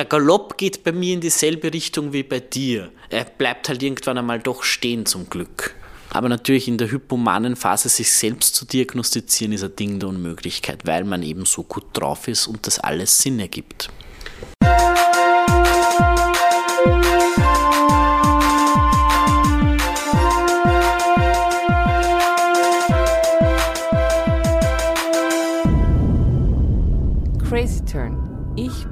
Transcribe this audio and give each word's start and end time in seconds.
der 0.00 0.06
Galopp 0.06 0.56
geht 0.56 0.82
bei 0.82 0.92
mir 0.92 1.12
in 1.12 1.20
dieselbe 1.20 1.74
Richtung 1.74 2.14
wie 2.14 2.22
bei 2.22 2.40
dir. 2.40 2.90
Er 3.10 3.26
bleibt 3.26 3.68
halt 3.68 3.82
irgendwann 3.82 4.16
einmal 4.16 4.40
doch 4.40 4.62
stehen 4.62 5.04
zum 5.04 5.28
Glück. 5.28 5.74
Aber 6.08 6.30
natürlich 6.30 6.68
in 6.68 6.78
der 6.78 6.90
hypomanen 6.90 7.54
Phase 7.54 7.90
sich 7.90 8.10
selbst 8.10 8.54
zu 8.54 8.64
diagnostizieren, 8.64 9.52
ist 9.52 9.62
ein 9.62 9.76
Ding 9.76 10.00
der 10.00 10.08
Unmöglichkeit, 10.08 10.86
weil 10.86 11.04
man 11.04 11.22
eben 11.22 11.44
so 11.44 11.64
gut 11.64 11.84
drauf 11.92 12.28
ist 12.28 12.46
und 12.46 12.66
das 12.66 12.78
alles 12.78 13.18
Sinn 13.18 13.38
ergibt. 13.40 13.90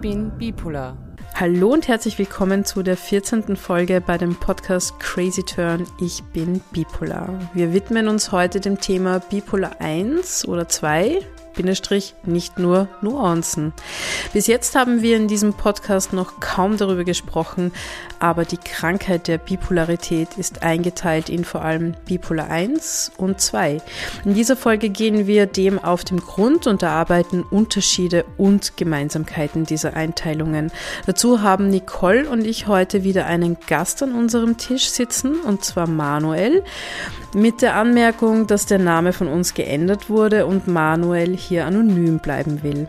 Bin 0.09 0.31
bipolar. 0.39 0.97
Hallo 1.35 1.71
und 1.75 1.87
herzlich 1.87 2.19
willkommen 2.19 2.65
zu 2.65 2.83
der 2.83 2.97
14. 2.97 3.57
Folge 3.57 4.01
bei 4.01 4.17
dem 4.17 4.35
Podcast 4.35 4.99
Crazy 5.01 5.43
Turn. 5.43 5.87
Ich 6.01 6.23
bin 6.33 6.63
bipolar. 6.73 7.39
Wir 7.53 7.75
widmen 7.75 8.09
uns 8.09 8.33
heute 8.33 8.59
dem 8.59 8.81
Thema 8.81 9.19
Bipolar 9.19 9.83
1 9.83 10.49
oder 10.49 10.67
2, 10.67 11.21
Bindestrich, 11.59 12.15
nicht 12.23 12.61
nur 12.61 12.87
Nuancen. 13.03 13.73
Bis 14.33 14.47
jetzt 14.47 14.77
haben 14.77 15.03
wir 15.03 15.17
in 15.17 15.27
diesem 15.27 15.55
Podcast 15.55 16.13
noch 16.13 16.39
kaum 16.39 16.77
darüber 16.77 17.03
gesprochen, 17.03 17.73
aber 18.21 18.45
die 18.45 18.59
Krankheit 18.59 19.27
der 19.27 19.39
Bipolarität 19.39 20.39
ist 20.39 20.63
eingeteilt 20.63 21.29
in 21.29 21.45
vor 21.45 21.63
allem 21.63 21.95
Bipolar 22.07 22.49
1 22.49 23.11
und 23.17 23.41
2. 23.41 23.83
In 24.25 24.35
dieser 24.35 24.55
Folge 24.55 24.89
gehen 24.89 25.27
wir 25.27 25.47
dem 25.47 25.81
auf 25.83 26.05
den 26.05 26.21
Grund 26.21 26.69
und 26.69 26.85
erarbeiten 26.85 27.43
Unterschiede 27.43 28.25
und 28.37 28.77
Gemeinsamkeiten 28.77 29.65
dieser 29.65 29.95
Einteilungen. 29.95 30.71
Dazu 31.07 31.43
haben 31.43 31.71
Nicole 31.71 32.31
und 32.31 32.47
ich 32.47 32.69
heute 32.69 33.03
wieder 33.03 33.27
einen 33.27 33.57
Gast 33.67 34.01
an 34.05 34.13
unserem 34.13 34.59
Tisch 34.59 34.91
sitzen, 34.91 35.41
und 35.41 35.65
zwar 35.65 35.89
Manuel, 35.89 36.63
mit 37.35 37.63
der 37.63 37.75
Anmerkung, 37.75 38.47
dass 38.47 38.67
der 38.67 38.79
Name 38.79 39.13
von 39.13 39.29
uns 39.29 39.55
geändert 39.55 40.09
wurde 40.09 40.47
und 40.47 40.69
Manuel 40.69 41.37
hier 41.37 41.67
anonym 41.67 42.19
bleiben 42.19 42.63
will. 42.63 42.89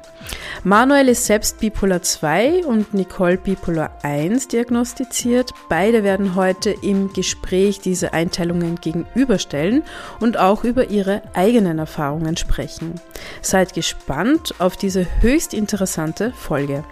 Manuel 0.64 1.10
ist 1.10 1.26
selbst 1.26 1.60
Bipolar 1.60 2.02
2 2.02 2.66
und 2.66 2.94
Nicole 2.94 3.38
Bipolar 3.38 3.92
1 4.04 4.50
diagnostiziert. 4.50 5.52
Beide 5.70 6.04
werden 6.04 6.36
heute 6.36 6.72
im 6.82 7.14
Gespräch 7.14 7.80
diese 7.80 8.14
Einteilungen 8.14 8.76
gegenüberstellen 8.76 9.84
und 10.20 10.38
auch 10.38 10.64
über 10.64 10.90
ihre 10.90 11.22
eigenen 11.34 11.80
Erfahrungen 11.80 12.38
sprechen. 12.38 12.96
Seid 13.42 13.74
gespannt 13.74 14.56
auf 14.60 14.76
diese 14.78 15.08
höchst 15.22 15.54
interessante 15.54 16.32
Folge. 16.34 16.84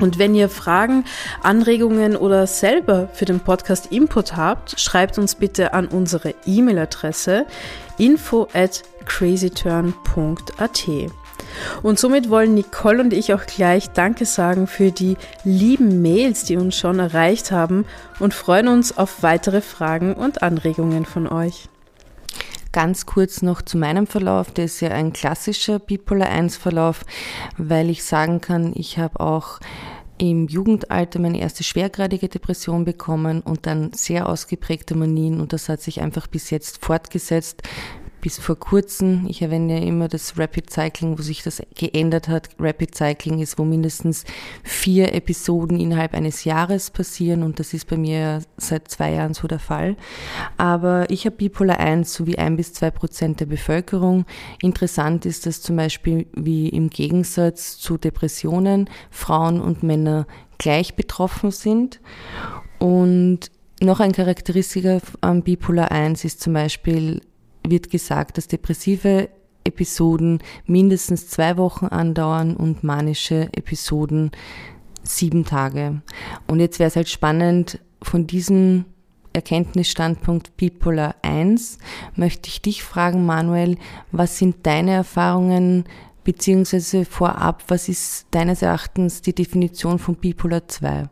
Und 0.00 0.18
wenn 0.18 0.34
ihr 0.34 0.48
Fragen, 0.48 1.04
Anregungen 1.42 2.16
oder 2.16 2.46
selber 2.46 3.08
für 3.12 3.24
den 3.24 3.40
Podcast 3.40 3.92
Input 3.92 4.36
habt, 4.36 4.80
schreibt 4.80 5.18
uns 5.18 5.36
bitte 5.36 5.72
an 5.72 5.86
unsere 5.86 6.34
E-Mail-Adresse 6.46 7.46
info 7.98 8.48
at 8.52 8.82
crazyturn.at. 9.04 10.88
Und 11.82 11.98
somit 11.98 12.30
wollen 12.30 12.54
Nicole 12.54 13.00
und 13.00 13.12
ich 13.12 13.32
auch 13.32 13.46
gleich 13.46 13.90
Danke 13.90 14.24
sagen 14.26 14.66
für 14.66 14.90
die 14.90 15.16
lieben 15.44 16.02
Mails, 16.02 16.44
die 16.44 16.56
uns 16.56 16.76
schon 16.76 16.98
erreicht 16.98 17.52
haben 17.52 17.84
und 18.18 18.34
freuen 18.34 18.68
uns 18.68 18.96
auf 18.96 19.22
weitere 19.22 19.60
Fragen 19.60 20.14
und 20.14 20.42
Anregungen 20.42 21.04
von 21.04 21.28
euch. 21.28 21.68
Ganz 22.74 23.06
kurz 23.06 23.40
noch 23.40 23.62
zu 23.62 23.78
meinem 23.78 24.08
Verlauf. 24.08 24.50
Der 24.50 24.64
ist 24.64 24.80
ja 24.80 24.88
ein 24.88 25.12
klassischer 25.12 25.78
Bipolar 25.78 26.28
1 26.28 26.56
Verlauf, 26.56 27.04
weil 27.56 27.88
ich 27.88 28.02
sagen 28.02 28.40
kann, 28.40 28.72
ich 28.74 28.98
habe 28.98 29.20
auch 29.20 29.60
im 30.18 30.48
Jugendalter 30.48 31.20
meine 31.20 31.38
erste 31.38 31.62
schwergradige 31.62 32.28
Depression 32.28 32.84
bekommen 32.84 33.42
und 33.42 33.66
dann 33.66 33.92
sehr 33.92 34.28
ausgeprägte 34.28 34.96
Manien 34.96 35.40
und 35.40 35.52
das 35.52 35.68
hat 35.68 35.82
sich 35.82 36.00
einfach 36.00 36.26
bis 36.26 36.50
jetzt 36.50 36.84
fortgesetzt 36.84 37.62
bis 38.24 38.38
vor 38.38 38.58
kurzem, 38.58 39.26
ich 39.28 39.42
erwähne 39.42 39.78
ja 39.78 39.86
immer 39.86 40.08
das 40.08 40.38
Rapid 40.38 40.70
Cycling, 40.70 41.18
wo 41.18 41.20
sich 41.20 41.42
das 41.42 41.62
geändert 41.74 42.26
hat. 42.26 42.48
Rapid 42.58 42.94
Cycling 42.94 43.38
ist, 43.40 43.58
wo 43.58 43.66
mindestens 43.66 44.24
vier 44.62 45.12
Episoden 45.12 45.78
innerhalb 45.78 46.14
eines 46.14 46.44
Jahres 46.44 46.90
passieren 46.90 47.42
und 47.42 47.58
das 47.58 47.74
ist 47.74 47.86
bei 47.86 47.98
mir 47.98 48.40
seit 48.56 48.88
zwei 48.88 49.12
Jahren 49.12 49.34
so 49.34 49.46
der 49.46 49.58
Fall. 49.58 49.98
Aber 50.56 51.04
ich 51.10 51.26
habe 51.26 51.36
Bipolar 51.36 51.78
1 51.78 52.14
sowie 52.14 52.38
ein 52.38 52.56
bis 52.56 52.72
zwei 52.72 52.90
Prozent 52.90 53.40
der 53.40 53.46
Bevölkerung. 53.46 54.24
Interessant 54.62 55.26
ist, 55.26 55.44
dass 55.44 55.60
zum 55.60 55.76
Beispiel 55.76 56.26
wie 56.32 56.70
im 56.70 56.88
Gegensatz 56.88 57.76
zu 57.76 57.98
Depressionen 57.98 58.88
Frauen 59.10 59.60
und 59.60 59.82
Männer 59.82 60.26
gleich 60.56 60.94
betroffen 60.94 61.50
sind 61.50 62.00
und 62.78 63.50
noch 63.82 64.00
ein 64.00 64.12
Charakteristiker 64.12 65.02
am 65.20 65.42
Bipolar 65.42 65.92
1 65.92 66.24
ist 66.24 66.40
zum 66.40 66.54
Beispiel 66.54 67.20
wird 67.66 67.90
gesagt, 67.90 68.38
dass 68.38 68.48
depressive 68.48 69.28
Episoden 69.64 70.40
mindestens 70.66 71.28
zwei 71.28 71.56
Wochen 71.56 71.86
andauern 71.86 72.56
und 72.56 72.84
manische 72.84 73.48
Episoden 73.52 74.30
sieben 75.02 75.44
Tage. 75.44 76.02
Und 76.46 76.60
jetzt 76.60 76.78
wäre 76.78 76.88
es 76.88 76.96
halt 76.96 77.08
spannend, 77.08 77.80
von 78.02 78.26
diesem 78.26 78.84
Erkenntnisstandpunkt 79.32 80.56
Bipolar 80.56 81.16
1 81.22 81.78
möchte 82.14 82.48
ich 82.48 82.62
dich 82.62 82.84
fragen, 82.84 83.26
Manuel, 83.26 83.78
was 84.12 84.38
sind 84.38 84.66
deine 84.66 84.92
Erfahrungen 84.92 85.84
beziehungsweise 86.22 87.04
vorab, 87.04 87.64
was 87.68 87.88
ist 87.88 88.26
deines 88.30 88.62
Erachtens 88.62 89.22
die 89.22 89.34
Definition 89.34 89.98
von 89.98 90.14
Bipolar 90.14 90.68
2? 90.68 91.08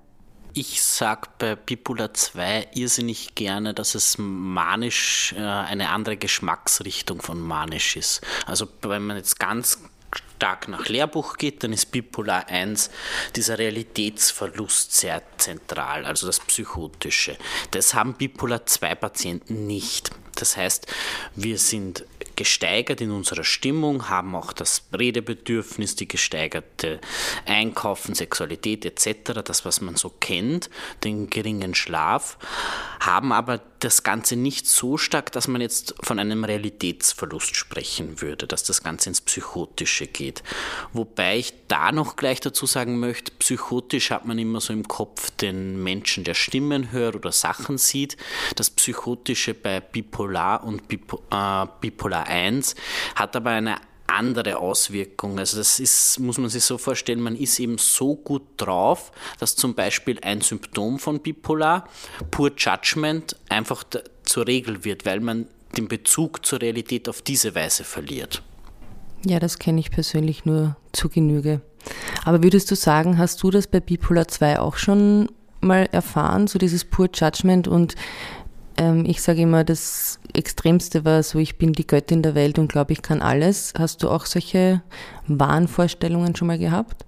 Ich 0.54 0.82
sage 0.82 1.28
bei 1.38 1.56
Bipolar 1.56 2.12
2 2.12 2.68
irrsinnig 2.74 3.34
gerne, 3.34 3.72
dass 3.72 3.94
es 3.94 4.16
manisch 4.18 5.32
äh, 5.32 5.40
eine 5.40 5.88
andere 5.88 6.18
Geschmacksrichtung 6.18 7.22
von 7.22 7.40
manisch 7.40 7.96
ist. 7.96 8.20
Also 8.44 8.68
wenn 8.82 9.06
man 9.06 9.16
jetzt 9.16 9.38
ganz 9.38 9.78
stark 10.14 10.68
nach 10.68 10.88
Lehrbuch 10.88 11.38
geht, 11.38 11.62
dann 11.64 11.72
ist 11.72 11.90
Bipolar 11.90 12.48
1 12.48 12.90
dieser 13.34 13.58
Realitätsverlust 13.58 14.94
sehr 14.94 15.22
zentral, 15.38 16.04
also 16.04 16.26
das 16.26 16.40
Psychotische. 16.40 17.38
Das 17.70 17.94
haben 17.94 18.14
Bipolar 18.14 18.66
2 18.66 18.94
Patienten 18.96 19.66
nicht. 19.66 20.10
Das 20.34 20.56
heißt, 20.56 20.86
wir 21.34 21.58
sind 21.58 22.04
gesteigert 22.36 23.00
in 23.00 23.10
unserer 23.10 23.44
Stimmung, 23.44 24.08
haben 24.08 24.34
auch 24.34 24.52
das 24.52 24.84
Redebedürfnis, 24.96 25.96
die 25.96 26.08
gesteigerte 26.08 27.00
Einkaufen, 27.46 28.14
Sexualität 28.14 28.84
etc., 28.84 29.42
das, 29.44 29.64
was 29.64 29.80
man 29.80 29.96
so 29.96 30.12
kennt, 30.20 30.70
den 31.04 31.30
geringen 31.30 31.74
Schlaf, 31.74 32.38
haben 33.00 33.32
aber 33.32 33.60
das 33.84 34.02
Ganze 34.02 34.36
nicht 34.36 34.66
so 34.66 34.96
stark, 34.96 35.32
dass 35.32 35.48
man 35.48 35.60
jetzt 35.60 35.94
von 36.00 36.18
einem 36.18 36.44
Realitätsverlust 36.44 37.56
sprechen 37.56 38.20
würde, 38.20 38.46
dass 38.46 38.64
das 38.64 38.82
Ganze 38.82 39.10
ins 39.10 39.20
Psychotische 39.20 40.06
geht. 40.06 40.42
Wobei 40.92 41.38
ich 41.38 41.54
da 41.68 41.92
noch 41.92 42.16
gleich 42.16 42.40
dazu 42.40 42.66
sagen 42.66 43.00
möchte, 43.00 43.32
psychotisch 43.32 44.10
hat 44.10 44.24
man 44.24 44.38
immer 44.38 44.60
so 44.60 44.72
im 44.72 44.86
Kopf 44.86 45.30
den 45.32 45.82
Menschen, 45.82 46.24
der 46.24 46.34
Stimmen 46.34 46.92
hört 46.92 47.16
oder 47.16 47.32
Sachen 47.32 47.78
sieht. 47.78 48.16
Das 48.56 48.70
Psychotische 48.70 49.54
bei 49.54 49.80
Bipolar 49.80 50.64
und 50.64 50.88
Bipolar, 50.88 51.64
äh, 51.64 51.68
Bipolar 51.80 52.26
1 52.26 52.74
hat 53.16 53.34
aber 53.34 53.50
eine 53.50 53.76
andere 54.06 54.58
Auswirkung. 54.58 55.38
Also 55.38 55.58
das 55.58 55.80
ist, 55.80 56.18
muss 56.20 56.38
man 56.38 56.50
sich 56.50 56.64
so 56.64 56.78
vorstellen, 56.78 57.20
man 57.20 57.36
ist 57.36 57.58
eben 57.58 57.78
so 57.78 58.14
gut 58.16 58.42
drauf, 58.56 59.12
dass 59.38 59.56
zum 59.56 59.74
Beispiel 59.74 60.18
ein 60.22 60.40
Symptom 60.40 60.98
von 60.98 61.20
Bipolar, 61.20 61.88
Poor 62.30 62.50
Judgment, 62.56 63.36
einfach 63.48 63.84
zur 64.22 64.46
Regel 64.46 64.84
wird, 64.84 65.06
weil 65.06 65.20
man 65.20 65.46
den 65.76 65.88
Bezug 65.88 66.44
zur 66.44 66.60
Realität 66.60 67.08
auf 67.08 67.22
diese 67.22 67.54
Weise 67.54 67.84
verliert. 67.84 68.42
Ja, 69.24 69.38
das 69.38 69.58
kenne 69.58 69.80
ich 69.80 69.90
persönlich 69.90 70.44
nur 70.44 70.76
zu 70.92 71.08
Genüge. 71.08 71.60
Aber 72.24 72.42
würdest 72.42 72.70
du 72.70 72.76
sagen, 72.76 73.18
hast 73.18 73.42
du 73.42 73.50
das 73.50 73.66
bei 73.66 73.80
Bipolar 73.80 74.28
2 74.28 74.60
auch 74.60 74.76
schon 74.76 75.28
mal 75.60 75.88
erfahren, 75.92 76.48
so 76.48 76.58
dieses 76.58 76.84
Poor 76.84 77.08
Judgment 77.12 77.68
und 77.68 77.94
ich 79.04 79.22
sage 79.22 79.42
immer, 79.42 79.64
das 79.64 80.18
Extremste 80.32 81.04
war 81.04 81.22
so, 81.22 81.38
ich 81.38 81.58
bin 81.58 81.72
die 81.72 81.86
Göttin 81.86 82.22
der 82.22 82.34
Welt 82.34 82.58
und 82.58 82.70
glaube, 82.70 82.92
ich 82.92 83.02
kann 83.02 83.22
alles. 83.22 83.74
Hast 83.78 84.02
du 84.02 84.08
auch 84.08 84.26
solche 84.26 84.82
Wahnvorstellungen 85.26 86.34
schon 86.34 86.48
mal 86.48 86.58
gehabt? 86.58 87.04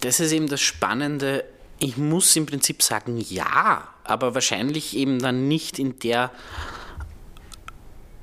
Das 0.00 0.20
ist 0.20 0.32
eben 0.32 0.48
das 0.48 0.60
Spannende. 0.60 1.44
Ich 1.78 1.96
muss 1.96 2.34
im 2.36 2.46
Prinzip 2.46 2.82
sagen, 2.82 3.18
ja, 3.18 3.88
aber 4.04 4.34
wahrscheinlich 4.34 4.96
eben 4.96 5.18
dann 5.18 5.48
nicht 5.48 5.78
in 5.78 5.98
der 5.98 6.30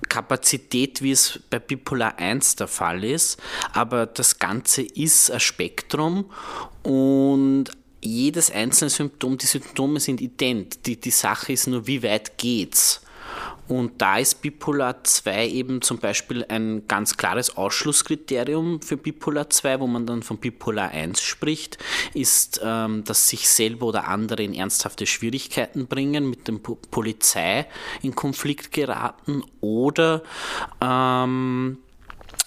Kapazität, 0.09 1.01
wie 1.01 1.11
es 1.11 1.39
bei 1.49 1.59
Bipolar 1.59 2.17
1 2.17 2.55
der 2.55 2.67
Fall 2.67 3.03
ist. 3.03 3.39
Aber 3.73 4.05
das 4.05 4.39
Ganze 4.39 4.81
ist 4.81 5.31
ein 5.31 5.39
Spektrum 5.39 6.31
und 6.83 7.65
jedes 8.01 8.51
einzelne 8.51 8.89
Symptom, 8.89 9.37
die 9.37 9.45
Symptome 9.45 9.99
sind 9.99 10.21
ident. 10.21 10.85
Die, 10.85 10.97
die 10.99 11.11
Sache 11.11 11.53
ist 11.53 11.67
nur, 11.67 11.87
wie 11.87 12.03
weit 12.03 12.37
geht's? 12.37 13.01
Und 13.67 14.01
da 14.01 14.17
ist 14.17 14.41
Bipolar 14.41 15.03
2 15.03 15.49
eben 15.49 15.81
zum 15.81 15.97
Beispiel 15.97 16.45
ein 16.47 16.87
ganz 16.87 17.17
klares 17.17 17.57
Ausschlusskriterium 17.57 18.81
für 18.81 18.95
Bipolar 18.95 19.49
2, 19.49 19.81
wo 19.81 19.87
man 19.87 20.05
dann 20.05 20.23
von 20.23 20.37
Bipolar 20.37 20.91
1 20.91 21.21
spricht, 21.21 21.77
ist, 22.13 22.61
ähm, 22.63 23.03
dass 23.03 23.27
sich 23.27 23.49
selber 23.49 23.87
oder 23.87 24.07
andere 24.07 24.43
in 24.43 24.53
ernsthafte 24.53 25.05
Schwierigkeiten 25.05 25.87
bringen, 25.87 26.29
mit 26.29 26.47
der 26.47 26.53
Polizei 26.53 27.67
in 28.01 28.15
Konflikt 28.15 28.71
geraten 28.71 29.43
oder 29.59 30.23
ähm, 30.81 31.79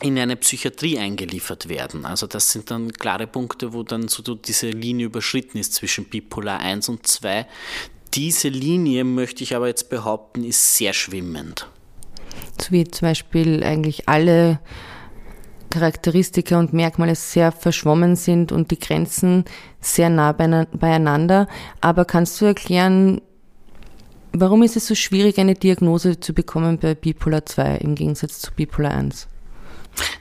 in 0.02 0.19
eine 0.19 0.37
Psychiatrie 0.37 0.99
eingeliefert 0.99 1.69
werden. 1.69 2.05
Also 2.05 2.26
das 2.26 2.50
sind 2.50 2.70
dann 2.70 2.93
klare 2.93 3.26
Punkte, 3.26 3.73
wo 3.73 3.82
dann 3.82 4.08
so 4.08 4.23
diese 4.35 4.70
Linie 4.70 5.06
überschritten 5.06 5.58
ist 5.58 5.75
zwischen 5.75 6.06
Bipolar 6.06 6.61
1 6.61 6.88
und 6.88 7.06
2. 7.06 7.47
Diese 8.14 8.49
Linie, 8.49 9.05
möchte 9.05 9.44
ich 9.44 9.55
aber 9.55 9.69
jetzt 9.69 9.91
behaupten, 9.91 10.43
ist 10.43 10.76
sehr 10.76 10.93
schwimmend. 10.93 11.69
So 12.61 12.73
wie 12.73 12.85
zum 12.85 13.08
Beispiel 13.08 13.62
eigentlich 13.62 14.08
alle 14.08 14.61
Charakteristika 15.70 16.58
und 16.58 16.73
Merkmale 16.73 17.14
sehr 17.14 17.53
verschwommen 17.53 18.17
sind 18.17 18.50
und 18.50 18.70
die 18.70 18.79
Grenzen 18.79 19.44
sehr 19.81 20.11
nah 20.11 20.32
beieinander. 20.32 21.46
Aber 21.81 22.05
kannst 22.05 22.41
du 22.41 22.46
erklären, 22.46 23.20
warum 24.32 24.62
ist 24.62 24.76
es 24.76 24.87
so 24.87 24.94
schwierig, 24.94 25.38
eine 25.38 25.55
Diagnose 25.55 26.19
zu 26.19 26.32
bekommen 26.35 26.79
bei 26.79 26.94
Bipolar 26.94 27.46
2 27.46 27.76
im 27.76 27.94
Gegensatz 27.94 28.41
zu 28.41 28.53
Bipolar 28.53 28.93
1? 28.93 29.29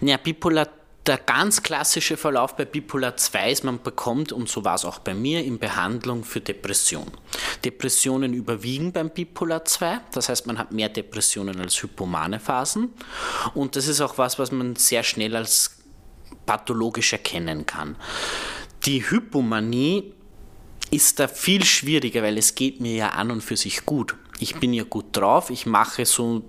Ja, 0.01 0.17
Bipolar 0.17 0.67
der 1.09 1.17
ganz 1.17 1.63
klassische 1.63 2.17
Verlauf 2.17 2.55
bei 2.55 2.65
Bipolar 2.65 3.17
2 3.17 3.51
ist, 3.51 3.63
man 3.63 3.81
bekommt, 3.81 4.31
und 4.31 4.47
so 4.47 4.63
war 4.63 4.75
es 4.75 4.85
auch 4.85 4.99
bei 4.99 5.15
mir, 5.15 5.43
in 5.43 5.57
Behandlung 5.57 6.23
für 6.23 6.39
Depression. 6.39 7.07
Depressionen 7.65 8.33
überwiegen 8.33 8.91
beim 8.91 9.09
Bipolar 9.09 9.65
2, 9.65 10.01
das 10.11 10.29
heißt, 10.29 10.45
man 10.45 10.59
hat 10.59 10.71
mehr 10.71 10.89
Depressionen 10.89 11.59
als 11.59 11.81
hypomane 11.81 12.39
Phasen. 12.39 12.93
Und 13.55 13.75
das 13.75 13.87
ist 13.87 14.01
auch 14.01 14.19
was, 14.19 14.37
was 14.37 14.51
man 14.51 14.75
sehr 14.75 15.01
schnell 15.01 15.35
als 15.35 15.79
pathologisch 16.45 17.13
erkennen 17.13 17.65
kann. 17.65 17.95
Die 18.85 19.09
Hypomanie 19.09 20.13
ist 20.91 21.19
da 21.19 21.27
viel 21.27 21.65
schwieriger, 21.65 22.21
weil 22.21 22.37
es 22.37 22.53
geht 22.53 22.81
mir 22.81 22.95
ja 22.95 23.09
an 23.09 23.31
und 23.31 23.41
für 23.41 23.57
sich 23.57 23.85
gut. 23.85 24.15
Ich 24.39 24.55
bin 24.55 24.73
ja 24.73 24.83
gut 24.83 25.05
drauf, 25.17 25.49
ich 25.49 25.65
mache 25.65 26.05
so 26.05 26.43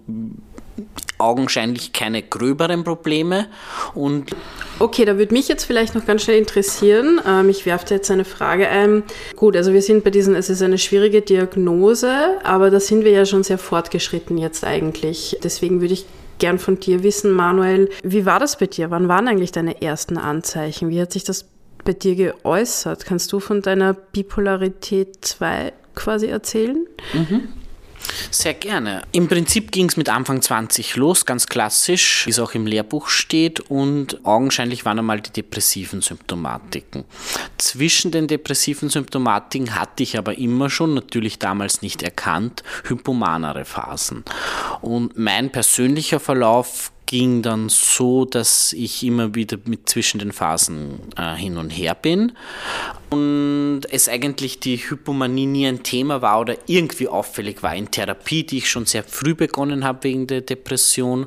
augenscheinlich 1.19 1.93
keine 1.93 2.23
gröberen 2.23 2.83
Probleme. 2.85 3.47
Und 3.95 4.31
okay, 4.79 5.05
da 5.05 5.19
würde 5.19 5.35
mich 5.35 5.49
jetzt 5.49 5.65
vielleicht 5.65 5.95
noch 5.95 6.07
ganz 6.07 6.23
schnell 6.23 6.39
interessieren. 6.39 7.21
Ähm, 7.27 7.49
ich 7.49 7.67
werfe 7.67 7.87
dir 7.87 7.95
jetzt 7.97 8.11
eine 8.11 8.25
Frage 8.25 8.69
ein. 8.69 9.03
Gut, 9.37 9.57
also 9.57 9.73
wir 9.73 9.83
sind 9.83 10.03
bei 10.03 10.11
diesen, 10.11 10.35
es 10.35 10.51
ist 10.51 10.63
eine 10.63 10.79
schwierige 10.79 11.23
Diagnose, 11.23 12.39
aber 12.43 12.71
da 12.71 12.81
sind 12.81 13.05
wir 13.05 13.13
ja 13.13 13.27
schon 13.27 13.43
sehr 13.43 13.59
fortgeschritten 13.59 14.39
jetzt 14.39 14.65
eigentlich. 14.65 15.39
Deswegen 15.43 15.81
würde 15.81 15.95
ich 15.95 16.07
gern 16.39 16.59
von 16.59 16.81
dir 16.81 17.03
wissen, 17.03 17.31
Manuel, 17.33 17.91
wie 18.03 18.27
war 18.27 18.41
das 18.41 18.59
bei 18.59 18.67
dir? 18.67 18.91
Wann 18.91 19.09
waren 19.09 19.29
eigentlich 19.29 19.53
deine 19.53 19.83
ersten 19.83 20.17
Anzeichen? 20.17 20.89
Wie 20.89 21.01
hat 21.01 21.13
sich 21.13 21.25
das 21.25 21.47
bei 21.85 21.93
dir 21.93 22.17
geäußert? 22.17 23.05
Kannst 23.05 23.33
du 23.33 23.41
von 23.41 23.63
deiner 23.63 23.93
Bipolarität 23.93 25.19
2 25.21 25.73
quasi 25.95 26.27
erzählen? 26.27 26.87
Mhm. 27.13 27.49
Sehr 28.31 28.55
gerne. 28.55 29.03
Im 29.13 29.29
Prinzip 29.29 29.73
ging 29.73 29.89
es 29.89 29.97
mit 29.97 30.09
Anfang 30.09 30.43
20 30.43 30.97
los, 30.97 31.27
ganz 31.27 31.47
klassisch, 31.47 32.27
wie 32.27 32.31
es 32.31 32.39
auch 32.39 32.55
im 32.55 32.67
Lehrbuch 32.67 33.09
steht, 33.09 33.61
und 33.61 34.25
augenscheinlich 34.25 34.85
waren 34.85 34.99
einmal 34.99 35.21
die 35.21 35.33
depressiven 35.33 36.01
Symptomatiken. 36.01 37.05
Zwischen 37.59 38.11
den 38.11 38.27
depressiven 38.27 38.89
Symptomatiken 38.89 39.75
hatte 39.75 40.03
ich 40.03 40.17
aber 40.19 40.39
immer 40.39 40.71
schon, 40.71 40.95
natürlich 40.95 41.39
damals 41.39 41.83
nicht 41.83 42.03
erkannt, 42.03 42.63
hypomanere 42.85 43.65
Phasen. 43.65 44.25
Und 44.81 45.19
mein 45.19 45.51
persönlicher 45.51 46.21
Verlauf 46.21 46.93
ging 47.11 47.43
dann 47.43 47.69
so, 47.69 48.25
dass 48.25 48.73
ich 48.73 49.03
immer 49.03 49.35
wieder 49.35 49.59
mit 49.65 49.89
zwischen 49.89 50.21
den 50.21 50.31
Phasen 50.31 51.01
äh, 51.17 51.35
hin 51.35 51.57
und 51.57 51.71
her 51.71 51.97
bin 51.97 52.35
und 53.11 53.81
es 53.91 54.09
eigentlich 54.09 54.61
die 54.61 54.77
Hypomanie 54.77 55.47
nie 55.47 55.67
ein 55.67 55.83
Thema 55.83 56.23
war 56.23 56.39
oder 56.39 56.55
irgendwie 56.69 57.09
auffällig 57.09 57.65
war 57.65 57.75
in 57.75 57.91
Therapie, 57.91 58.45
die 58.45 58.59
ich 58.59 58.71
schon 58.71 58.87
sehr 58.87 59.03
früh 59.03 59.35
begonnen 59.35 59.85
habe 59.85 60.05
wegen 60.05 60.29
der 60.29 60.43
Depression 60.43 61.27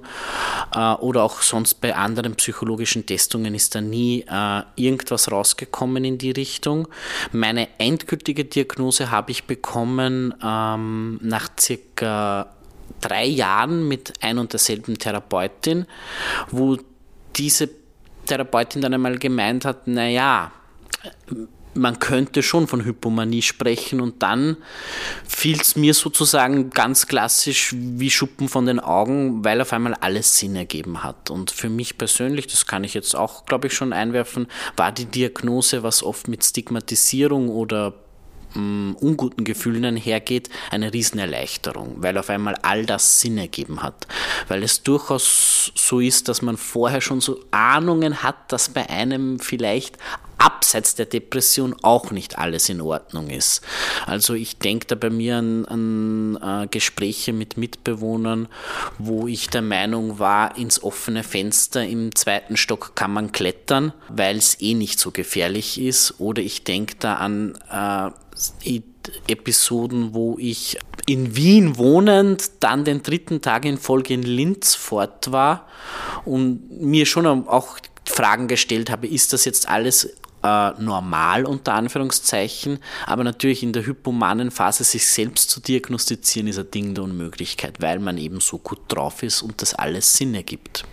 äh, 0.73 0.93
oder 0.93 1.23
auch 1.23 1.41
sonst 1.41 1.81
bei 1.81 1.93
anderen 1.93 2.35
psychologischen 2.35 3.05
Testungen 3.05 3.53
ist 3.53 3.75
da 3.75 3.81
nie 3.81 4.23
äh, 4.29 4.61
irgendwas 4.77 5.29
rausgekommen 5.33 6.05
in 6.05 6.17
die 6.17 6.31
Richtung. 6.31 6.87
Meine 7.33 7.67
endgültige 7.77 8.45
Diagnose 8.45 9.11
habe 9.11 9.31
ich 9.31 9.43
bekommen 9.43 10.33
ähm, 10.41 11.19
nach 11.21 11.49
circa 11.59 12.53
drei 13.03 13.25
Jahren 13.25 13.87
mit 13.87 14.13
ein 14.21 14.37
und 14.37 14.53
derselben 14.53 14.97
Therapeutin, 14.97 15.85
wo 16.51 16.77
diese 17.35 17.69
Therapeutin 18.25 18.81
dann 18.81 18.93
einmal 18.93 19.17
gemeint 19.17 19.65
hat, 19.65 19.87
naja, 19.87 20.51
man 21.75 21.99
könnte 21.99 22.43
schon 22.43 22.67
von 22.67 22.85
Hypomanie 22.85 23.41
sprechen 23.41 23.99
und 23.99 24.21
dann 24.21 24.57
fiel 25.27 25.59
es 25.59 25.75
mir 25.75 25.93
sozusagen 25.93 26.69
ganz 26.69 27.07
klassisch 27.07 27.73
wie 27.75 28.09
Schuppen 28.09 28.47
von 28.47 28.65
den 28.65 28.79
Augen, 28.79 29.43
weil 29.43 29.61
auf 29.61 29.73
einmal 29.73 29.95
alles 29.95 30.37
Sinn 30.37 30.55
ergeben 30.55 31.03
hat. 31.03 31.29
Und 31.29 31.51
für 31.51 31.69
mich 31.69 31.97
persönlich, 31.97 32.47
das 32.47 32.67
kann 32.67 32.83
ich 32.83 32.93
jetzt 32.93 33.15
auch, 33.15 33.45
glaube 33.45 33.67
ich, 33.67 33.73
schon 33.73 33.93
einwerfen, 33.93 34.47
war 34.77 34.91
die 34.91 35.05
Diagnose, 35.05 35.83
was 35.83 36.03
oft 36.03 36.27
mit 36.27 36.43
Stigmatisierung 36.43 37.49
oder 37.49 37.93
ähm, 38.55 38.95
unguten 38.99 39.43
Gefühlen 39.43 39.85
einhergeht, 39.85 40.49
eine 40.71 40.93
Riesenerleichterung, 40.93 41.95
weil 41.97 42.17
auf 42.17 42.29
einmal 42.29 42.55
all 42.61 42.85
das 42.85 43.19
Sinn 43.19 43.37
ergeben 43.37 43.83
hat. 43.83 44.07
Weil 44.47 44.63
es 44.63 44.83
durchaus 44.83 45.71
so 45.75 45.99
ist, 45.99 46.27
dass 46.27 46.41
man 46.41 46.57
vorher 46.57 47.01
schon 47.01 47.21
so 47.21 47.39
Ahnungen 47.51 48.23
hat, 48.23 48.51
dass 48.51 48.69
bei 48.69 48.89
einem 48.89 49.39
vielleicht 49.39 49.97
abseits 50.43 50.95
der 50.95 51.05
Depression 51.05 51.75
auch 51.81 52.11
nicht 52.11 52.37
alles 52.37 52.69
in 52.69 52.81
Ordnung 52.81 53.29
ist. 53.29 53.61
Also 54.05 54.33
ich 54.33 54.57
denke 54.57 54.87
da 54.87 54.95
bei 54.95 55.09
mir 55.09 55.37
an, 55.37 55.65
an 55.65 56.63
äh, 56.63 56.67
Gespräche 56.67 57.31
mit 57.33 57.57
Mitbewohnern, 57.57 58.47
wo 58.97 59.27
ich 59.27 59.49
der 59.49 59.61
Meinung 59.61 60.19
war, 60.19 60.57
ins 60.57 60.83
offene 60.83 61.23
Fenster 61.23 61.85
im 61.85 62.13
zweiten 62.15 62.57
Stock 62.57 62.95
kann 62.95 63.13
man 63.13 63.31
klettern, 63.31 63.93
weil 64.09 64.37
es 64.37 64.59
eh 64.61 64.73
nicht 64.73 64.99
so 64.99 65.11
gefährlich 65.11 65.79
ist. 65.79 66.19
Oder 66.19 66.41
ich 66.41 66.63
denke 66.63 66.95
da 66.99 67.15
an 67.15 67.57
äh, 67.71 68.81
Episoden, 69.27 70.13
wo 70.13 70.37
ich 70.39 70.77
in 71.05 71.35
Wien 71.35 71.77
wohnend 71.77 72.51
dann 72.61 72.85
den 72.85 73.03
dritten 73.03 73.41
Tag 73.41 73.65
in 73.65 73.77
Folge 73.77 74.13
in 74.13 74.23
Linz 74.23 74.75
fort 74.75 75.31
war 75.31 75.67
und 76.25 76.81
mir 76.81 77.05
schon 77.05 77.25
auch 77.47 77.77
Fragen 78.05 78.47
gestellt 78.47 78.89
habe, 78.89 79.07
ist 79.07 79.33
das 79.33 79.45
jetzt 79.45 79.67
alles 79.67 80.09
äh, 80.43 80.71
normal 80.79 81.45
unter 81.45 81.73
Anführungszeichen, 81.73 82.79
aber 83.05 83.23
natürlich 83.23 83.63
in 83.63 83.73
der 83.73 83.85
hypomanen 83.85 84.51
Phase 84.51 84.83
sich 84.83 85.07
selbst 85.07 85.49
zu 85.49 85.59
diagnostizieren 85.59 86.47
ist 86.47 86.59
ein 86.59 86.69
Ding 86.71 86.95
der 86.95 87.03
Unmöglichkeit, 87.05 87.81
weil 87.81 87.99
man 87.99 88.17
eben 88.17 88.39
so 88.39 88.57
gut 88.57 88.79
drauf 88.89 89.23
ist 89.23 89.41
und 89.41 89.61
das 89.61 89.73
alles 89.73 90.13
Sinn 90.13 90.35
ergibt. 90.35 90.85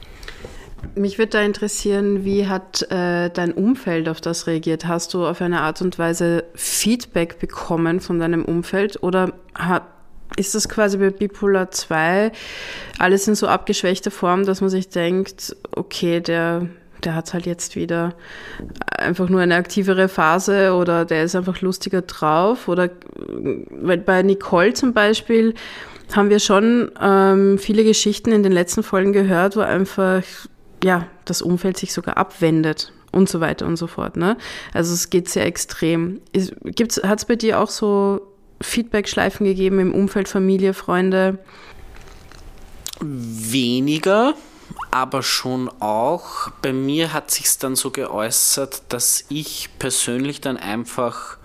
Mich 0.94 1.18
würde 1.18 1.30
da 1.30 1.42
interessieren, 1.42 2.24
wie 2.24 2.46
hat 2.46 2.82
äh, 2.90 3.28
dein 3.30 3.52
Umfeld 3.52 4.08
auf 4.08 4.20
das 4.20 4.46
reagiert? 4.46 4.86
Hast 4.86 5.12
du 5.12 5.26
auf 5.26 5.42
eine 5.42 5.60
Art 5.60 5.82
und 5.82 5.98
Weise 5.98 6.44
Feedback 6.54 7.38
bekommen 7.38 8.00
von 8.00 8.18
deinem 8.18 8.44
Umfeld 8.44 9.02
oder 9.02 9.34
hat, 9.54 9.82
ist 10.36 10.54
das 10.54 10.68
quasi 10.68 10.96
bei 10.96 11.10
Bipolar 11.10 11.70
2 11.70 12.32
alles 12.98 13.28
in 13.28 13.34
so 13.34 13.46
abgeschwächter 13.46 14.10
Form, 14.10 14.46
dass 14.46 14.60
man 14.60 14.70
sich 14.70 14.88
denkt, 14.88 15.54
okay, 15.72 16.20
der, 16.20 16.68
der 17.04 17.14
hat 17.14 17.32
halt 17.32 17.46
jetzt 17.46 17.76
wieder 17.76 18.14
einfach 18.90 19.28
nur 19.28 19.40
eine 19.40 19.56
aktivere 19.56 20.08
Phase 20.08 20.74
oder 20.74 21.04
der 21.04 21.24
ist 21.24 21.34
einfach 21.34 21.60
lustiger 21.60 22.02
drauf? 22.02 22.68
Oder 22.68 22.90
bei 24.04 24.22
Nicole 24.22 24.74
zum 24.74 24.92
Beispiel 24.92 25.54
haben 26.12 26.30
wir 26.30 26.40
schon 26.40 26.90
ähm, 27.00 27.58
viele 27.58 27.84
Geschichten 27.84 28.32
in 28.32 28.42
den 28.42 28.52
letzten 28.52 28.82
Folgen 28.82 29.12
gehört, 29.12 29.56
wo 29.56 29.60
einfach 29.60 30.22
ja, 30.82 31.06
das 31.24 31.42
Umfeld 31.42 31.76
sich 31.76 31.92
sogar 31.92 32.16
abwendet 32.16 32.92
und 33.12 33.28
so 33.28 33.40
weiter 33.40 33.66
und 33.66 33.76
so 33.76 33.86
fort. 33.86 34.16
Ne? 34.16 34.36
Also 34.72 34.94
es 34.94 35.10
geht 35.10 35.28
sehr 35.28 35.46
extrem. 35.46 36.20
Hat 36.34 37.18
es 37.18 37.24
bei 37.24 37.36
dir 37.36 37.60
auch 37.60 37.70
so 37.70 38.20
Feedback-Schleifen 38.62 39.46
gegeben 39.46 39.78
im 39.80 39.94
Umfeld, 39.94 40.28
Familie, 40.28 40.74
Freunde? 40.74 41.38
Weniger, 43.00 44.34
aber 44.90 45.22
schon 45.22 45.68
auch. 45.80 46.50
Bei 46.62 46.72
mir 46.72 47.12
hat 47.12 47.30
sich 47.30 47.58
dann 47.58 47.76
so 47.76 47.90
geäußert, 47.90 48.82
dass 48.88 49.24
ich 49.28 49.68
persönlich 49.78 50.40
dann 50.40 50.56
einfach 50.56 51.38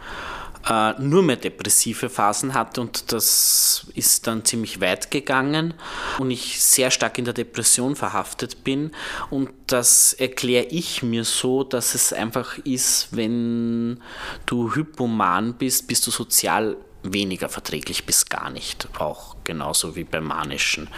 äh, 0.68 0.94
nur 1.00 1.22
mehr 1.22 1.36
depressive 1.36 2.10
Phasen 2.10 2.54
hatte 2.54 2.82
und 2.82 3.12
das 3.12 3.86
ist 3.94 4.26
dann 4.28 4.46
ziemlich 4.46 4.82
weit 4.82 5.12
gegangen 5.12 5.76
und 6.18 6.32
ich 6.32 6.62
sehr 6.62 6.90
stark 6.90 7.18
in 7.20 7.26
der 7.26 7.36
Depression 7.36 7.96
verhaftet 7.96 8.64
bin 8.64 8.92
und 9.30 9.52
das 9.68 10.14
erkläre 10.14 10.66
ich 10.66 11.04
mir 11.04 11.24
so, 11.24 11.64
dass 11.64 11.94
es 11.94 12.14
einfach 12.14 12.58
ist, 12.60 13.10
wenn 13.12 14.02
du 14.48 14.74
hypoman 14.74 15.54
bist, 15.54 15.88
bist 15.88 16.08
du 16.08 16.12
sozial 16.12 16.78
weniger 17.04 17.50
verträglich 17.50 18.06
bis 18.06 18.26
gar 18.26 18.50
nicht, 18.50 18.88
auch 18.98 19.36
genauso 19.44 19.96
wie 19.96 20.04
beim 20.04 20.24
manischen. 20.24 20.90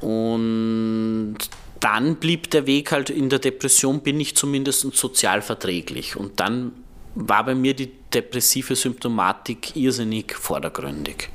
Und 0.00 1.38
dann 1.80 2.16
blieb 2.16 2.50
der 2.50 2.66
Weg 2.66 2.92
halt 2.92 3.10
in 3.10 3.28
der 3.28 3.38
Depression, 3.38 4.00
bin 4.00 4.20
ich 4.20 4.36
zumindest 4.36 4.80
sozial 4.94 5.42
verträglich. 5.42 6.16
Und 6.16 6.40
dann 6.40 6.72
war 7.14 7.44
bei 7.44 7.54
mir 7.54 7.74
die 7.74 7.90
depressive 8.12 8.76
Symptomatik 8.76 9.76
irrsinnig 9.76 10.34
vordergründig. 10.34 11.28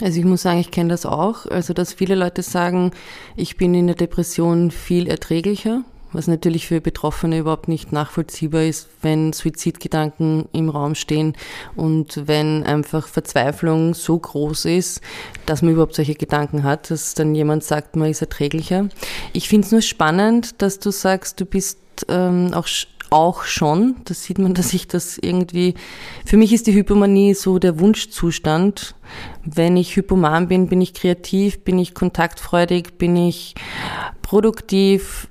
Also 0.00 0.20
ich 0.20 0.24
muss 0.24 0.42
sagen, 0.42 0.60
ich 0.60 0.70
kenne 0.70 0.90
das 0.90 1.06
auch. 1.06 1.46
Also 1.46 1.72
dass 1.72 1.92
viele 1.92 2.14
Leute 2.14 2.42
sagen, 2.42 2.92
ich 3.36 3.56
bin 3.56 3.74
in 3.74 3.86
der 3.86 3.96
Depression 3.96 4.70
viel 4.70 5.08
erträglicher, 5.08 5.82
was 6.12 6.26
natürlich 6.26 6.66
für 6.66 6.80
Betroffene 6.80 7.38
überhaupt 7.38 7.68
nicht 7.68 7.92
nachvollziehbar 7.92 8.62
ist, 8.62 8.88
wenn 9.02 9.32
Suizidgedanken 9.32 10.48
im 10.52 10.68
Raum 10.68 10.94
stehen 10.94 11.34
und 11.76 12.26
wenn 12.26 12.64
einfach 12.64 13.08
Verzweiflung 13.08 13.94
so 13.94 14.18
groß 14.18 14.66
ist, 14.66 15.00
dass 15.46 15.62
man 15.62 15.72
überhaupt 15.72 15.94
solche 15.94 16.14
Gedanken 16.14 16.62
hat, 16.62 16.90
dass 16.90 17.14
dann 17.14 17.34
jemand 17.34 17.64
sagt, 17.64 17.96
man 17.96 18.10
ist 18.10 18.20
erträglicher. 18.20 18.88
Ich 19.32 19.48
finde 19.48 19.66
es 19.66 19.72
nur 19.72 19.82
spannend, 19.82 20.62
dass 20.62 20.78
du 20.78 20.90
sagst, 20.90 21.40
du 21.40 21.44
bist 21.44 21.78
ähm, 22.08 22.52
auch 22.54 22.66
auch 23.10 23.44
schon. 23.44 23.96
Das 24.04 24.24
sieht 24.24 24.38
man, 24.38 24.54
dass 24.54 24.74
ich 24.74 24.88
das 24.88 25.18
irgendwie. 25.18 25.74
Für 26.24 26.36
mich 26.36 26.52
ist 26.52 26.66
die 26.66 26.74
Hypomanie 26.74 27.34
so 27.34 27.58
der 27.58 27.80
Wunschzustand. 27.80 28.94
Wenn 29.44 29.76
ich 29.76 29.96
hypoman 29.96 30.48
bin, 30.48 30.68
bin 30.68 30.80
ich 30.80 30.94
kreativ, 30.94 31.64
bin 31.64 31.78
ich 31.78 31.94
kontaktfreudig, 31.94 32.98
bin 32.98 33.16
ich 33.16 33.54
produktiv, 34.22 35.28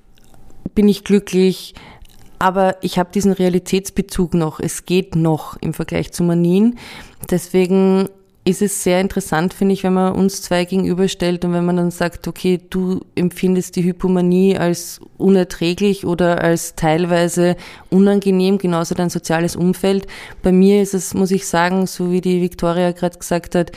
bin 0.75 0.87
ich 0.87 1.03
glücklich. 1.03 1.73
Aber 2.39 2.77
ich 2.81 2.99
habe 2.99 3.09
diesen 3.13 3.31
Realitätsbezug 3.31 4.33
noch. 4.33 4.59
Es 4.59 4.85
geht 4.85 5.15
noch 5.15 5.57
im 5.59 5.73
Vergleich 5.73 6.11
zu 6.11 6.23
Manien. 6.23 6.77
Deswegen 7.31 8.09
ist 8.47 8.61
es 8.61 8.81
sehr 8.81 9.01
interessant, 9.01 9.53
finde 9.53 9.73
ich, 9.73 9.83
wenn 9.83 9.93
man 9.93 10.13
uns 10.13 10.41
zwei 10.41 10.63
gegenüberstellt 10.63 11.43
und 11.43 11.51
wenn 11.51 11.65
man 11.65 11.75
dann 11.75 11.91
sagt, 11.91 12.29
okay, 12.29 12.61
du 12.69 13.01
empfindest 13.13 13.75
die 13.75 13.83
Hypomanie 13.83 14.57
als 14.57 15.01
unerträglich 15.17 16.05
oder 16.05 16.41
als 16.41 16.75
teilweise 16.75 17.57
unangenehm, 17.89 18.57
genauso 18.57 18.95
dein 18.95 19.09
soziales 19.09 19.57
Umfeld. 19.57 20.07
Bei 20.43 20.53
mir 20.53 20.81
ist 20.81 20.93
es, 20.93 21.13
muss 21.13 21.31
ich 21.31 21.45
sagen, 21.45 21.87
so 21.87 22.09
wie 22.09 22.21
die 22.21 22.41
Victoria 22.41 22.93
gerade 22.93 23.19
gesagt 23.19 23.53
hat, 23.53 23.73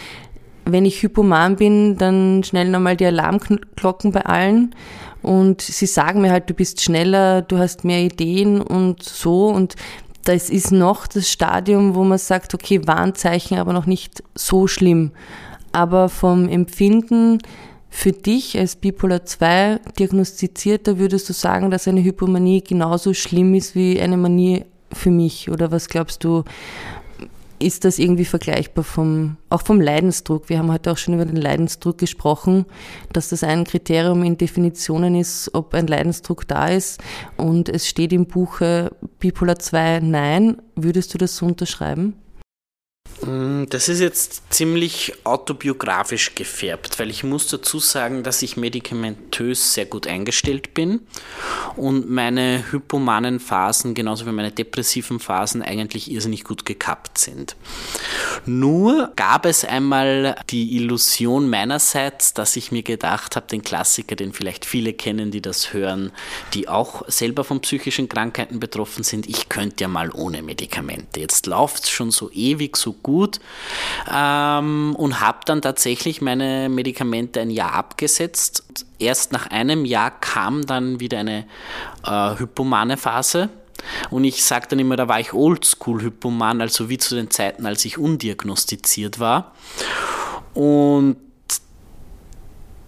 wenn 0.64 0.84
ich 0.84 1.02
hypoman 1.02 1.56
bin, 1.56 1.96
dann 1.96 2.44
schnell 2.44 2.68
nochmal 2.68 2.96
die 2.96 3.06
Alarmglocken 3.06 4.12
bei 4.12 4.24
allen. 4.24 4.74
Und 5.22 5.60
sie 5.60 5.86
sagen 5.86 6.22
mir 6.22 6.30
halt, 6.30 6.48
du 6.48 6.54
bist 6.54 6.80
schneller, 6.80 7.42
du 7.42 7.58
hast 7.58 7.84
mehr 7.84 8.00
Ideen 8.00 8.60
und 8.60 9.02
so. 9.02 9.48
Und 9.48 9.76
das 10.24 10.50
ist 10.50 10.72
noch 10.72 11.06
das 11.06 11.30
Stadium, 11.30 11.94
wo 11.94 12.04
man 12.04 12.18
sagt, 12.18 12.54
okay, 12.54 12.86
Warnzeichen, 12.86 13.58
aber 13.58 13.72
noch 13.72 13.86
nicht 13.86 14.22
so 14.34 14.66
schlimm. 14.66 15.12
Aber 15.72 16.08
vom 16.08 16.48
Empfinden 16.48 17.38
für 17.88 18.12
dich 18.12 18.56
als 18.58 18.76
Bipolar 18.76 19.24
2 19.24 19.80
diagnostizierter 19.98 20.98
würdest 20.98 21.28
du 21.28 21.32
sagen, 21.32 21.70
dass 21.70 21.88
eine 21.88 22.02
Hypomanie 22.02 22.62
genauso 22.62 23.14
schlimm 23.14 23.54
ist 23.54 23.74
wie 23.74 24.00
eine 24.00 24.16
Manie 24.16 24.64
für 24.92 25.10
mich? 25.10 25.50
Oder 25.50 25.72
was 25.72 25.88
glaubst 25.88 26.24
du, 26.24 26.44
ist 27.60 27.84
das 27.84 27.98
irgendwie 27.98 28.24
vergleichbar 28.24 28.84
vom, 28.84 29.36
auch 29.50 29.62
vom 29.62 29.80
Leidensdruck? 29.80 30.48
Wir 30.48 30.58
haben 30.58 30.72
heute 30.72 30.90
auch 30.90 30.96
schon 30.96 31.14
über 31.14 31.26
den 31.26 31.36
Leidensdruck 31.36 31.98
gesprochen, 31.98 32.64
dass 33.12 33.28
das 33.28 33.44
ein 33.44 33.64
Kriterium 33.64 34.24
in 34.24 34.38
Definitionen 34.38 35.14
ist, 35.14 35.50
ob 35.54 35.74
ein 35.74 35.86
Leidensdruck 35.86 36.48
da 36.48 36.68
ist. 36.68 37.00
Und 37.36 37.68
es 37.68 37.86
steht 37.86 38.12
im 38.12 38.26
Buche 38.26 38.92
Bipolar 39.18 39.58
2 39.58 40.00
Nein. 40.00 40.62
Würdest 40.74 41.12
du 41.14 41.18
das 41.18 41.36
so 41.36 41.46
unterschreiben? 41.46 42.14
Mm, 43.22 43.64
das 43.68 43.88
ist 43.88 44.00
jetzt 44.00 44.42
ziemlich 44.50 45.12
autobiografisch 45.24 46.34
gefärbt, 46.34 46.98
weil 46.98 47.10
ich 47.10 47.22
muss 47.22 47.48
dazu 47.48 47.78
sagen, 47.78 48.22
dass 48.22 48.40
ich 48.40 48.56
medikamentös 48.56 49.74
sehr 49.74 49.84
gut 49.84 50.06
eingestellt 50.06 50.72
bin 50.72 51.00
und 51.76 52.08
meine 52.08 52.64
hypomanen 52.70 53.38
Phasen 53.38 53.94
genauso 53.94 54.26
wie 54.26 54.32
meine 54.32 54.52
depressiven 54.52 55.20
Phasen 55.20 55.62
eigentlich 55.62 56.10
irrsinnig 56.10 56.44
gut 56.44 56.64
gekappt 56.64 57.18
sind. 57.18 57.56
Nur 58.46 59.12
gab 59.16 59.44
es 59.44 59.64
einmal 59.64 60.36
die 60.48 60.76
Illusion 60.76 61.50
meinerseits, 61.50 62.32
dass 62.32 62.56
ich 62.56 62.72
mir 62.72 62.82
gedacht 62.82 63.36
habe, 63.36 63.46
den 63.48 63.62
Klassiker, 63.62 64.16
den 64.16 64.32
vielleicht 64.32 64.64
viele 64.64 64.94
kennen, 64.94 65.30
die 65.30 65.42
das 65.42 65.74
hören, 65.74 66.12
die 66.54 66.68
auch 66.68 67.06
selber 67.08 67.44
von 67.44 67.60
psychischen 67.60 68.08
Krankheiten 68.08 68.60
betroffen 68.60 69.04
sind, 69.04 69.28
ich 69.28 69.50
könnte 69.50 69.84
ja 69.84 69.88
mal 69.88 70.10
ohne 70.10 70.42
Medikamente. 70.42 71.20
Jetzt 71.20 71.46
läuft 71.46 71.84
es 71.84 71.90
schon 71.90 72.10
so 72.10 72.30
ewig, 72.30 72.78
so 72.78 72.94
gut 72.94 73.09
ähm, 74.12 74.94
und 74.96 75.20
habe 75.20 75.38
dann 75.44 75.62
tatsächlich 75.62 76.20
meine 76.20 76.68
Medikamente 76.68 77.40
ein 77.40 77.50
Jahr 77.50 77.74
abgesetzt. 77.74 78.86
Erst 78.98 79.32
nach 79.32 79.46
einem 79.46 79.84
Jahr 79.84 80.10
kam 80.10 80.66
dann 80.66 81.00
wieder 81.00 81.18
eine 81.18 81.46
äh, 82.04 82.38
hypomane 82.38 82.96
Phase. 82.96 83.48
Und 84.10 84.24
ich 84.24 84.44
sage 84.44 84.66
dann 84.68 84.78
immer, 84.78 84.96
da 84.96 85.08
war 85.08 85.20
ich 85.20 85.32
oldschool-hypoman, 85.32 86.60
also 86.60 86.88
wie 86.88 86.98
zu 86.98 87.14
den 87.14 87.30
Zeiten, 87.30 87.64
als 87.66 87.84
ich 87.84 87.96
undiagnostiziert 87.98 89.18
war. 89.18 89.52
Und 90.54 91.16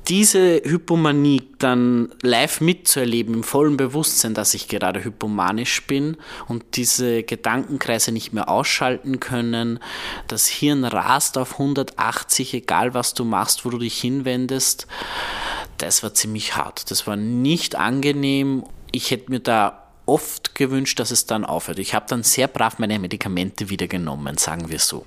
diese 0.08 0.60
Hypomanie 0.64 1.42
dann 1.58 2.12
live 2.22 2.60
mitzuerleben, 2.60 3.34
im 3.34 3.42
vollen 3.44 3.76
Bewusstsein, 3.76 4.34
dass 4.34 4.54
ich 4.54 4.68
gerade 4.68 5.04
hypomanisch 5.04 5.86
bin 5.86 6.16
und 6.48 6.64
diese 6.74 7.22
Gedankenkreise 7.22 8.10
nicht 8.10 8.32
mehr 8.32 8.48
ausschalten 8.48 9.20
können, 9.20 9.78
das 10.26 10.48
Hirn 10.48 10.84
rast 10.84 11.38
auf 11.38 11.52
180, 11.52 12.54
egal 12.54 12.94
was 12.94 13.14
du 13.14 13.24
machst, 13.24 13.64
wo 13.64 13.70
du 13.70 13.78
dich 13.78 14.00
hinwendest, 14.00 14.86
das 15.78 16.02
war 16.02 16.14
ziemlich 16.14 16.56
hart. 16.56 16.90
Das 16.90 17.06
war 17.06 17.16
nicht 17.16 17.76
angenehm. 17.76 18.64
Ich 18.90 19.10
hätte 19.10 19.30
mir 19.30 19.40
da 19.40 19.88
oft 20.06 20.54
gewünscht, 20.54 20.98
dass 20.98 21.10
es 21.10 21.26
dann 21.26 21.44
aufhört. 21.44 21.78
Ich 21.78 21.94
habe 21.94 22.06
dann 22.08 22.22
sehr 22.22 22.48
brav 22.48 22.78
meine 22.78 22.98
Medikamente 22.98 23.68
wieder 23.68 23.86
genommen, 23.86 24.36
sagen 24.36 24.68
wir 24.68 24.78
so. 24.78 25.06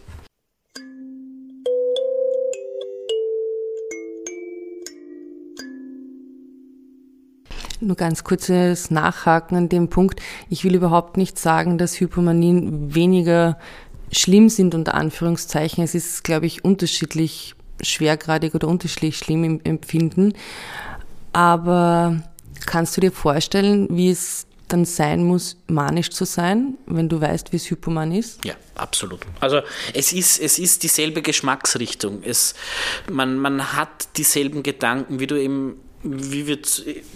Nur 7.82 7.96
ganz 7.96 8.24
kurzes 8.24 8.90
Nachhaken 8.92 9.58
an 9.58 9.70
dem 9.70 9.90
Punkt. 9.90 10.22
Ich 10.50 10.64
will 10.64 10.76
überhaupt 10.76 11.18
nicht 11.18 11.38
sagen, 11.38 11.78
dass 11.78 12.00
Hypomanien 12.00 12.96
weniger 12.96 13.58
schlimm 14.12 14.50
sind, 14.50 14.76
unter 14.76 14.94
Anführungszeichen. 14.94 15.84
Es 15.84 15.96
ist, 15.96 16.24
glaube 16.24 16.46
ich, 16.46 16.64
unterschiedlich 16.64 17.56
schwergradig 17.82 18.56
oder 18.56 18.68
unterschiedlich 18.68 19.18
schlimm 19.18 19.44
im 19.44 19.62
Empfinden. 19.64 20.34
Aber 21.34 22.22
kannst 22.66 22.96
du 22.96 23.02
dir 23.02 23.12
vorstellen, 23.12 23.88
wie 23.92 24.10
es 24.10 24.48
dann 24.68 24.86
sein 24.86 25.24
muss, 25.24 25.58
manisch 25.68 26.10
zu 26.10 26.26
sein, 26.26 26.76
wenn 26.86 27.10
du 27.10 27.22
weißt, 27.22 27.52
wie 27.52 27.58
es 27.58 27.70
Hypoman 27.70 28.12
ist? 28.12 28.44
Ja, 28.46 28.56
absolut. 28.76 29.20
Also 29.40 29.62
es 29.94 30.12
ist, 30.12 30.40
es 30.40 30.58
ist 30.58 30.84
dieselbe 30.84 31.22
Geschmacksrichtung. 31.22 32.24
Es, 32.24 32.56
man, 33.12 33.38
man 33.38 33.74
hat 33.74 34.08
dieselben 34.18 34.64
Gedanken, 34.64 35.20
wie 35.20 35.28
du 35.28 35.40
eben 35.40 35.80
wie 36.06 36.46
wir 36.46 36.60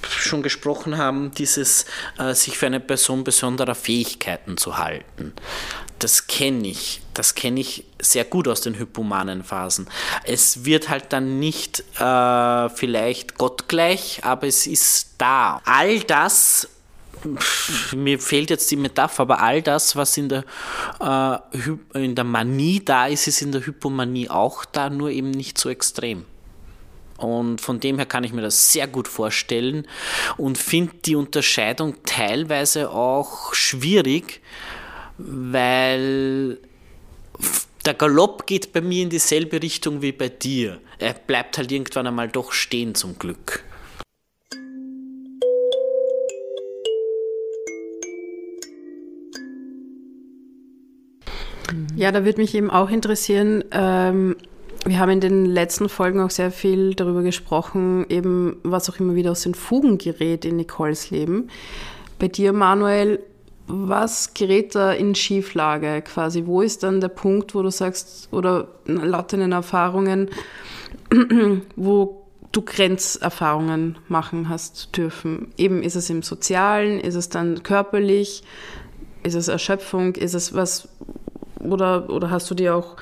schon 0.10 0.42
gesprochen 0.42 0.98
haben, 0.98 1.32
dieses 1.32 1.86
äh, 2.18 2.34
sich 2.34 2.58
für 2.58 2.66
eine 2.66 2.80
Person 2.80 3.24
besonderer 3.24 3.76
Fähigkeiten 3.76 4.58
zu 4.58 4.78
halten. 4.78 5.34
Das 6.00 6.28
kenne 6.28 6.68
ich. 6.68 7.02
Das 7.14 7.36
kenne 7.36 7.60
ich 7.60 7.86
sehr 8.02 8.26
gut 8.26 8.48
aus 8.48 8.62
den 8.62 8.80
hypomanen 8.80 9.44
Phasen. 9.44 9.88
Es 10.24 10.66
wird 10.66 10.90
halt 10.90 11.12
dann 11.14 11.40
nicht 11.40 11.84
äh, 12.00 12.70
vielleicht 12.70 13.38
gottgleich, 13.38 14.22
aber 14.24 14.48
es 14.48 14.66
ist 14.66 15.16
da. 15.18 15.62
All 15.66 16.00
das 16.00 16.68
mir 17.96 18.18
fehlt 18.20 18.50
jetzt 18.50 18.72
die 18.72 18.76
Metapher, 18.78 19.24
aber 19.24 19.42
all 19.42 19.62
das, 19.62 19.96
was 19.96 20.16
in 20.18 20.30
der, 20.30 20.46
äh, 21.02 22.00
in 22.02 22.16
der 22.16 22.24
Manie 22.24 22.82
da 22.84 23.08
ist, 23.08 23.28
ist 23.28 23.42
in 23.42 23.52
der 23.52 23.66
Hypomanie 23.66 24.30
auch 24.30 24.66
da, 24.66 24.90
nur 24.90 25.10
eben 25.10 25.32
nicht 25.32 25.58
so 25.58 25.70
extrem. 25.70 26.26
Und 27.20 27.62
von 27.62 27.80
dem 27.80 27.98
her 27.98 28.06
kann 28.06 28.24
ich 28.24 28.34
mir 28.34 28.42
das 28.42 28.72
sehr 28.72 28.88
gut 28.88 29.08
vorstellen 29.08 29.88
und 30.38 30.58
finde 30.58 30.94
die 31.06 31.16
Unterscheidung 31.16 31.96
teilweise 32.06 32.92
auch 32.92 33.54
schwierig, 33.54 34.42
weil 35.18 36.58
der 37.86 37.94
Galopp 37.94 38.46
geht 38.46 38.72
bei 38.72 38.82
mir 38.82 39.04
in 39.04 39.10
dieselbe 39.10 39.62
Richtung 39.62 40.02
wie 40.02 40.12
bei 40.12 40.30
dir. 40.30 40.80
Er 40.98 41.14
bleibt 41.14 41.58
halt 41.58 41.72
irgendwann 41.72 42.08
einmal 42.08 42.30
doch 42.30 42.52
stehen 42.52 42.96
zum 42.96 43.18
Glück. 43.18 43.64
Ja, 51.96 52.12
da 52.12 52.24
würde 52.26 52.42
mich 52.42 52.56
eben 52.56 52.70
auch 52.70 52.90
interessieren, 52.90 53.64
ähm, 53.72 54.36
wir 54.86 55.00
haben 55.00 55.10
in 55.10 55.22
den 55.22 55.46
letzten 55.46 55.90
Folgen 55.90 56.22
auch 56.22 56.30
sehr 56.30 56.52
viel 56.52 56.94
darüber 56.94 57.22
gesprochen, 57.22 58.06
eben 58.10 58.58
was 58.64 58.90
auch 58.90 59.00
immer 59.00 59.16
wieder 59.16 59.32
aus 59.32 59.42
den 59.42 59.54
Fugen 59.54 59.98
gerät 59.98 60.46
in 60.46 60.56
Nicoles 60.56 61.10
Leben. 61.10 61.50
Bei 62.18 62.28
dir, 62.28 62.54
Manuel, 62.54 63.20
was 63.68 64.34
gerät 64.34 64.74
da 64.74 64.92
in 64.92 65.14
Schieflage 65.16 66.02
quasi? 66.02 66.46
Wo 66.46 66.62
ist 66.62 66.84
dann 66.84 67.02
der 67.02 67.10
Punkt, 67.10 67.54
wo 67.54 67.62
du 67.62 67.70
sagst, 67.70 68.30
oder 68.32 68.70
laut 68.86 69.32
deinen 69.32 69.52
Erfahrungen, 69.52 70.30
wo 71.76 72.26
du 72.52 72.62
Grenzerfahrungen 72.64 73.98
machen 74.08 74.50
hast 74.50 74.98
dürfen? 74.98 75.54
Eben 75.58 75.84
ist 75.84 75.96
es 75.96 76.10
im 76.10 76.24
Sozialen, 76.24 77.00
ist 77.00 77.16
es 77.16 77.30
dann 77.30 77.62
körperlich, 77.62 78.44
ist 79.24 79.36
es 79.36 79.50
Erschöpfung, 79.50 80.16
ist 80.16 80.34
es 80.34 80.56
was, 80.56 80.90
oder, 81.60 82.10
oder 82.10 82.30
hast 82.30 82.50
du 82.50 82.56
dir 82.56 82.76
auch 82.76 82.96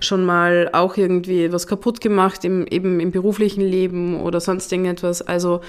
schon 0.00 0.24
mal 0.24 0.70
auch 0.72 0.96
irgendwie 0.96 1.52
was 1.52 1.66
kaputt 1.66 2.00
gemacht, 2.00 2.44
im, 2.44 2.66
eben 2.66 3.00
im 3.00 3.10
beruflichen 3.10 3.62
Leben 3.62 4.20
oder 4.20 4.40
sonst 4.40 4.70
irgendetwas? 4.72 5.22
Also, 5.22 5.60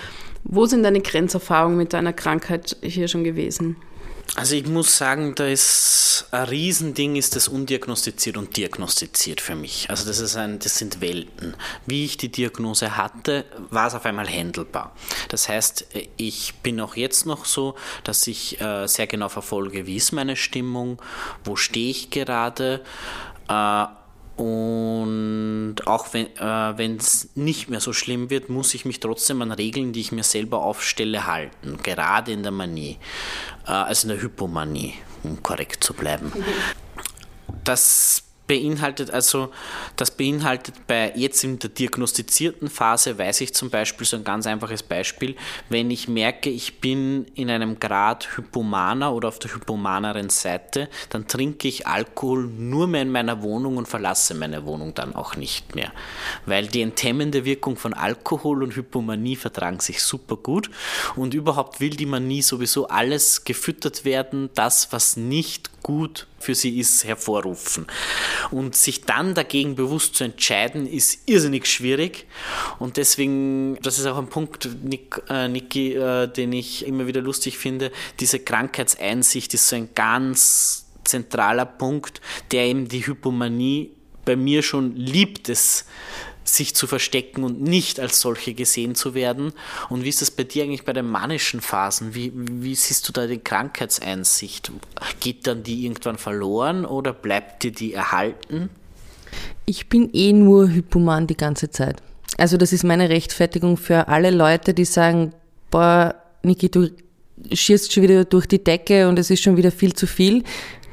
wo 0.43 0.65
sind 0.65 0.83
deine 0.83 1.01
Grenzerfahrungen 1.01 1.77
mit 1.77 1.93
deiner 1.93 2.13
Krankheit 2.13 2.77
hier 2.81 3.07
schon 3.07 3.23
gewesen? 3.23 3.75
Also 4.35 4.55
ich 4.55 4.65
muss 4.65 4.97
sagen, 4.97 5.35
da 5.35 5.45
ist 5.45 6.27
ein 6.31 6.45
Riesending 6.45 7.17
ist 7.17 7.35
das 7.35 7.49
undiagnostiziert 7.49 8.37
und 8.37 8.55
diagnostiziert 8.55 9.41
für 9.41 9.55
mich. 9.55 9.89
Also 9.89 10.07
das 10.07 10.19
ist 10.19 10.37
ein, 10.37 10.59
das 10.59 10.77
sind 10.77 11.01
Welten. 11.01 11.55
Wie 11.85 12.05
ich 12.05 12.15
die 12.15 12.31
Diagnose 12.31 12.95
hatte, 12.95 13.45
war 13.69 13.87
es 13.87 13.93
auf 13.93 14.05
einmal 14.05 14.27
handelbar. 14.27 14.95
Das 15.27 15.49
heißt, 15.49 15.85
ich 16.15 16.53
bin 16.63 16.79
auch 16.79 16.95
jetzt 16.95 17.25
noch 17.25 17.43
so, 17.43 17.75
dass 18.05 18.25
ich 18.25 18.61
äh, 18.61 18.87
sehr 18.87 19.07
genau 19.07 19.27
verfolge, 19.27 19.85
wie 19.85 19.97
ist 19.97 20.13
meine 20.13 20.37
Stimmung, 20.37 21.01
wo 21.43 21.57
stehe 21.57 21.91
ich 21.91 22.09
gerade. 22.09 22.81
Äh, 23.49 23.85
und 24.41 25.75
auch 25.85 26.13
wenn 26.13 26.97
es 26.97 27.25
äh, 27.25 27.27
nicht 27.35 27.69
mehr 27.69 27.79
so 27.79 27.93
schlimm 27.93 28.31
wird, 28.31 28.49
muss 28.49 28.73
ich 28.73 28.85
mich 28.85 28.99
trotzdem 28.99 29.43
an 29.43 29.51
Regeln, 29.51 29.93
die 29.93 30.01
ich 30.01 30.11
mir 30.11 30.23
selber 30.23 30.63
aufstelle, 30.63 31.27
halten. 31.27 31.77
Gerade 31.83 32.31
in 32.31 32.41
der 32.41 32.51
Manie, 32.51 32.97
äh, 33.67 33.71
also 33.71 34.07
in 34.07 34.15
der 34.15 34.23
Hypomanie, 34.23 34.95
um 35.21 35.43
korrekt 35.43 35.83
zu 35.83 35.93
bleiben. 35.93 36.33
Das 37.63 38.23
beinhaltet 38.51 39.11
also, 39.11 39.49
das 39.95 40.11
beinhaltet 40.11 40.75
bei 40.85 41.13
jetzt 41.15 41.41
in 41.45 41.57
der 41.59 41.69
diagnostizierten 41.69 42.69
Phase, 42.69 43.17
weiß 43.17 43.39
ich 43.39 43.53
zum 43.53 43.69
Beispiel 43.69 44.05
so 44.05 44.17
ein 44.17 44.25
ganz 44.25 44.45
einfaches 44.45 44.83
Beispiel, 44.83 45.37
wenn 45.69 45.89
ich 45.89 46.09
merke, 46.09 46.49
ich 46.49 46.81
bin 46.81 47.27
in 47.35 47.49
einem 47.49 47.79
Grad 47.79 48.35
Hypomaner 48.35 49.13
oder 49.13 49.29
auf 49.29 49.39
der 49.39 49.55
hypomaneren 49.55 50.29
Seite, 50.29 50.89
dann 51.07 51.29
trinke 51.29 51.69
ich 51.69 51.87
Alkohol 51.87 52.45
nur 52.45 52.87
mehr 52.87 53.03
in 53.03 53.11
meiner 53.11 53.41
Wohnung 53.41 53.77
und 53.77 53.87
verlasse 53.87 54.33
meine 54.33 54.65
Wohnung 54.65 54.93
dann 54.95 55.15
auch 55.15 55.37
nicht 55.37 55.73
mehr. 55.73 55.93
Weil 56.45 56.67
die 56.67 56.81
enthemmende 56.81 57.45
Wirkung 57.45 57.77
von 57.77 57.93
Alkohol 57.93 58.63
und 58.63 58.75
Hypomanie 58.75 59.37
vertragen 59.37 59.79
sich 59.79 60.03
super 60.03 60.35
gut 60.35 60.69
und 61.15 61.33
überhaupt 61.33 61.79
will 61.79 61.91
die 61.91 62.05
Manie 62.05 62.41
sowieso 62.41 62.89
alles 62.89 63.45
gefüttert 63.45 64.03
werden, 64.03 64.49
das, 64.55 64.91
was 64.91 65.15
nicht 65.15 65.80
gut 65.83 66.27
für 66.39 66.55
sie 66.55 66.79
ist, 66.79 67.03
hervorrufen. 67.03 67.87
Und 68.51 68.75
sich 68.75 69.01
dann 69.01 69.33
dagegen 69.33 69.75
bewusst 69.75 70.15
zu 70.15 70.23
entscheiden, 70.23 70.87
ist 70.87 71.27
irrsinnig 71.29 71.67
schwierig. 71.67 72.27
Und 72.79 72.97
deswegen, 72.97 73.77
das 73.81 73.99
ist 73.99 74.05
auch 74.05 74.17
ein 74.17 74.29
Punkt, 74.29 74.69
Nick, 74.83 75.21
äh, 75.29 75.47
Niki, 75.47 75.93
äh, 75.93 76.27
den 76.27 76.53
ich 76.53 76.85
immer 76.85 77.07
wieder 77.07 77.21
lustig 77.21 77.57
finde, 77.57 77.91
diese 78.19 78.39
Krankheitseinsicht 78.39 79.53
ist 79.53 79.67
so 79.67 79.75
ein 79.75 79.89
ganz 79.95 80.87
zentraler 81.03 81.65
Punkt, 81.65 82.21
der 82.51 82.65
eben 82.65 82.87
die 82.87 83.05
Hypomanie 83.05 83.91
bei 84.31 84.37
mir 84.37 84.63
schon 84.63 84.95
liebt 84.95 85.49
es, 85.49 85.83
sich 86.45 86.73
zu 86.73 86.87
verstecken 86.87 87.43
und 87.43 87.61
nicht 87.61 87.99
als 87.99 88.21
solche 88.21 88.53
gesehen 88.53 88.95
zu 88.95 89.13
werden. 89.13 89.51
Und 89.89 90.05
wie 90.05 90.09
ist 90.09 90.21
das 90.21 90.31
bei 90.31 90.45
dir 90.45 90.63
eigentlich 90.63 90.85
bei 90.85 90.93
den 90.93 91.05
manischen 91.05 91.59
Phasen? 91.59 92.15
Wie, 92.15 92.31
wie 92.33 92.73
siehst 92.73 93.09
du 93.09 93.11
da 93.11 93.27
die 93.27 93.39
Krankheitseinsicht? 93.39 94.71
Geht 95.19 95.47
dann 95.47 95.63
die 95.63 95.85
irgendwann 95.85 96.17
verloren 96.17 96.85
oder 96.85 97.11
bleibt 97.11 97.63
dir 97.63 97.73
die 97.73 97.93
erhalten? 97.93 98.69
Ich 99.65 99.89
bin 99.89 100.09
eh 100.13 100.31
nur 100.31 100.69
hypoman 100.69 101.27
die 101.27 101.37
ganze 101.37 101.69
Zeit. 101.69 102.01
Also 102.37 102.55
das 102.55 102.71
ist 102.71 102.85
meine 102.85 103.09
Rechtfertigung 103.09 103.75
für 103.75 104.07
alle 104.07 104.31
Leute, 104.31 104.73
die 104.73 104.85
sagen, 104.85 105.33
boah, 105.71 106.15
Niki, 106.41 106.71
du 106.71 106.89
schießt 107.51 107.91
schon 107.91 108.03
wieder 108.03 108.23
durch 108.23 108.47
die 108.47 108.63
Decke 108.63 109.09
und 109.09 109.19
es 109.19 109.29
ist 109.29 109.43
schon 109.43 109.57
wieder 109.57 109.71
viel 109.71 109.93
zu 109.93 110.07
viel. 110.07 110.43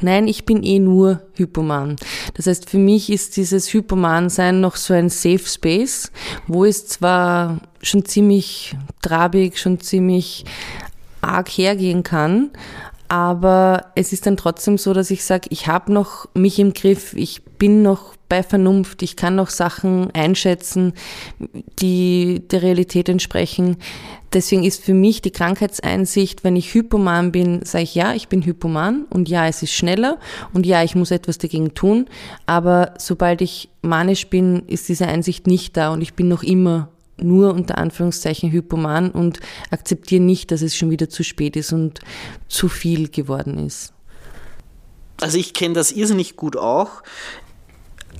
Nein, 0.00 0.28
ich 0.28 0.44
bin 0.44 0.62
eh 0.62 0.78
nur 0.78 1.22
Hypoman. 1.34 1.96
Das 2.34 2.46
heißt, 2.46 2.70
für 2.70 2.78
mich 2.78 3.10
ist 3.10 3.36
dieses 3.36 3.72
Hypoman-Sein 3.72 4.60
noch 4.60 4.76
so 4.76 4.94
ein 4.94 5.08
Safe 5.08 5.44
Space, 5.44 6.12
wo 6.46 6.64
es 6.64 6.86
zwar 6.86 7.60
schon 7.82 8.04
ziemlich 8.04 8.76
trabig, 9.02 9.58
schon 9.58 9.80
ziemlich 9.80 10.44
arg 11.20 11.48
hergehen 11.48 12.04
kann, 12.04 12.50
aber 13.08 13.86
es 13.94 14.12
ist 14.12 14.26
dann 14.26 14.36
trotzdem 14.36 14.78
so, 14.78 14.92
dass 14.92 15.10
ich 15.10 15.24
sage, 15.24 15.48
ich 15.50 15.66
habe 15.66 15.92
noch 15.92 16.28
mich 16.34 16.58
im 16.58 16.74
Griff, 16.74 17.14
ich 17.14 17.42
bin 17.42 17.82
noch 17.82 18.14
bei 18.28 18.42
Vernunft, 18.42 19.02
ich 19.02 19.16
kann 19.16 19.36
noch 19.36 19.50
Sachen 19.50 20.10
einschätzen, 20.12 20.92
die 21.78 22.42
der 22.50 22.62
Realität 22.62 23.08
entsprechen. 23.08 23.76
Deswegen 24.32 24.64
ist 24.64 24.84
für 24.84 24.92
mich 24.92 25.22
die 25.22 25.30
Krankheitseinsicht, 25.30 26.44
wenn 26.44 26.54
ich 26.56 26.74
hypoman 26.74 27.32
bin, 27.32 27.64
sage 27.64 27.84
ich 27.84 27.94
ja, 27.94 28.12
ich 28.12 28.28
bin 28.28 28.44
hypoman 28.44 29.06
und 29.08 29.28
ja, 29.28 29.46
es 29.46 29.62
ist 29.62 29.72
schneller 29.72 30.18
und 30.52 30.66
ja, 30.66 30.84
ich 30.84 30.94
muss 30.94 31.10
etwas 31.10 31.38
dagegen 31.38 31.74
tun. 31.74 32.06
Aber 32.44 32.94
sobald 32.98 33.40
ich 33.40 33.70
manisch 33.80 34.28
bin, 34.28 34.64
ist 34.66 34.88
diese 34.88 35.06
Einsicht 35.06 35.46
nicht 35.46 35.76
da 35.76 35.92
und 35.92 36.02
ich 36.02 36.14
bin 36.14 36.28
noch 36.28 36.42
immer 36.42 36.90
nur 37.20 37.54
unter 37.54 37.78
Anführungszeichen 37.78 38.52
hypoman 38.52 39.10
und 39.10 39.40
akzeptiere 39.70 40.22
nicht, 40.22 40.50
dass 40.50 40.62
es 40.62 40.76
schon 40.76 40.90
wieder 40.90 41.08
zu 41.08 41.24
spät 41.24 41.56
ist 41.56 41.72
und 41.72 42.00
zu 42.48 42.68
viel 42.68 43.08
geworden 43.08 43.58
ist. 43.66 43.92
Also 45.20 45.38
ich 45.38 45.52
kenne 45.52 45.74
das 45.74 45.90
irrsinnig 45.90 46.36
gut 46.36 46.56
auch 46.56 47.02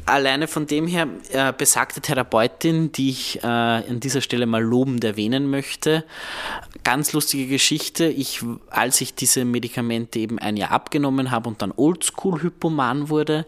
alleine 0.09 0.49
von 0.49 0.67
dem 0.67 0.87
her, 0.87 1.09
äh, 1.33 1.53
besagte 1.57 2.01
Therapeutin, 2.01 2.93
die 2.93 3.11
ich 3.11 3.43
äh, 3.43 3.47
an 3.47 4.01
dieser 4.01 4.21
Stelle 4.21 4.47
mal 4.47 4.63
lobend 4.63 5.05
erwähnen 5.05 5.51
möchte, 5.51 6.05
ganz 6.85 7.13
lustige 7.13 7.47
Geschichte. 7.47 8.07
Ich, 8.07 8.43
als 8.71 9.01
ich 9.01 9.15
diese 9.15 9.45
Medikamente 9.45 10.19
eben 10.19 10.39
ein 10.39 10.57
Jahr 10.57 10.71
abgenommen 10.71 11.31
habe 11.31 11.49
und 11.49 11.63
dann 11.63 11.73
Oldschool-Hypoman 11.77 13.09
wurde, 13.09 13.47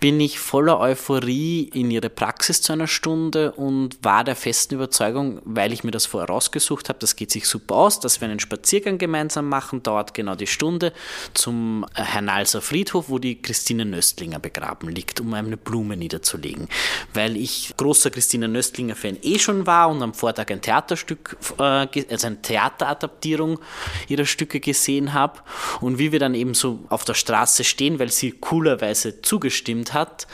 bin 0.00 0.20
ich 0.20 0.38
voller 0.38 0.78
Euphorie 0.78 1.70
in 1.72 1.90
ihre 1.90 2.10
Praxis 2.10 2.62
zu 2.62 2.72
einer 2.72 2.86
Stunde 2.86 3.52
und 3.52 3.98
war 4.02 4.24
der 4.24 4.36
festen 4.36 4.74
Überzeugung, 4.74 5.40
weil 5.44 5.72
ich 5.72 5.84
mir 5.84 5.90
das 5.90 6.06
vorher 6.06 6.28
rausgesucht 6.28 6.88
habe, 6.88 6.98
das 6.98 7.16
geht 7.16 7.30
sich 7.30 7.46
super 7.46 7.76
aus, 7.76 8.00
dass 8.00 8.20
wir 8.20 8.28
einen 8.28 8.40
Spaziergang 8.40 8.98
gemeinsam 8.98 9.48
machen, 9.48 9.82
dauert 9.82 10.14
genau 10.14 10.34
die 10.34 10.46
Stunde 10.46 10.92
zum 11.34 11.86
äh, 11.94 12.02
Hernalser 12.02 12.60
Friedhof, 12.60 13.08
wo 13.08 13.18
die 13.18 13.40
Christine 13.40 13.84
Nöstlinger 13.84 14.38
begraben 14.38 14.88
liegt, 14.88 15.20
um 15.20 15.32
eine 15.34 15.56
Blume 15.56 15.85
Blume 15.86 15.96
niederzulegen. 15.96 16.68
Weil 17.14 17.36
ich 17.36 17.74
großer 17.76 18.10
Christina 18.10 18.48
Nöstlinger-Fan 18.48 19.18
eh 19.22 19.38
schon 19.38 19.66
war 19.66 19.88
und 19.88 20.02
am 20.02 20.14
Vortag 20.14 20.50
ein 20.50 20.60
Theaterstück, 20.60 21.36
äh, 21.58 21.86
also 22.10 22.26
eine 22.26 22.42
Theateradaptierung 22.42 23.60
ihrer 24.08 24.26
Stücke 24.26 24.60
gesehen 24.60 25.12
habe. 25.12 25.40
Und 25.80 25.98
wie 25.98 26.12
wir 26.12 26.18
dann 26.18 26.34
eben 26.34 26.54
so 26.54 26.80
auf 26.88 27.04
der 27.04 27.14
Straße 27.14 27.64
stehen, 27.64 27.98
weil 27.98 28.10
sie 28.10 28.32
coolerweise 28.32 29.22
zugestimmt 29.22 29.94
hat, 29.94 30.26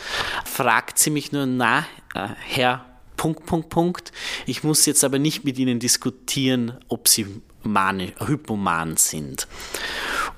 fragt 0.45 0.99
sie 0.99 1.11
mich 1.11 1.33
nur, 1.33 1.47
na, 1.47 1.81
äh, 2.15 2.29
Herr 2.47 2.87
Punkt, 3.17 3.47
Punkt, 3.47 3.69
Punkt. 3.69 4.13
Ich 4.47 4.65
muss 4.65 4.87
jetzt 4.87 5.05
aber 5.05 5.19
nicht 5.19 5.45
mit 5.45 5.57
Ihnen 5.59 5.79
diskutieren, 5.79 6.79
ob 6.89 7.07
Sie 7.07 7.27
mani, 7.63 8.15
hypoman 8.19 8.97
sind. 8.97 9.47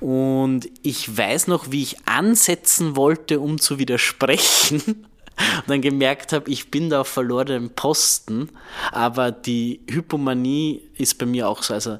Und 0.05 0.69
ich 0.83 1.17
weiß 1.17 1.47
noch, 1.47 1.71
wie 1.71 1.81
ich 1.81 2.07
ansetzen 2.07 2.95
wollte, 2.95 3.39
um 3.39 3.59
zu 3.59 3.79
widersprechen. 3.79 4.79
Und 4.85 5.67
dann 5.67 5.81
gemerkt 5.81 6.31
habe, 6.31 6.51
ich 6.51 6.69
bin 6.69 6.91
da 6.91 7.01
auf 7.01 7.07
verlorenen 7.07 7.71
Posten, 7.71 8.49
aber 8.91 9.31
die 9.31 9.79
Hypomanie 9.89 10.83
ist 10.95 11.17
bei 11.17 11.25
mir 11.25 11.49
auch 11.49 11.63
so. 11.63 11.73
Also 11.73 11.97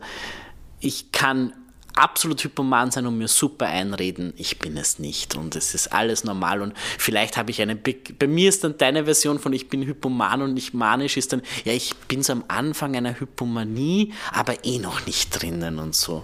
ich 0.79 1.11
kann 1.11 1.53
absolut 1.95 2.43
hypoman 2.43 2.91
sein 2.91 3.07
und 3.07 3.17
mir 3.17 3.27
super 3.27 3.65
einreden, 3.65 4.33
ich 4.37 4.59
bin 4.59 4.77
es 4.77 4.99
nicht 4.99 5.35
und 5.35 5.55
es 5.55 5.73
ist 5.73 5.93
alles 5.93 6.25
normal 6.25 6.61
und 6.61 6.73
vielleicht 6.97 7.37
habe 7.37 7.51
ich 7.51 7.61
eine, 7.61 7.75
bei 7.75 8.27
mir 8.27 8.49
ist 8.49 8.63
dann 8.63 8.77
deine 8.77 9.05
Version 9.05 9.39
von 9.39 9.53
ich 9.53 9.69
bin 9.69 9.81
hypoman 9.85 10.41
und 10.41 10.53
nicht 10.53 10.73
manisch 10.73 11.15
ist 11.15 11.31
dann, 11.33 11.41
ja 11.63 11.71
ich 11.71 11.95
bin 12.07 12.21
so 12.21 12.33
am 12.33 12.43
Anfang 12.49 12.95
einer 12.95 13.19
Hypomanie, 13.19 14.13
aber 14.33 14.65
eh 14.65 14.77
noch 14.77 15.05
nicht 15.05 15.41
drinnen 15.41 15.79
und 15.79 15.95
so. 15.95 16.23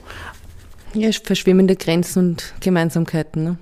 Ja, 0.93 1.09
verschwimmende 1.11 1.77
Grenzen 1.77 2.19
und 2.19 2.53
Gemeinsamkeiten. 2.59 3.43
Ne? 3.45 3.57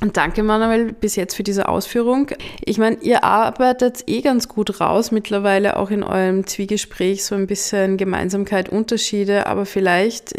Und 0.00 0.16
danke, 0.16 0.42
Manuel, 0.42 0.92
bis 0.92 1.14
jetzt 1.14 1.36
für 1.36 1.44
diese 1.44 1.68
Ausführung. 1.68 2.26
Ich 2.64 2.78
meine, 2.78 2.96
ihr 3.02 3.22
arbeitet 3.22 4.02
eh 4.08 4.20
ganz 4.20 4.48
gut 4.48 4.80
raus, 4.80 5.12
mittlerweile 5.12 5.76
auch 5.76 5.92
in 5.92 6.02
eurem 6.02 6.44
Zwiegespräch 6.44 7.24
so 7.24 7.36
ein 7.36 7.46
bisschen 7.46 7.98
Gemeinsamkeit, 7.98 8.68
Unterschiede, 8.68 9.46
aber 9.46 9.64
vielleicht, 9.64 10.32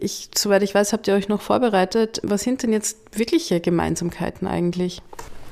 ich, 0.00 0.30
soweit 0.38 0.62
ich 0.62 0.72
weiß, 0.72 0.92
habt 0.92 1.08
ihr 1.08 1.14
euch 1.14 1.28
noch 1.28 1.40
vorbereitet. 1.40 2.20
Was 2.22 2.44
sind 2.44 2.62
denn 2.62 2.72
jetzt 2.72 2.96
wirkliche 3.18 3.58
Gemeinsamkeiten 3.58 4.46
eigentlich? 4.46 5.02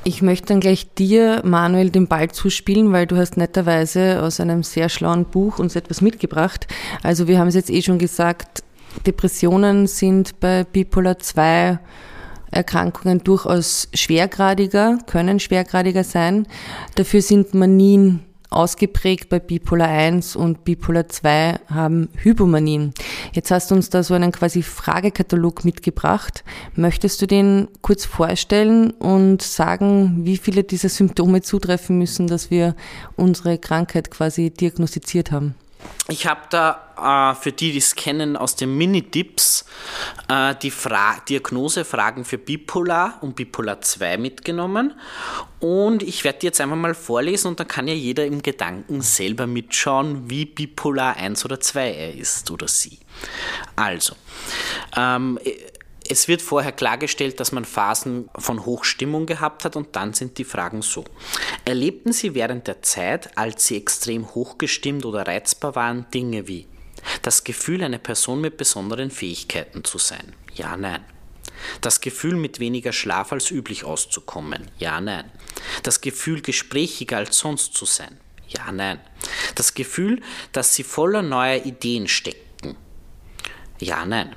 Ich 0.06 0.22
möchte 0.22 0.46
dann 0.46 0.60
gleich 0.60 0.94
dir, 0.94 1.42
Manuel, 1.44 1.90
den 1.90 2.06
Ball 2.06 2.30
zuspielen, 2.30 2.92
weil 2.92 3.08
du 3.08 3.16
hast 3.16 3.36
netterweise 3.36 4.22
aus 4.22 4.38
einem 4.38 4.62
sehr 4.62 4.88
schlauen 4.88 5.24
Buch 5.24 5.58
uns 5.58 5.74
etwas 5.74 6.00
mitgebracht. 6.00 6.68
Also 7.02 7.26
wir 7.26 7.40
haben 7.40 7.48
es 7.48 7.56
jetzt 7.56 7.70
eh 7.70 7.82
schon 7.82 7.98
gesagt, 7.98 8.62
Depressionen 9.04 9.88
sind 9.88 10.38
bei 10.38 10.62
Bipolar 10.62 11.18
2 11.18 11.80
Erkrankungen 12.52 13.24
durchaus 13.24 13.88
schwergradiger, 13.94 14.98
können 15.08 15.40
schwergradiger 15.40 16.04
sein. 16.04 16.46
Dafür 16.94 17.20
sind 17.20 17.52
Manien 17.54 18.20
ausgeprägt 18.50 19.28
bei 19.28 19.38
Bipolar 19.38 19.88
1 19.88 20.36
und 20.36 20.64
Bipolar 20.64 21.08
2 21.08 21.60
haben 21.72 22.08
Hypomanien. 22.16 22.92
Jetzt 23.32 23.50
hast 23.50 23.70
du 23.70 23.74
uns 23.74 23.90
da 23.90 24.02
so 24.02 24.14
einen 24.14 24.32
quasi 24.32 24.62
Fragekatalog 24.62 25.64
mitgebracht. 25.64 26.44
Möchtest 26.74 27.20
du 27.22 27.26
den 27.26 27.68
kurz 27.82 28.04
vorstellen 28.04 28.90
und 28.92 29.42
sagen, 29.42 30.24
wie 30.24 30.36
viele 30.36 30.64
dieser 30.64 30.88
Symptome 30.88 31.42
zutreffen 31.42 31.98
müssen, 31.98 32.26
dass 32.26 32.50
wir 32.50 32.74
unsere 33.16 33.58
Krankheit 33.58 34.10
quasi 34.10 34.50
diagnostiziert 34.50 35.32
haben? 35.32 35.54
Ich 36.08 36.26
habe 36.26 36.40
da 36.50 36.85
äh, 36.96 37.34
für 37.34 37.52
die, 37.52 37.72
die 37.72 37.78
es 37.78 37.94
kennen, 37.94 38.36
aus 38.36 38.56
den 38.56 38.76
Mini-Dips 38.76 39.64
äh, 40.28 40.54
die 40.62 40.70
Fra 40.70 41.16
Diagnosefragen 41.28 42.24
für 42.24 42.38
Bipolar 42.38 43.18
und 43.20 43.36
Bipolar 43.36 43.80
2 43.80 44.18
mitgenommen. 44.18 44.94
Und 45.60 46.02
ich 46.02 46.24
werde 46.24 46.40
die 46.40 46.46
jetzt 46.46 46.60
einfach 46.60 46.76
mal 46.76 46.94
vorlesen 46.94 47.48
und 47.48 47.60
dann 47.60 47.68
kann 47.68 47.88
ja 47.88 47.94
jeder 47.94 48.26
im 48.26 48.42
Gedanken 48.42 49.00
selber 49.00 49.46
mitschauen, 49.46 50.30
wie 50.30 50.44
Bipolar 50.44 51.16
1 51.16 51.44
oder 51.44 51.60
2 51.60 51.92
er 51.92 52.14
ist 52.14 52.50
oder 52.50 52.68
sie. 52.68 52.98
Also, 53.74 54.14
ähm, 54.96 55.38
es 56.08 56.28
wird 56.28 56.42
vorher 56.42 56.72
klargestellt, 56.72 57.40
dass 57.40 57.52
man 57.52 57.64
Phasen 57.64 58.28
von 58.38 58.64
Hochstimmung 58.64 59.26
gehabt 59.26 59.64
hat 59.64 59.76
und 59.76 59.96
dann 59.96 60.12
sind 60.14 60.38
die 60.38 60.44
Fragen 60.44 60.82
so. 60.82 61.04
Erlebten 61.64 62.12
Sie 62.12 62.34
während 62.34 62.68
der 62.68 62.82
Zeit, 62.82 63.36
als 63.36 63.66
Sie 63.66 63.76
extrem 63.76 64.34
hochgestimmt 64.34 65.04
oder 65.04 65.26
reizbar 65.26 65.74
waren, 65.74 66.06
Dinge 66.12 66.46
wie 66.46 66.66
das 67.22 67.44
Gefühl, 67.44 67.82
eine 67.82 67.98
Person 67.98 68.40
mit 68.40 68.56
besonderen 68.56 69.10
Fähigkeiten 69.10 69.84
zu 69.84 69.98
sein? 69.98 70.34
Ja, 70.54 70.76
nein. 70.76 71.04
Das 71.80 72.00
Gefühl, 72.00 72.36
mit 72.36 72.60
weniger 72.60 72.92
Schlaf 72.92 73.32
als 73.32 73.50
üblich 73.50 73.84
auszukommen? 73.84 74.70
Ja, 74.78 75.00
nein. 75.00 75.30
Das 75.82 76.00
Gefühl, 76.00 76.42
gesprächiger 76.42 77.18
als 77.18 77.38
sonst 77.38 77.74
zu 77.74 77.86
sein? 77.86 78.18
Ja, 78.48 78.70
nein. 78.72 79.00
Das 79.54 79.74
Gefühl, 79.74 80.20
dass 80.52 80.74
Sie 80.74 80.82
voller 80.82 81.22
neuer 81.22 81.64
Ideen 81.64 82.08
steckten? 82.08 82.76
Ja, 83.80 84.04
nein 84.04 84.34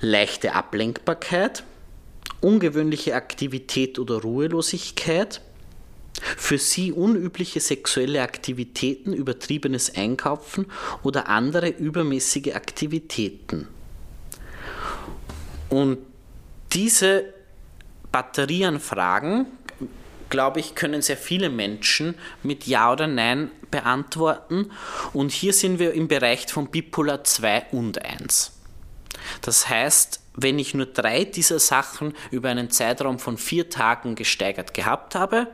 leichte 0.00 0.54
Ablenkbarkeit, 0.54 1.64
ungewöhnliche 2.40 3.14
Aktivität 3.14 3.98
oder 3.98 4.20
Ruhelosigkeit, 4.20 5.40
für 6.36 6.58
sie 6.58 6.92
unübliche 6.92 7.60
sexuelle 7.60 8.22
Aktivitäten, 8.22 9.12
übertriebenes 9.12 9.94
Einkaufen 9.94 10.66
oder 11.02 11.28
andere 11.28 11.68
übermäßige 11.68 12.54
Aktivitäten. 12.54 13.68
Und 15.68 15.98
diese 16.72 17.32
Batterie 18.12 18.64
an 18.66 18.80
Fragen, 18.80 19.46
glaube 20.28 20.60
ich, 20.60 20.74
können 20.74 21.02
sehr 21.02 21.16
viele 21.16 21.50
Menschen 21.50 22.14
mit 22.42 22.66
Ja 22.66 22.92
oder 22.92 23.06
Nein 23.06 23.50
beantworten. 23.70 24.70
Und 25.12 25.32
hier 25.32 25.52
sind 25.52 25.78
wir 25.78 25.92
im 25.92 26.08
Bereich 26.08 26.46
von 26.46 26.68
Bipolar 26.68 27.24
2 27.24 27.66
und 27.72 28.04
1. 28.04 28.52
Das 29.40 29.68
heißt, 29.68 30.20
wenn 30.34 30.58
ich 30.58 30.74
nur 30.74 30.86
drei 30.86 31.24
dieser 31.24 31.58
Sachen 31.58 32.14
über 32.30 32.50
einen 32.50 32.70
Zeitraum 32.70 33.18
von 33.18 33.38
vier 33.38 33.70
Tagen 33.70 34.14
gesteigert 34.14 34.74
gehabt 34.74 35.14
habe, 35.14 35.48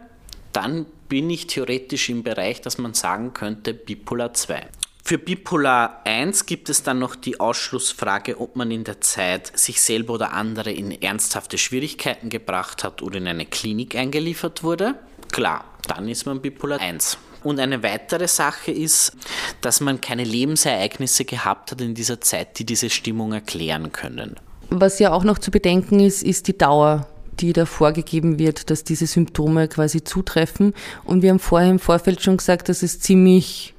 dann 0.53 0.87
bin 1.09 1.29
ich 1.31 1.47
theoretisch 1.47 2.09
im 2.09 2.23
Bereich, 2.23 2.61
dass 2.61 2.79
man 2.79 2.95
sagen 2.95 3.35
könnte 3.35 3.75
Bipolar 3.75 4.35
2. 4.35 4.67
Für 5.05 5.19
Bipolar 5.19 6.01
1 6.05 6.47
gibt 6.47 6.69
es 6.69 6.85
dann 6.85 7.01
noch 7.01 7.17
die 7.17 7.41
Ausschlussfrage, 7.41 8.41
ob 8.41 8.55
man 8.55 8.71
in 8.71 8.85
der 8.85 9.01
Zeit 9.01 9.51
sich 9.59 9.81
selber 9.81 10.15
oder 10.15 10.33
andere 10.33 10.71
in 10.71 10.93
ernsthafte 11.03 11.59
Schwierigkeiten 11.59 12.29
gebracht 12.29 12.85
hat 12.85 13.03
oder 13.03 13.19
in 13.19 13.27
eine 13.27 13.45
Klinik 13.45 13.97
eingeliefert 13.97 14.62
wurde. 14.62 14.95
Klar, 15.33 15.65
dann 15.88 16.09
ist 16.09 16.25
man 16.25 16.41
Bipolar 16.41 16.81
1. 16.81 17.19
Und 17.43 17.59
eine 17.59 17.83
weitere 17.83 18.29
Sache 18.29 18.71
ist, 18.71 19.17
dass 19.61 19.81
man 19.81 20.01
keine 20.01 20.23
Lebensereignisse 20.23 21.25
gehabt 21.25 21.73
hat 21.73 21.81
in 21.81 21.95
dieser 21.95 22.21
Zeit, 22.21 22.61
die 22.61 22.65
diese 22.65 22.88
Stimmung 22.88 23.33
erklären 23.33 23.91
können. 23.91 24.37
Was 24.71 25.01
ja 25.01 25.12
auch 25.12 25.25
noch 25.25 25.38
zu 25.38 25.51
bedenken 25.51 25.99
ist, 25.99 26.23
ist 26.23 26.47
die 26.47 26.57
Dauer 26.57 27.09
die 27.40 27.53
da 27.53 27.66
vorgegeben 27.66 28.38
wird, 28.38 28.71
dass 28.71 28.85
diese 28.85 29.07
Symptome 29.07 29.68
quasi 29.68 30.05
zutreffen. 30.05 30.75
Und 31.05 31.23
wir 31.23 31.31
haben 31.31 31.38
vorher 31.38 31.71
im 31.71 31.79
Vorfeld 31.79 32.23
schon 32.23 32.37
gesagt, 32.37 32.68
dass 32.68 32.83
es 32.83 33.01
ziemlich, 33.01 33.75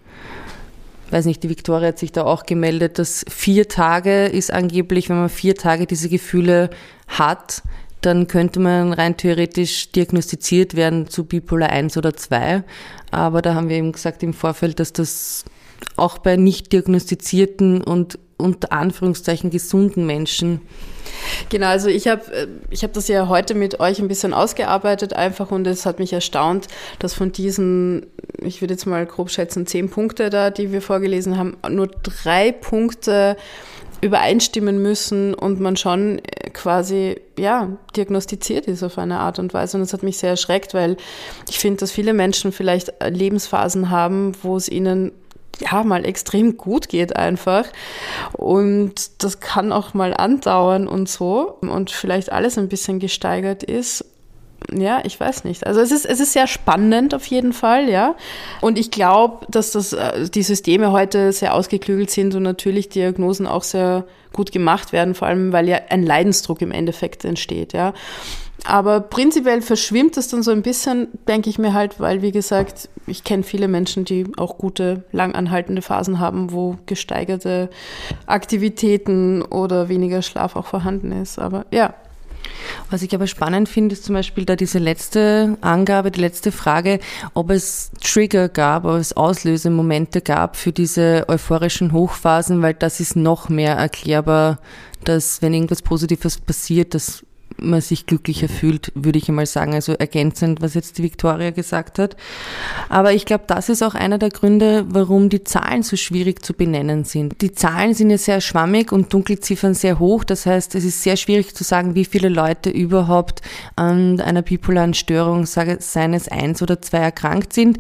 weiß 1.12 1.26
nicht, 1.26 1.44
die 1.44 1.50
Viktoria 1.50 1.90
hat 1.90 2.00
sich 2.00 2.12
da 2.12 2.24
auch 2.24 2.46
gemeldet, 2.46 3.00
dass 3.00 3.26
vier 3.30 3.68
Tage 3.68 4.26
ist 4.26 4.52
angeblich, 4.52 5.10
wenn 5.10 5.18
man 5.18 5.30
vier 5.30 5.56
Tage 5.56 5.86
diese 5.86 6.10
Gefühle 6.10 6.70
hat, 7.08 7.62
dann 8.02 8.28
könnte 8.28 8.60
man 8.60 8.92
rein 8.92 9.16
theoretisch 9.16 9.92
diagnostiziert 9.92 10.76
werden 10.76 11.08
zu 11.08 11.24
Bipolar 11.24 11.70
1 11.70 11.96
oder 11.96 12.14
2. 12.14 12.64
Aber 13.12 13.42
da 13.42 13.56
haben 13.56 13.70
wir 13.70 13.78
eben 13.78 13.94
gesagt 13.94 14.24
im 14.24 14.34
Vorfeld, 14.34 14.80
dass 14.80 14.92
das 14.92 15.46
auch 15.96 16.18
bei 16.18 16.36
nicht 16.36 16.74
diagnostizierten 16.74 17.82
und 17.82 18.20
unter 18.44 18.72
Anführungszeichen 18.72 19.50
gesunden 19.50 20.06
Menschen. 20.06 20.62
Genau, 21.50 21.68
also 21.68 21.88
ich 21.88 22.08
habe 22.08 22.22
äh, 22.34 22.48
ich 22.70 22.84
hab 22.84 22.94
das 22.94 23.08
ja 23.08 23.28
heute 23.28 23.56
mit 23.56 23.80
euch 23.80 24.00
ein 24.00 24.08
bisschen 24.08 24.34
ausgearbeitet 24.34 25.14
einfach 25.14 25.52
und 25.52 25.66
es 25.66 25.86
hat 25.86 26.00
mich 26.00 26.14
erstaunt, 26.14 26.68
dass 27.00 27.14
von 27.14 27.32
diesen, 27.32 28.06
ich 28.42 28.62
würde 28.62 28.74
jetzt 28.74 28.86
mal 28.86 29.06
grob 29.06 29.30
schätzen, 29.30 29.66
zehn 29.66 29.90
Punkte 29.90 30.30
da, 30.30 30.50
die 30.50 30.72
wir 30.72 30.82
vorgelesen 30.82 31.38
haben, 31.38 31.58
nur 31.70 31.88
drei 31.88 32.52
Punkte 32.52 33.38
übereinstimmen 34.04 34.82
müssen 34.82 35.34
und 35.34 35.62
man 35.62 35.78
schon 35.78 36.20
äh, 36.20 36.50
quasi, 36.50 37.22
ja, 37.40 37.70
diagnostiziert 37.96 38.68
ist 38.68 38.84
auf 38.84 38.98
eine 38.98 39.20
Art 39.20 39.40
und 39.40 39.54
Weise. 39.54 39.78
Und 39.78 39.82
das 39.82 39.94
hat 39.94 40.04
mich 40.04 40.18
sehr 40.18 40.32
erschreckt, 40.32 40.74
weil 40.74 40.98
ich 41.50 41.58
finde, 41.58 41.80
dass 41.80 41.92
viele 41.92 42.14
Menschen 42.14 42.52
vielleicht 42.52 43.02
äh, 43.02 43.10
Lebensphasen 43.10 43.90
haben, 43.90 44.34
wo 44.44 44.58
es 44.58 44.68
ihnen 44.68 45.14
ja, 45.60 45.84
mal 45.84 46.06
extrem 46.06 46.58
gut 46.58 46.90
geht 46.90 47.16
einfach. 47.16 47.66
Und 48.34 49.24
das 49.24 49.40
kann 49.40 49.72
auch 49.72 49.94
mal 49.94 50.14
andauern 50.14 50.88
und 50.88 51.10
so. 51.10 51.58
Und 51.62 51.92
vielleicht 51.92 52.32
alles 52.32 52.58
ein 52.58 52.70
bisschen 52.70 53.00
gesteigert 53.00 53.64
ist 53.64 54.06
ja, 54.72 55.02
ich 55.04 55.20
weiß 55.20 55.44
nicht. 55.44 55.66
Also 55.68 55.82
es 55.82 55.92
ist, 55.92 56.06
es 56.06 56.20
ist 56.20 56.34
sehr 56.34 56.48
spannend 56.48 57.14
auf 57.14 57.26
jeden 57.26 57.54
Fall, 57.54 57.90
ja. 57.90 58.16
Und 58.62 58.80
ich 58.80 58.92
glaube, 58.92 59.46
dass 59.50 59.72
das, 59.72 59.94
äh, 59.94 60.30
die 60.30 60.44
Systeme 60.44 60.92
heute 60.92 61.32
sehr 61.32 61.54
ausgeklügelt 61.54 62.10
sind 62.10 62.34
und 62.36 62.44
natürlich 62.44 62.90
Diagnosen 62.90 63.46
auch 63.46 63.64
sehr 63.64 64.06
gut 64.32 64.52
gemacht 64.52 64.94
werden, 64.94 65.16
vor 65.16 65.28
allem 65.28 65.52
weil 65.52 65.68
ja 65.68 65.80
ein 65.90 66.04
Leidensdruck 66.04 66.62
im 66.62 66.72
Endeffekt 66.72 67.26
entsteht, 67.26 67.74
ja. 67.74 67.94
Aber 68.66 69.02
prinzipiell 69.02 69.62
verschwimmt 69.62 70.16
das 70.16 70.30
dann 70.30 70.42
so 70.42 70.52
ein 70.52 70.62
bisschen, 70.62 71.08
denke 71.28 71.50
ich 71.50 71.60
mir 71.60 71.74
halt, 71.74 72.00
weil, 72.00 72.22
wie 72.22 72.32
gesagt, 72.32 72.90
ich 73.08 73.24
kenne 73.24 73.44
viele 73.44 73.68
Menschen, 73.68 74.06
die 74.06 74.26
auch 74.38 74.58
gute, 74.58 75.04
langanhaltende 75.12 75.82
Phasen 75.82 76.20
haben, 76.20 76.52
wo 76.52 76.78
gesteigerte 76.86 77.70
Aktivitäten 78.26 79.42
oder 79.42 79.90
weniger 79.90 80.22
Schlaf 80.22 80.56
auch 80.56 80.66
vorhanden 80.66 81.12
ist. 81.12 81.40
Aber 81.40 81.66
ja, 81.72 81.94
was 82.90 83.02
ich 83.02 83.14
aber 83.14 83.28
spannend 83.28 83.68
finde, 83.68 83.94
ist 83.94 84.06
zum 84.06 84.16
Beispiel 84.16 84.46
da 84.46 84.56
diese 84.56 84.80
letzte 84.80 85.58
Angabe, 85.62 86.12
die 86.12 86.22
letzte 86.22 86.52
Frage, 86.52 87.00
ob 87.34 87.50
es 87.50 87.92
Trigger 88.02 88.48
gab, 88.50 88.86
ob 88.86 88.96
es 88.96 89.16
Auslösemomente 89.16 90.22
gab 90.22 90.56
für 90.56 90.72
diese 90.72 91.26
euphorischen 91.28 91.92
Hochphasen, 91.92 92.62
weil 92.62 92.74
das 92.74 93.00
ist 93.00 93.16
noch 93.16 93.50
mehr 93.50 93.76
erklärbar, 93.76 94.60
dass 95.04 95.42
wenn 95.42 95.54
irgendwas 95.54 95.82
Positives 95.82 96.38
passiert, 96.38 96.94
dass 96.94 97.26
man 97.58 97.82
sich 97.82 98.06
glücklicher 98.06 98.50
fühlt, 98.50 98.92
würde 98.96 99.20
ich 99.20 99.30
einmal 99.30 99.46
sagen. 99.46 99.74
Also 99.74 99.94
ergänzend, 99.94 100.62
was 100.62 100.74
jetzt 100.74 100.98
die 100.98 101.04
Victoria 101.04 101.52
gesagt 101.52 102.00
hat. 102.00 102.16
Aber 102.90 103.14
ich 103.14 103.26
glaube, 103.26 103.46
das 103.48 103.70
ist 103.70 103.82
auch 103.84 103.96
einer 103.96 104.18
der 104.18 104.30
Gründe, 104.30 104.86
warum 104.90 105.30
die 105.30 105.44
Zahlen 105.44 105.84
so 105.84 105.96
schwierig 105.96 106.44
zu 106.44 106.54
benennen 106.54 107.04
sind. 107.04 107.42
Die 107.42 107.54
Zahlen 107.54 107.94
sind 107.94 108.10
ja 108.10 108.18
sehr 108.18 108.42
schwammig 108.42 108.92
und 108.92 109.14
Dunkelziffern 109.14 109.74
sehr 109.74 110.00
hoch. 110.00 110.24
Das 110.24 110.46
heißt, 110.46 110.76
es 110.76 110.84
ist 110.86 111.04
sehr 111.04 111.18
schwierig 111.18 111.56
zu 111.56 111.64
sagen, 111.64 111.96
wie 111.96 112.06
viele 112.06 112.30
Leute 112.30 112.70
überhaupt 112.70 113.42
an 113.76 114.20
einer 114.20 114.42
bipolaren 114.42 114.94
Störung, 114.94 115.46
seien 115.46 116.14
es 116.14 116.28
eins 116.28 116.62
oder 116.62 116.82
zwei, 116.82 117.00
erkrankt 117.00 117.54
sind. 117.54 117.80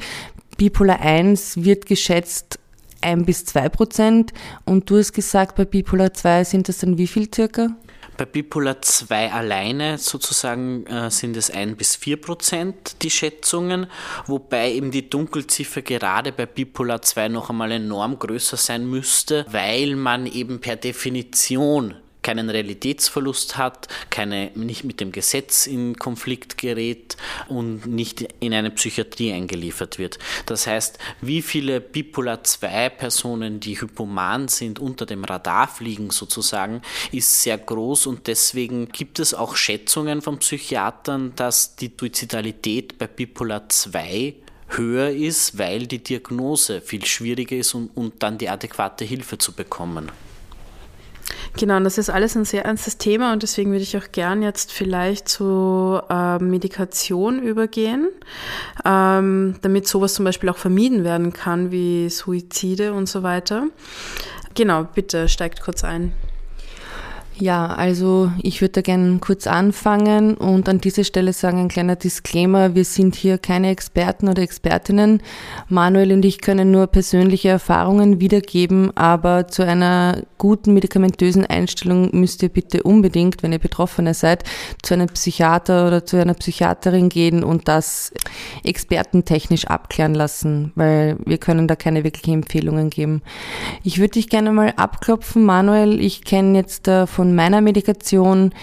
Bipolar 0.57 0.99
1 0.99 1.63
wird 1.63 1.85
geschätzt 1.85 2.59
ein 3.01 3.25
bis 3.25 3.45
zwei 3.45 3.69
Prozent 3.69 4.31
und 4.65 4.89
du 4.89 4.97
hast 4.97 5.13
gesagt, 5.13 5.55
bei 5.55 5.65
Bipolar 5.65 6.13
2 6.13 6.43
sind 6.43 6.69
das 6.69 6.77
dann 6.79 6.97
wie 6.97 7.07
viel 7.07 7.27
circa? 7.33 7.75
Bei 8.17 8.25
Bipolar 8.25 8.81
2 8.81 9.31
alleine 9.31 9.97
sozusagen 9.97 10.85
äh, 10.85 11.09
sind 11.09 11.35
es 11.35 11.49
1 11.49 11.77
bis 11.77 11.95
4 11.95 12.17
Prozent 12.17 13.01
die 13.01 13.09
Schätzungen, 13.09 13.87
wobei 14.27 14.73
eben 14.73 14.91
die 14.91 15.09
Dunkelziffer 15.09 15.81
gerade 15.81 16.31
bei 16.31 16.45
Bipolar 16.45 17.01
2 17.01 17.29
noch 17.29 17.49
einmal 17.49 17.71
enorm 17.71 18.19
größer 18.19 18.57
sein 18.57 18.85
müsste, 18.85 19.45
weil 19.49 19.95
man 19.95 20.27
eben 20.27 20.61
per 20.61 20.75
Definition 20.75 21.95
keinen 22.23 22.49
Realitätsverlust 22.49 23.57
hat, 23.57 23.87
keine, 24.09 24.51
nicht 24.55 24.83
mit 24.83 24.99
dem 24.99 25.11
Gesetz 25.11 25.67
in 25.67 25.97
Konflikt 25.97 26.57
gerät 26.57 27.17
und 27.47 27.85
nicht 27.85 28.25
in 28.39 28.53
eine 28.53 28.71
Psychiatrie 28.71 29.33
eingeliefert 29.33 29.99
wird. 29.99 30.17
Das 30.45 30.65
heißt, 30.65 30.97
wie 31.21 31.41
viele 31.41 31.81
Bipolar 31.81 32.43
2 32.43 32.89
Personen, 32.89 33.59
die 33.59 33.79
hypoman 33.79 34.47
sind, 34.47 34.79
unter 34.79 35.05
dem 35.05 35.23
Radar 35.23 35.67
fliegen 35.67 36.09
sozusagen, 36.09 36.81
ist 37.11 37.43
sehr 37.43 37.57
groß 37.57 38.07
und 38.07 38.27
deswegen 38.27 38.89
gibt 38.89 39.19
es 39.19 39.33
auch 39.33 39.55
Schätzungen 39.55 40.21
von 40.21 40.39
Psychiatern, 40.39 41.33
dass 41.35 41.75
die 41.75 41.91
Suizidalität 41.99 42.97
bei 42.97 43.07
Bipolar 43.07 43.69
2 43.69 44.35
höher 44.69 45.09
ist, 45.09 45.57
weil 45.57 45.87
die 45.87 46.03
Diagnose 46.03 46.81
viel 46.81 47.05
schwieriger 47.05 47.55
ist 47.55 47.73
und, 47.73 47.95
und 47.95 48.23
dann 48.23 48.37
die 48.37 48.49
adäquate 48.49 49.05
Hilfe 49.05 49.37
zu 49.37 49.51
bekommen. 49.51 50.11
Genau, 51.55 51.77
und 51.77 51.83
das 51.83 51.99
ist 51.99 52.09
alles 52.09 52.35
ein 52.35 52.45
sehr 52.45 52.65
ernstes 52.65 52.97
Thema 52.97 53.31
und 53.31 53.43
deswegen 53.43 53.71
würde 53.71 53.83
ich 53.83 53.95
auch 53.95 54.11
gern 54.11 54.41
jetzt 54.41 54.71
vielleicht 54.71 55.29
zu 55.29 56.01
äh, 56.09 56.39
Medikation 56.39 57.43
übergehen, 57.43 58.09
ähm, 58.83 59.55
damit 59.61 59.87
sowas 59.87 60.15
zum 60.15 60.25
Beispiel 60.25 60.49
auch 60.49 60.57
vermieden 60.57 61.03
werden 61.03 61.31
kann 61.31 61.69
wie 61.71 62.09
Suizide 62.09 62.93
und 62.93 63.07
so 63.07 63.21
weiter. 63.21 63.67
Genau, 64.55 64.87
bitte 64.95 65.29
steigt 65.29 65.61
kurz 65.61 65.83
ein. 65.83 66.11
Ja, 67.39 67.65
also 67.65 68.31
ich 68.43 68.61
würde 68.61 68.73
da 68.73 68.81
gerne 68.81 69.17
kurz 69.19 69.47
anfangen 69.47 70.35
und 70.35 70.69
an 70.69 70.79
dieser 70.79 71.03
Stelle 71.03 71.33
sagen, 71.33 71.57
ein 71.59 71.67
kleiner 71.67 71.95
Disclaimer, 71.95 72.75
wir 72.75 72.85
sind 72.85 73.15
hier 73.15 73.39
keine 73.39 73.69
Experten 73.69 74.29
oder 74.29 74.43
Expertinnen. 74.43 75.21
Manuel 75.67 76.13
und 76.13 76.23
ich 76.25 76.41
können 76.41 76.69
nur 76.69 76.85
persönliche 76.87 77.49
Erfahrungen 77.49 78.19
wiedergeben, 78.19 78.95
aber 78.95 79.47
zu 79.47 79.65
einer 79.65 80.21
guten 80.37 80.73
medikamentösen 80.73 81.45
Einstellung 81.45 82.09
müsst 82.11 82.43
ihr 82.43 82.49
bitte 82.49 82.83
unbedingt, 82.83 83.41
wenn 83.41 83.51
ihr 83.51 83.59
Betroffene 83.59 84.13
seid, 84.13 84.43
zu 84.83 84.93
einem 84.93 85.07
Psychiater 85.07 85.87
oder 85.87 86.05
zu 86.05 86.17
einer 86.17 86.35
Psychiaterin 86.35 87.09
gehen 87.09 87.43
und 87.43 87.67
das 87.67 88.13
expertentechnisch 88.63 89.65
abklären 89.65 90.13
lassen, 90.13 90.71
weil 90.75 91.17
wir 91.25 91.39
können 91.39 91.67
da 91.67 91.75
keine 91.75 92.03
wirklichen 92.03 92.33
Empfehlungen 92.35 92.91
geben. 92.91 93.23
Ich 93.83 93.97
würde 93.97 94.11
dich 94.11 94.29
gerne 94.29 94.51
mal 94.51 94.73
abklopfen, 94.75 95.43
Manuel. 95.43 95.99
Ich 95.99 96.23
kenne 96.23 96.57
jetzt 96.57 96.87
äh, 96.87 97.07
von 97.07 97.22
von 97.23 97.35
meiner 97.35 97.61
Medikation, 97.61 98.53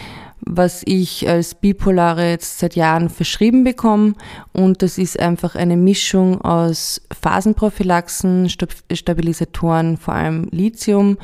was 0.42 0.83
ich 0.85 1.27
als 1.27 1.55
Bipolare 1.55 2.29
jetzt 2.29 2.59
seit 2.59 2.77
Jahren 2.77 3.09
verschrieben 3.09 3.64
bekomme. 3.64 4.12
Und 4.53 4.83
das 4.83 4.99
ist 4.99 5.18
einfach 5.18 5.55
eine 5.55 5.79
Mischung 5.79 6.42
aus 6.42 7.01
Phasenprophylaxen, 7.23 8.51
Stabilisatoren, 8.51 9.96
vor 9.96 10.12
allem 10.12 10.46
Lithium. 10.51 11.16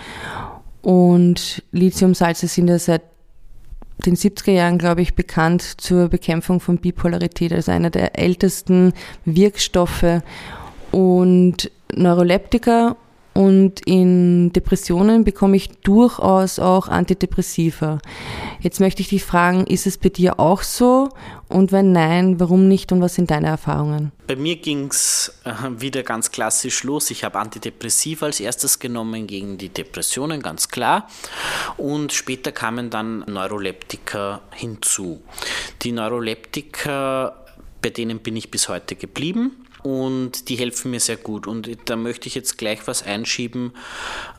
Und 0.80 1.62
Lithiumsalze 1.72 2.48
sind 2.48 2.68
ja 2.68 2.78
seit 2.78 3.02
den 4.06 4.16
70er 4.16 4.52
Jahren, 4.52 4.78
glaube 4.78 5.02
ich, 5.02 5.14
bekannt 5.14 5.60
zur 5.60 6.08
Bekämpfung 6.08 6.58
von 6.58 6.78
Bipolarität, 6.78 7.52
also 7.52 7.70
einer 7.70 7.90
der 7.90 8.18
ältesten 8.18 8.94
Wirkstoffe 9.26 10.22
und 10.90 11.70
Neuroleptika 11.94 12.96
und 13.36 13.86
in 13.86 14.50
Depressionen 14.54 15.22
bekomme 15.22 15.58
ich 15.58 15.68
durchaus 15.80 16.58
auch 16.58 16.88
Antidepressiva. 16.88 17.98
Jetzt 18.60 18.80
möchte 18.80 19.02
ich 19.02 19.08
dich 19.08 19.24
fragen, 19.24 19.66
ist 19.66 19.86
es 19.86 19.98
bei 19.98 20.08
dir 20.08 20.40
auch 20.40 20.62
so? 20.62 21.10
Und 21.46 21.70
wenn 21.70 21.92
nein, 21.92 22.40
warum 22.40 22.66
nicht 22.66 22.92
und 22.92 23.02
was 23.02 23.14
sind 23.14 23.30
deine 23.30 23.48
Erfahrungen? 23.48 24.10
Bei 24.26 24.36
mir 24.36 24.56
ging 24.56 24.86
es 24.86 25.38
äh, 25.44 25.52
wieder 25.78 26.02
ganz 26.02 26.30
klassisch 26.30 26.82
los. 26.82 27.10
Ich 27.10 27.24
habe 27.24 27.38
Antidepressiva 27.38 28.24
als 28.24 28.40
erstes 28.40 28.78
genommen 28.78 29.26
gegen 29.26 29.58
die 29.58 29.68
Depressionen, 29.68 30.40
ganz 30.40 30.70
klar. 30.70 31.06
Und 31.76 32.14
später 32.14 32.52
kamen 32.52 32.88
dann 32.88 33.18
Neuroleptika 33.26 34.40
hinzu. 34.54 35.20
Die 35.82 35.92
Neuroleptika, 35.92 37.36
bei 37.82 37.90
denen 37.90 38.20
bin 38.20 38.34
ich 38.34 38.50
bis 38.50 38.70
heute 38.70 38.96
geblieben 38.96 39.65
und 39.86 40.48
die 40.48 40.56
helfen 40.56 40.90
mir 40.90 40.98
sehr 40.98 41.16
gut. 41.16 41.46
Und 41.46 41.70
da 41.84 41.94
möchte 41.94 42.26
ich 42.26 42.34
jetzt 42.34 42.58
gleich 42.58 42.88
was 42.88 43.04
einschieben, 43.04 43.72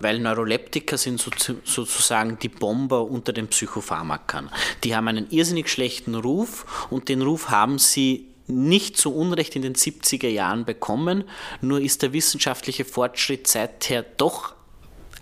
weil 0.02 0.20
Neuroleptika 0.20 0.98
sind 0.98 1.22
so, 1.22 1.32
sozusagen 1.64 2.38
die 2.40 2.50
Bomber 2.50 3.10
unter 3.10 3.32
den 3.32 3.48
Psychopharmakern. 3.48 4.50
Die 4.84 4.94
haben 4.94 5.08
einen 5.08 5.30
irrsinnig 5.30 5.70
schlechten 5.70 6.16
Ruf 6.16 6.88
und 6.90 7.08
den 7.08 7.22
Ruf 7.22 7.50
haben 7.50 7.80
sie 7.80 8.28
nicht 8.48 8.98
zu 8.98 9.16
Unrecht 9.16 9.56
in 9.56 9.62
den 9.62 9.76
70er 9.76 10.28
Jahren 10.28 10.66
bekommen, 10.66 11.24
nur 11.62 11.80
ist 11.80 12.02
der 12.02 12.12
wissenschaftliche 12.12 12.84
Fortschritt 12.84 13.48
seither 13.48 14.04
doch 14.04 14.57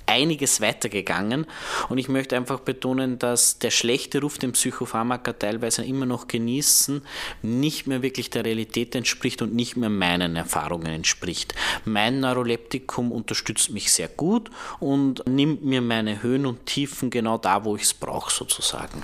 einiges 0.06 0.62
weitergegangen. 0.62 1.46
Und 1.90 1.98
ich 1.98 2.10
möchte 2.10 2.36
einfach 2.36 2.60
betonen, 2.60 3.20
dass 3.20 3.60
der 3.60 3.72
schlechte 3.72 4.22
Ruf, 4.22 4.38
den 4.38 4.52
Psychopharmaka 4.54 5.34
teilweise 5.34 5.84
immer 5.84 6.06
noch 6.06 6.28
genießen, 6.28 7.02
nicht 7.42 7.88
mehr 7.88 8.02
wirklich 8.02 8.30
der 8.30 8.46
Realität 8.46 8.96
entspricht 8.96 9.42
und 9.42 9.54
nicht 9.54 9.78
mehr 9.78 9.90
meinen 9.90 10.36
Erfahrungen 10.36 10.88
entspricht. 10.88 11.56
Mein 11.86 12.20
Neuroleptikum 12.20 13.12
unterstützt 13.12 13.72
mich 13.72 13.92
sehr 13.92 14.08
gut 14.08 14.50
und 14.80 15.28
nimmt 15.28 15.64
mir 15.64 15.82
meine 15.82 16.22
Höhen 16.22 16.46
und 16.46 16.66
Tiefen 16.66 17.10
genau 17.10 17.38
da, 17.38 17.66
wo 17.66 17.76
ich 17.76 17.84
es 17.84 17.94
brauche, 17.94 18.32
sozusagen. 18.32 19.04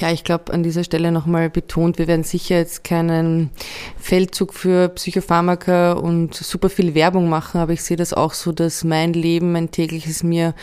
Ja, 0.00 0.10
ich 0.10 0.24
glaube, 0.24 0.50
an 0.54 0.62
dieser 0.62 0.82
Stelle 0.82 1.12
nochmal 1.12 1.50
betont, 1.50 1.98
wir 1.98 2.06
werden 2.06 2.24
sicher 2.24 2.56
jetzt 2.56 2.84
keinen 2.84 3.50
Feldzug 3.98 4.54
für 4.54 4.88
Psychopharmaka 4.88 5.92
und 5.92 6.34
super 6.34 6.70
viel 6.70 6.94
Werbung 6.94 7.28
machen, 7.28 7.60
aber 7.60 7.74
ich 7.74 7.82
sehe 7.82 7.98
das 7.98 8.14
auch 8.14 8.32
so, 8.32 8.50
dass 8.50 8.82
mein 8.82 9.12
Leben, 9.12 9.52
mein 9.52 9.70
tägliches 9.70 10.22
mir 10.22 10.54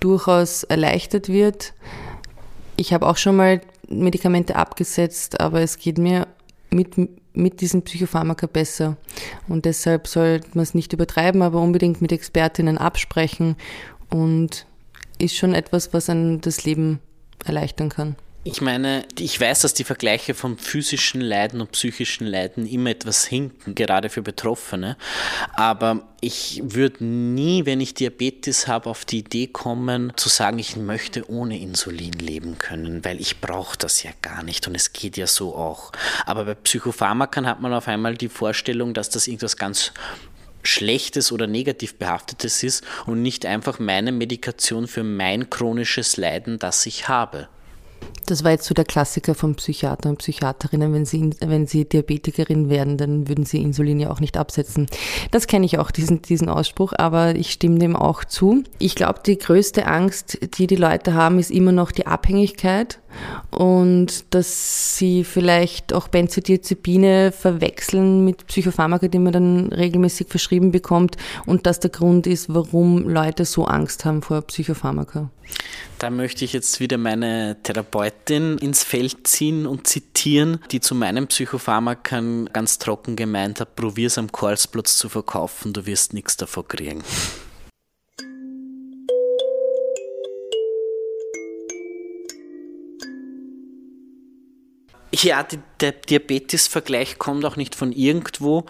durchaus 0.00 0.64
erleichtert 0.64 1.28
wird. 1.28 1.72
Ich 2.74 2.92
habe 2.92 3.06
auch 3.06 3.16
schon 3.16 3.36
mal 3.36 3.60
Medikamente 3.88 4.56
abgesetzt, 4.56 5.40
aber 5.40 5.60
es 5.60 5.78
geht 5.78 5.98
mir 5.98 6.26
mit, 6.70 6.94
mit 7.32 7.60
diesen 7.60 7.82
Psychopharmaka 7.82 8.48
besser. 8.48 8.96
Und 9.46 9.66
deshalb 9.66 10.08
sollte 10.08 10.48
man 10.54 10.64
es 10.64 10.74
nicht 10.74 10.92
übertreiben, 10.92 11.42
aber 11.42 11.60
unbedingt 11.60 12.02
mit 12.02 12.10
Expertinnen 12.10 12.78
absprechen 12.78 13.54
und 14.10 14.66
ist 15.18 15.36
schon 15.36 15.54
etwas, 15.54 15.92
was 15.92 16.10
einem 16.10 16.40
das 16.40 16.64
Leben 16.64 16.98
erleichtern 17.44 17.88
kann. 17.88 18.16
Ich 18.46 18.60
meine, 18.60 19.06
ich 19.18 19.40
weiß, 19.40 19.62
dass 19.62 19.72
die 19.72 19.84
Vergleiche 19.84 20.34
von 20.34 20.58
physischen 20.58 21.22
Leiden 21.22 21.62
und 21.62 21.72
psychischen 21.72 22.26
Leiden 22.26 22.66
immer 22.66 22.90
etwas 22.90 23.24
hinken, 23.24 23.74
gerade 23.74 24.10
für 24.10 24.20
Betroffene. 24.20 24.98
Aber 25.54 26.02
ich 26.20 26.60
würde 26.62 27.02
nie, 27.04 27.64
wenn 27.64 27.80
ich 27.80 27.94
Diabetes 27.94 28.68
habe, 28.68 28.90
auf 28.90 29.06
die 29.06 29.20
Idee 29.20 29.46
kommen, 29.46 30.12
zu 30.16 30.28
sagen, 30.28 30.58
ich 30.58 30.76
möchte 30.76 31.30
ohne 31.30 31.58
Insulin 31.58 32.12
leben 32.12 32.58
können, 32.58 33.02
weil 33.02 33.18
ich 33.18 33.40
brauche 33.40 33.78
das 33.78 34.02
ja 34.02 34.10
gar 34.20 34.42
nicht 34.42 34.68
und 34.68 34.74
es 34.74 34.92
geht 34.92 35.16
ja 35.16 35.26
so 35.26 35.56
auch. 35.56 35.92
Aber 36.26 36.44
bei 36.44 36.54
Psychopharmakern 36.54 37.46
hat 37.46 37.62
man 37.62 37.72
auf 37.72 37.88
einmal 37.88 38.14
die 38.14 38.28
Vorstellung, 38.28 38.92
dass 38.92 39.08
das 39.08 39.26
irgendwas 39.26 39.56
ganz 39.56 39.92
Schlechtes 40.62 41.32
oder 41.32 41.46
negativ 41.46 41.94
behaftetes 41.94 42.62
ist 42.62 42.84
und 43.06 43.22
nicht 43.22 43.46
einfach 43.46 43.78
meine 43.78 44.12
Medikation 44.12 44.86
für 44.86 45.02
mein 45.02 45.48
chronisches 45.48 46.18
Leiden, 46.18 46.58
das 46.58 46.84
ich 46.84 47.08
habe. 47.08 47.48
Das 48.26 48.42
war 48.42 48.52
jetzt 48.52 48.64
so 48.64 48.74
der 48.74 48.84
Klassiker 48.84 49.34
von 49.34 49.54
Psychiatern 49.54 50.12
und 50.12 50.18
Psychiaterinnen. 50.18 50.92
Wenn 50.92 51.04
sie, 51.04 51.30
wenn 51.40 51.66
sie 51.66 51.84
Diabetikerin 51.84 52.70
werden, 52.70 52.96
dann 52.96 53.28
würden 53.28 53.44
sie 53.44 53.60
Insulin 53.60 54.00
ja 54.00 54.10
auch 54.10 54.20
nicht 54.20 54.36
absetzen. 54.36 54.86
Das 55.30 55.46
kenne 55.46 55.66
ich 55.66 55.78
auch, 55.78 55.90
diesen, 55.90 56.22
diesen 56.22 56.48
Ausspruch, 56.48 56.94
aber 56.96 57.34
ich 57.34 57.52
stimme 57.52 57.78
dem 57.78 57.96
auch 57.96 58.24
zu. 58.24 58.64
Ich 58.78 58.94
glaube, 58.94 59.20
die 59.26 59.36
größte 59.36 59.86
Angst, 59.86 60.38
die 60.56 60.66
die 60.66 60.76
Leute 60.76 61.14
haben, 61.14 61.38
ist 61.38 61.50
immer 61.50 61.72
noch 61.72 61.92
die 61.92 62.06
Abhängigkeit 62.06 62.98
und 63.50 64.34
dass 64.34 64.96
sie 64.96 65.24
vielleicht 65.24 65.92
auch 65.92 66.08
Benzodiazepine 66.08 67.32
verwechseln 67.32 68.24
mit 68.24 68.46
Psychopharmaka, 68.46 69.08
die 69.08 69.18
man 69.18 69.32
dann 69.32 69.72
regelmäßig 69.72 70.28
verschrieben 70.28 70.72
bekommt 70.72 71.16
und 71.46 71.66
das 71.66 71.80
der 71.80 71.90
Grund 71.90 72.26
ist, 72.26 72.52
warum 72.52 73.08
Leute 73.08 73.44
so 73.44 73.64
Angst 73.64 74.04
haben 74.04 74.22
vor 74.22 74.42
Psychopharmaka. 74.42 75.30
Da 75.98 76.10
möchte 76.10 76.44
ich 76.44 76.52
jetzt 76.52 76.80
wieder 76.80 76.98
meine 76.98 77.56
Therapeutin 77.62 78.58
ins 78.58 78.82
Feld 78.82 79.26
ziehen 79.26 79.66
und 79.66 79.86
zitieren, 79.86 80.58
die 80.70 80.80
zu 80.80 80.94
meinen 80.94 81.26
Psychopharmakern 81.26 82.50
ganz 82.52 82.78
trocken 82.78 83.16
gemeint 83.16 83.60
hat, 83.60 83.76
probier's 83.76 84.18
am 84.18 84.32
Karlsplatz 84.32 84.96
zu 84.96 85.08
verkaufen, 85.08 85.72
du 85.72 85.86
wirst 85.86 86.12
nichts 86.12 86.36
davon 86.36 86.66
kriegen. 86.66 87.02
Ja, 95.22 95.46
der 95.80 95.92
Diabetes-Vergleich 95.92 97.18
kommt 97.18 97.44
auch 97.44 97.56
nicht 97.56 97.74
von 97.74 97.92
irgendwo, 97.92 98.64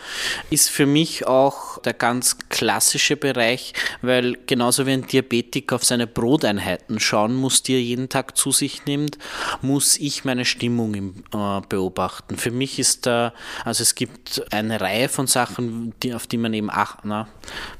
ist 0.50 0.68
für 0.68 0.84
mich 0.84 1.26
auch 1.26 1.80
der 1.82 1.94
ganz 1.94 2.38
klassische 2.48 3.16
Bereich, 3.16 3.72
weil 4.02 4.36
genauso 4.46 4.86
wie 4.86 4.92
ein 4.92 5.06
Diabetiker 5.06 5.76
auf 5.76 5.84
seine 5.84 6.06
Broteinheiten 6.06 7.00
schauen 7.00 7.34
muss, 7.34 7.62
die 7.62 7.74
er 7.74 7.80
jeden 7.80 8.08
Tag 8.08 8.36
zu 8.36 8.52
sich 8.52 8.84
nimmt, 8.84 9.16
muss 9.62 9.96
ich 9.96 10.24
meine 10.24 10.44
Stimmung 10.44 10.94
im, 10.94 11.24
äh, 11.32 11.60
beobachten. 11.68 12.36
Für 12.36 12.50
mich 12.50 12.78
ist 12.78 13.06
da, 13.06 13.32
also 13.64 13.82
es 13.82 13.94
gibt 13.94 14.42
eine 14.52 14.80
Reihe 14.80 15.08
von 15.08 15.26
Sachen, 15.26 15.94
die, 16.02 16.14
auf 16.14 16.26
die 16.26 16.36
man 16.36 16.52
eben 16.52 16.70
achten, 16.70 17.08
na, 17.08 17.28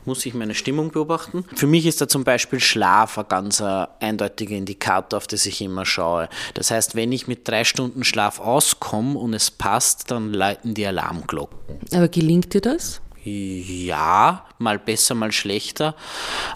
muss 0.05 0.25
ich 0.27 0.35
meine 0.35 0.55
Stimmung 0.55 0.91
beobachten. 0.91 1.45
Für 1.55 1.67
mich 1.67 1.87
ist 1.87 2.01
da 2.01 2.09
zum 2.09 2.25
Beispiel 2.25 2.61
Schlaf 2.61 3.19
ein 3.19 3.29
ganz 3.29 3.61
eindeutiger 3.61 4.57
Indikator, 4.57 5.17
auf 5.17 5.27
das 5.27 5.45
ich 5.47 5.61
immer 5.61 5.85
schaue. 5.85 6.29
Das 6.55 6.71
heißt, 6.71 6.95
wenn 6.95 7.13
ich 7.13 7.27
mit 7.27 7.49
drei 7.49 7.65
Stunden 7.65 8.05
Schlaf 8.05 8.39
rauskomme 8.55 9.19
und 9.19 9.35
es 9.35 9.51
passt, 9.51 10.11
dann 10.11 10.33
läuten 10.33 10.75
die 10.75 10.87
Alarmglocken. 10.87 11.59
Aber 11.93 12.09
gelingt 12.09 12.55
dir 12.55 12.61
das? 12.61 13.01
Ja, 13.27 14.45
mal 14.59 14.79
besser, 14.79 15.15
mal 15.15 15.33
schlechter, 15.33 15.95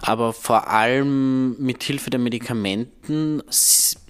aber 0.03 0.35
vor 0.35 0.69
allem 0.69 1.59
mit 1.59 1.83
Hilfe 1.83 2.11
der 2.11 2.21
Medikamenten 2.21 3.43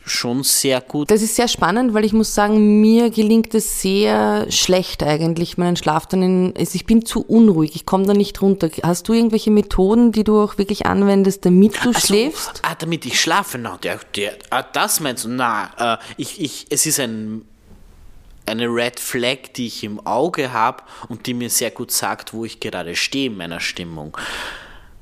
schon 0.05 0.43
sehr 0.43 0.81
gut. 0.81 1.09
Das 1.11 1.23
ist 1.23 1.37
sehr 1.37 1.47
spannend, 1.47 1.95
weil 1.95 2.05
ich 2.05 2.13
muss 2.13 2.35
sagen, 2.35 2.81
mir 2.81 3.11
gelingt 3.11 3.55
es 3.55 3.81
sehr 3.81 4.51
schlecht 4.51 5.05
eigentlich, 5.05 5.57
meinen 5.57 5.77
Schlaf 5.77 6.07
dann 6.07 6.23
in, 6.23 6.55
also 6.59 6.75
ich 6.75 6.85
bin 6.85 7.05
zu 7.05 7.21
unruhig, 7.21 7.77
ich 7.77 7.87
komme 7.87 8.07
da 8.07 8.15
nicht 8.15 8.43
runter. 8.43 8.71
Hast 8.83 9.09
du 9.09 9.13
irgendwelche 9.13 9.53
Methoden, 9.53 10.11
die 10.11 10.25
du 10.25 10.41
auch 10.43 10.59
wirklich 10.59 10.85
anwendest, 10.87 11.45
damit 11.45 11.77
du 11.85 11.91
also, 11.91 12.01
schläfst? 12.01 12.63
Ah, 12.65 12.75
damit 12.77 13.07
ich 13.07 13.21
schlafe, 13.21 13.59
na, 13.59 13.77
der, 13.77 14.01
der, 14.17 14.33
ah, 14.51 14.65
das 14.65 14.99
meinst 14.99 15.27
du, 15.27 15.29
na, 15.29 15.71
äh, 15.95 15.99
ich, 16.17 16.41
ich, 16.41 16.67
es 16.71 16.87
ist 16.87 16.99
ein 16.99 17.45
eine 18.49 18.67
Red 18.67 18.99
Flag, 18.99 19.53
die 19.57 19.67
ich 19.67 19.85
im 19.85 20.05
Auge 20.07 20.53
habe 20.53 20.83
und 21.09 21.27
die 21.27 21.35
mir 21.35 21.51
sehr 21.51 21.71
gut 21.71 21.91
sagt, 21.91 22.33
wo 22.33 22.45
ich 22.45 22.61
gerade 22.61 22.97
stehe 22.97 23.27
in 23.27 23.37
meiner 23.37 23.61
Stimmung. 23.61 24.17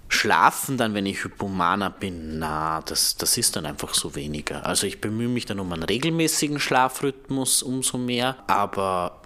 Schlafen 0.09 0.76
dann, 0.76 0.94
wenn 0.94 1.06
ich 1.06 1.24
Hypomaner 1.24 1.90
bin, 1.90 2.38
na, 2.38 2.80
das, 2.82 3.16
das 3.16 3.37
ist 3.37 3.56
dann 3.56 3.66
einfach 3.66 3.92
so 3.94 4.14
weniger. 4.14 4.64
Also 4.64 4.87
ich 4.87 5.00
bemühe 5.00 5.28
mich 5.28 5.46
dann 5.46 5.59
um 5.59 5.72
einen 5.72 5.82
regelmäßigen 5.82 6.61
Schlafrhythmus 6.61 7.62
umso 7.62 7.98
mehr, 7.98 8.37
aber 8.46 9.20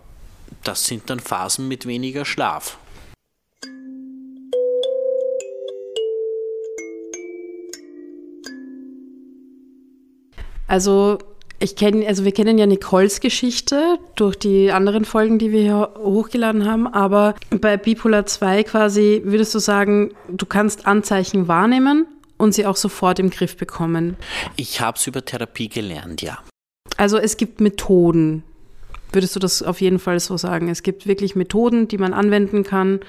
das 0.64 0.86
sind 0.86 1.10
dann 1.10 1.20
Phasen 1.20 1.68
mit 1.68 1.86
weniger 1.86 2.24
Schlaf. 2.24 2.78
Also 10.66 11.18
ich 11.60 11.76
kenne, 11.76 12.06
also 12.08 12.24
wir 12.24 12.32
kennen 12.32 12.58
ja 12.58 12.66
Nicoles 12.66 13.20
Geschichte 13.20 13.98
durch 14.16 14.36
die 14.36 14.72
anderen 14.72 15.04
Folgen, 15.04 15.38
die 15.38 15.52
wir 15.52 15.60
hier 15.60 15.90
hochgeladen 15.98 16.64
haben, 16.64 16.86
aber 16.86 17.34
bei 17.50 17.76
Bipolar 17.76 18.26
2 18.26 18.64
quasi 18.64 19.20
würdest 19.24 19.54
du 19.54 19.58
sagen, 19.58 20.12
du 20.28 20.46
kannst 20.46 20.86
Anzeichen 20.86 21.48
wahrnehmen 21.48 22.06
und 22.38 22.54
sie 22.54 22.64
auch 22.64 22.76
sofort 22.76 23.18
im 23.18 23.28
Griff 23.28 23.56
bekommen. 23.58 24.16
Ich 24.56 24.80
habe 24.80 24.96
es 24.96 25.06
über 25.06 25.24
Therapie 25.24 25.68
gelernt, 25.68 26.22
ja. 26.22 26.38
Also 26.96 27.18
es 27.18 27.36
gibt 27.36 27.60
Methoden. 27.60 28.42
Würdest 29.12 29.34
du 29.34 29.40
das 29.40 29.62
auf 29.62 29.80
jeden 29.80 29.98
Fall 29.98 30.20
so 30.20 30.36
sagen? 30.36 30.68
Es 30.68 30.82
gibt 30.82 31.06
wirklich 31.06 31.34
Methoden, 31.36 31.88
die 31.88 31.98
man 31.98 32.14
anwenden 32.14 32.62
kann, 32.62 33.00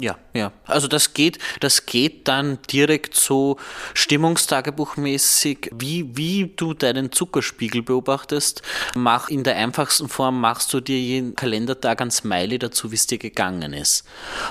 ja, 0.00 0.18
ja. 0.32 0.52
Also 0.64 0.88
das 0.88 1.14
geht, 1.14 1.38
das 1.60 1.86
geht 1.86 2.26
dann 2.26 2.58
direkt 2.70 3.14
so 3.14 3.58
stimmungstagebuchmäßig, 3.94 5.70
wie, 5.72 6.16
wie 6.16 6.52
du 6.56 6.74
deinen 6.74 7.12
Zuckerspiegel 7.12 7.82
beobachtest. 7.82 8.62
Mach 8.96 9.28
in 9.28 9.44
der 9.44 9.56
einfachsten 9.56 10.08
Form 10.08 10.40
machst 10.40 10.72
du 10.74 10.80
dir 10.80 10.98
jeden 10.98 11.36
Kalendertag 11.36 12.00
ein 12.00 12.10
Smiley 12.10 12.58
dazu, 12.58 12.90
wie 12.90 12.96
es 12.96 13.06
dir 13.06 13.18
gegangen 13.18 13.72
ist. 13.72 14.04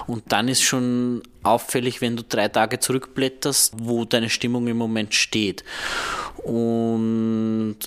Und 0.07 0.31
dann 0.31 0.47
ist 0.47 0.63
schon 0.63 1.23
auffällig, 1.43 1.99
wenn 1.99 2.15
du 2.15 2.23
drei 2.23 2.47
Tage 2.47 2.79
zurückblätterst, 2.79 3.73
wo 3.79 4.05
deine 4.05 4.29
Stimmung 4.29 4.67
im 4.67 4.77
Moment 4.77 5.13
steht. 5.13 5.65
Und 6.37 7.77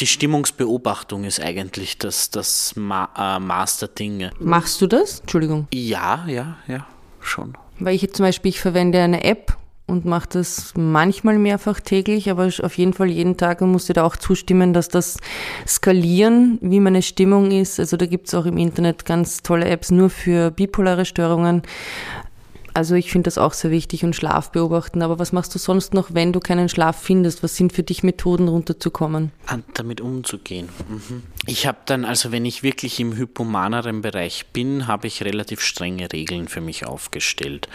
die 0.00 0.06
Stimmungsbeobachtung 0.06 1.24
ist 1.24 1.40
eigentlich 1.40 1.98
das, 1.98 2.30
das 2.30 2.74
Ma 2.76 3.08
äh, 3.16 3.38
Master-Dinge. 3.38 4.32
Machst 4.38 4.80
du 4.80 4.86
das? 4.86 5.20
Entschuldigung. 5.20 5.68
Ja, 5.72 6.24
ja, 6.26 6.56
ja 6.66 6.86
schon. 7.20 7.54
Weil 7.78 7.94
ich 7.94 8.02
jetzt 8.02 8.16
zum 8.16 8.26
Beispiel, 8.26 8.50
ich 8.50 8.60
verwende 8.60 9.00
eine 9.00 9.24
App 9.24 9.56
und 9.86 10.04
mache 10.04 10.28
das 10.30 10.72
manchmal 10.76 11.38
mehrfach 11.38 11.80
täglich, 11.80 12.30
aber 12.30 12.46
auf 12.46 12.78
jeden 12.78 12.92
Fall 12.92 13.08
jeden 13.08 13.36
Tag 13.36 13.60
und 13.60 13.72
muss 13.72 13.86
dir 13.86 13.94
da 13.94 14.04
auch 14.04 14.16
zustimmen, 14.16 14.72
dass 14.72 14.88
das 14.88 15.18
Skalieren, 15.66 16.58
wie 16.62 16.80
meine 16.80 17.02
Stimmung 17.02 17.50
ist, 17.50 17.80
also 17.80 17.96
da 17.96 18.06
gibt 18.06 18.28
es 18.28 18.34
auch 18.34 18.46
im 18.46 18.56
Internet 18.56 19.04
ganz 19.04 19.42
tolle 19.42 19.66
Apps 19.66 19.90
nur 19.90 20.08
für 20.08 20.50
bipolare 20.52 21.04
Störungen, 21.04 21.62
also 22.74 22.94
ich 22.94 23.10
finde 23.10 23.24
das 23.24 23.38
auch 23.38 23.52
sehr 23.52 23.70
wichtig 23.70 24.04
und 24.04 24.14
Schlaf 24.14 24.52
beobachten. 24.52 25.02
Aber 25.02 25.18
was 25.18 25.32
machst 25.32 25.54
du 25.54 25.58
sonst 25.58 25.94
noch, 25.94 26.14
wenn 26.14 26.32
du 26.32 26.40
keinen 26.40 26.68
Schlaf 26.68 27.00
findest? 27.00 27.42
Was 27.42 27.56
sind 27.56 27.72
für 27.72 27.82
dich 27.82 28.02
Methoden, 28.02 28.48
runterzukommen? 28.48 29.32
Damit 29.74 30.00
umzugehen. 30.00 30.68
Mhm. 30.88 31.22
Ich 31.46 31.66
habe 31.66 31.78
dann, 31.86 32.04
also 32.04 32.32
wenn 32.32 32.44
ich 32.44 32.62
wirklich 32.62 33.00
im 33.00 33.16
hypomaneren 33.16 34.02
Bereich 34.02 34.46
bin, 34.52 34.86
habe 34.86 35.06
ich 35.06 35.22
relativ 35.24 35.60
strenge 35.60 36.12
Regeln 36.12 36.48
für 36.48 36.60
mich 36.60 36.86
aufgestellt. 36.86 37.68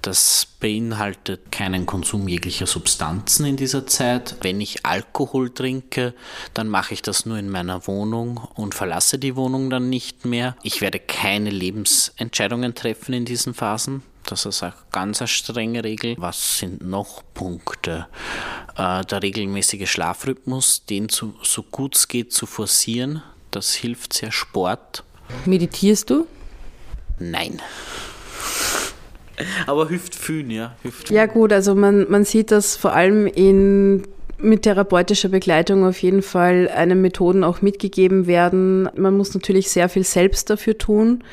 Das 0.00 0.46
beinhaltet 0.60 1.50
keinen 1.50 1.86
Konsum 1.86 2.28
jeglicher 2.28 2.66
Substanzen 2.66 3.46
in 3.46 3.56
dieser 3.56 3.86
Zeit. 3.86 4.36
Wenn 4.42 4.60
ich 4.60 4.86
Alkohol 4.86 5.50
trinke, 5.50 6.14
dann 6.54 6.68
mache 6.68 6.94
ich 6.94 7.02
das 7.02 7.26
nur 7.26 7.38
in 7.38 7.50
meiner 7.50 7.86
Wohnung 7.86 8.48
und 8.54 8.74
verlasse 8.74 9.18
die 9.18 9.36
Wohnung 9.36 9.70
dann 9.70 9.88
nicht 9.88 10.24
mehr. 10.24 10.56
Ich 10.62 10.80
werde 10.80 10.98
keine 10.98 11.50
Lebensentscheidungen 11.50 12.74
treffen 12.74 13.12
in 13.12 13.24
diesen 13.24 13.54
Phasen. 13.54 14.02
Das 14.30 14.46
ist 14.46 14.62
eine 14.62 14.72
ganz 14.92 15.28
strenge 15.28 15.82
Regel. 15.82 16.14
Was 16.16 16.58
sind 16.58 16.86
noch 16.86 17.24
Punkte? 17.34 18.06
Äh, 18.76 19.04
der 19.04 19.22
regelmäßige 19.24 19.90
Schlafrhythmus, 19.90 20.84
den 20.84 21.08
zu, 21.08 21.34
so 21.42 21.64
gut 21.64 21.96
es 21.96 22.06
geht 22.06 22.32
zu 22.32 22.46
forcieren, 22.46 23.24
das 23.50 23.74
hilft 23.74 24.12
sehr 24.12 24.30
Sport. 24.30 25.02
Meditierst 25.46 26.10
du? 26.10 26.28
Nein. 27.18 27.60
Aber 29.66 29.88
hilft 29.88 30.14
viel, 30.14 30.52
ja. 30.52 30.76
Hilft 30.82 31.10
ja 31.10 31.26
gut, 31.26 31.52
also 31.52 31.74
man, 31.74 32.08
man 32.08 32.24
sieht 32.24 32.52
das 32.52 32.76
vor 32.76 32.92
allem 32.92 33.26
in 33.26 34.06
mit 34.42 34.62
therapeutischer 34.62 35.28
Begleitung 35.28 35.84
auf 35.86 36.02
jeden 36.02 36.22
Fall 36.22 36.68
einem 36.68 37.00
Methoden 37.00 37.44
auch 37.44 37.62
mitgegeben 37.62 38.26
werden. 38.26 38.88
Man 38.96 39.16
muss 39.16 39.34
natürlich 39.34 39.70
sehr 39.70 39.88
viel 39.88 40.04
selbst 40.04 40.50
dafür 40.50 40.78
tun, 40.78 41.24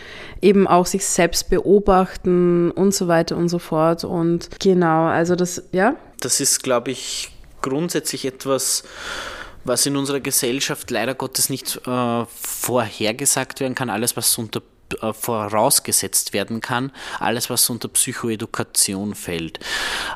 eben 0.42 0.68
auch 0.68 0.86
sich 0.86 1.06
selbst 1.06 1.50
beobachten 1.50 2.72
und 2.72 2.94
so 2.94 3.08
weiter 3.08 3.38
und 3.38 3.50
so 3.50 3.60
fort. 3.60 4.04
Und 4.04 4.50
genau, 4.60 5.06
also 5.06 5.36
das, 5.36 5.64
ja. 5.72 5.96
Das 6.20 6.40
ist, 6.40 6.64
glaube 6.64 6.92
ich, 6.92 7.32
grundsätzlich 7.62 8.26
etwas, 8.26 8.84
was 9.64 9.86
in 9.86 9.96
unserer 9.98 10.20
Gesellschaft 10.20 10.90
leider 10.92 11.16
Gottes 11.16 11.50
nicht 11.50 11.82
äh, 11.86 12.26
vorhergesagt 12.26 13.60
werden 13.60 13.76
kann. 13.76 13.90
Alles, 13.90 14.18
was 14.18 14.38
unter 14.38 14.62
äh, 15.02 15.14
vorausgesetzt 15.14 16.34
werden 16.34 16.62
kann, 16.62 16.92
alles 17.20 17.50
was 17.50 17.70
unter 17.70 17.88
Psychoedukation 17.88 19.16
fällt. 19.16 19.60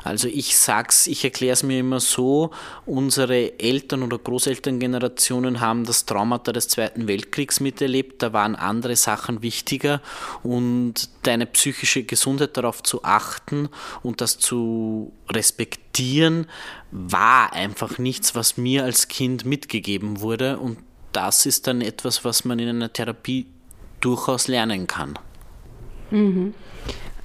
Also 0.04 0.28
ich 0.28 0.56
sag's, 0.56 1.06
ich 1.06 1.24
erkläre 1.24 1.52
es 1.52 1.62
mir 1.62 1.80
immer 1.80 2.00
so, 2.00 2.50
unsere 2.86 3.58
Eltern 3.58 4.02
oder 4.02 4.18
Großelterngenerationen 4.18 5.60
haben 5.60 5.84
das 5.84 6.06
Traumata 6.06 6.52
des 6.52 6.68
Zweiten 6.68 7.08
Weltkriegs 7.08 7.60
miterlebt, 7.60 8.22
da 8.22 8.32
waren 8.32 8.56
andere 8.56 8.96
Sachen 8.96 9.42
wichtiger 9.42 10.00
und 10.42 11.08
deine 11.22 11.46
psychische 11.46 12.04
Gesundheit 12.04 12.56
darauf 12.56 12.82
zu 12.82 13.04
achten 13.04 13.68
und 14.02 14.20
das 14.20 14.38
zu 14.38 15.12
respektieren, 15.30 16.46
war 16.90 17.52
einfach 17.52 17.98
nichts, 17.98 18.34
was 18.34 18.56
mir 18.56 18.84
als 18.84 19.08
Kind 19.08 19.44
mitgegeben 19.44 20.20
wurde 20.20 20.58
und 20.58 20.78
das 21.12 21.46
ist 21.46 21.66
dann 21.66 21.80
etwas, 21.82 22.24
was 22.24 22.44
man 22.44 22.58
in 22.58 22.68
einer 22.68 22.92
Therapie 22.92 23.46
durchaus 24.04 24.48
lernen 24.48 24.86
kann. 24.86 25.18
Mhm. 26.10 26.54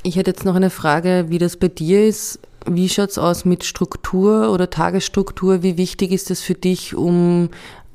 Ich 0.03 0.15
hätte 0.15 0.31
jetzt 0.31 0.45
noch 0.45 0.55
eine 0.55 0.69
Frage, 0.69 1.25
wie 1.27 1.37
das 1.37 1.57
bei 1.57 1.67
dir 1.67 2.07
ist. 2.07 2.39
Wie 2.65 2.87
schaut 2.89 3.09
es 3.09 3.17
aus 3.17 3.45
mit 3.45 3.63
Struktur 3.63 4.51
oder 4.51 4.69
Tagesstruktur? 4.69 5.63
Wie 5.63 5.77
wichtig 5.77 6.11
ist 6.11 6.29
das 6.29 6.41
für 6.41 6.53
dich, 6.53 6.95
um 6.95 7.49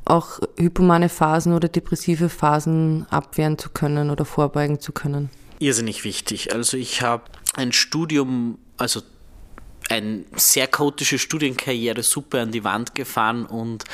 auch 0.04 0.40
hypomane 0.58 1.08
Phasen 1.08 1.52
oder 1.54 1.68
depressive 1.68 2.28
Phasen 2.28 3.06
abwehren 3.10 3.58
zu 3.58 3.70
können 3.70 4.10
oder 4.10 4.24
vorbeugen 4.24 4.80
zu 4.80 4.92
können? 4.92 5.30
Irrsinnig 5.58 6.04
wichtig. 6.04 6.52
Also 6.52 6.76
ich 6.76 7.02
habe 7.02 7.24
ein 7.54 7.72
Studium, 7.72 8.58
also 8.78 9.00
eine 9.92 10.24
sehr 10.36 10.66
chaotische 10.66 11.18
Studienkarriere 11.18 12.02
super 12.02 12.40
an 12.40 12.50
die 12.50 12.64
Wand 12.64 12.94
gefahren 12.94 13.46
und 13.46 13.84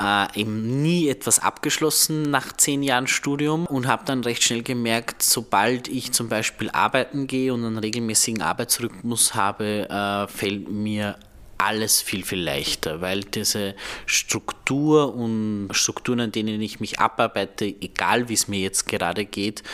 äh, 0.00 0.40
eben 0.40 0.82
nie 0.82 1.08
etwas 1.08 1.38
abgeschlossen 1.38 2.22
nach 2.22 2.52
zehn 2.56 2.82
Jahren 2.82 3.06
Studium 3.06 3.66
und 3.66 3.86
habe 3.86 4.04
dann 4.04 4.22
recht 4.22 4.42
schnell 4.42 4.62
gemerkt, 4.62 5.22
sobald 5.22 5.88
ich 5.88 6.12
zum 6.12 6.28
Beispiel 6.28 6.70
arbeiten 6.70 7.26
gehe 7.26 7.52
und 7.52 7.64
einen 7.64 7.78
regelmäßigen 7.78 8.42
Arbeitsrhythmus 8.42 9.34
habe, 9.34 9.88
äh, 9.88 10.28
fällt 10.28 10.68
mir 10.68 11.16
alles 11.58 12.00
viel, 12.00 12.24
viel 12.24 12.40
leichter, 12.40 13.00
weil 13.00 13.20
diese 13.20 13.74
Struktur 14.06 15.14
und 15.14 15.70
Strukturen, 15.72 16.20
an 16.20 16.32
denen 16.32 16.60
ich 16.62 16.78
mich 16.78 17.00
abarbeite, 17.00 17.66
egal 17.66 18.28
wie 18.28 18.34
es 18.34 18.46
mir 18.46 18.60
jetzt 18.60 18.86
gerade 18.86 19.24
geht, 19.24 19.64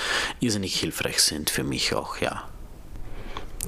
irrsinnig 0.40 0.80
hilfreich 0.80 1.20
sind 1.20 1.50
für 1.50 1.62
mich 1.64 1.94
auch, 1.94 2.18
ja. 2.20 2.48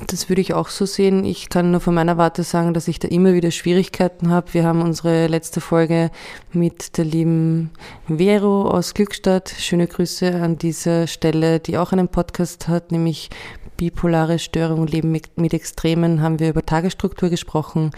Das 0.07 0.29
würde 0.29 0.41
ich 0.43 0.55
auch 0.55 0.69
so 0.69 0.85
sehen. 0.85 1.25
Ich 1.25 1.49
kann 1.49 1.71
nur 1.71 1.81
von 1.81 1.95
meiner 1.95 2.19
Warte 2.19 2.43
sagen, 2.43 2.75
dass 2.75 2.87
ich 2.87 2.99
da 2.99 3.09
immer 3.09 3.35
wieder 3.35 3.51
Schwierigkeiten 3.51 4.31
habe. 4.31 4.53
Wir 4.55 4.65
haben 4.65 4.83
unsere 4.83 5.27
letzte 5.27 5.61
Folge 5.61 6.11
mit 6.53 6.99
der 6.99 7.05
lieben 7.05 7.71
Vero 8.07 8.69
aus 8.69 8.95
Glückstadt. 8.95 9.55
Schöne 9.59 9.87
Grüße 9.87 10.35
an 10.35 10.59
dieser 10.59 11.07
Stelle, 11.07 11.61
die 11.61 11.79
auch 11.79 11.93
einen 11.93 12.09
Podcast 12.09 12.69
hat, 12.69 12.93
nämlich 12.93 13.31
bipolare 13.77 14.39
Störung, 14.39 14.87
Leben 14.87 15.13
mit, 15.13 15.37
mit 15.39 15.55
Extremen, 15.55 16.21
haben 16.21 16.41
wir 16.41 16.51
über 16.51 16.65
Tagesstruktur 16.65 17.31
gesprochen. 17.31 17.91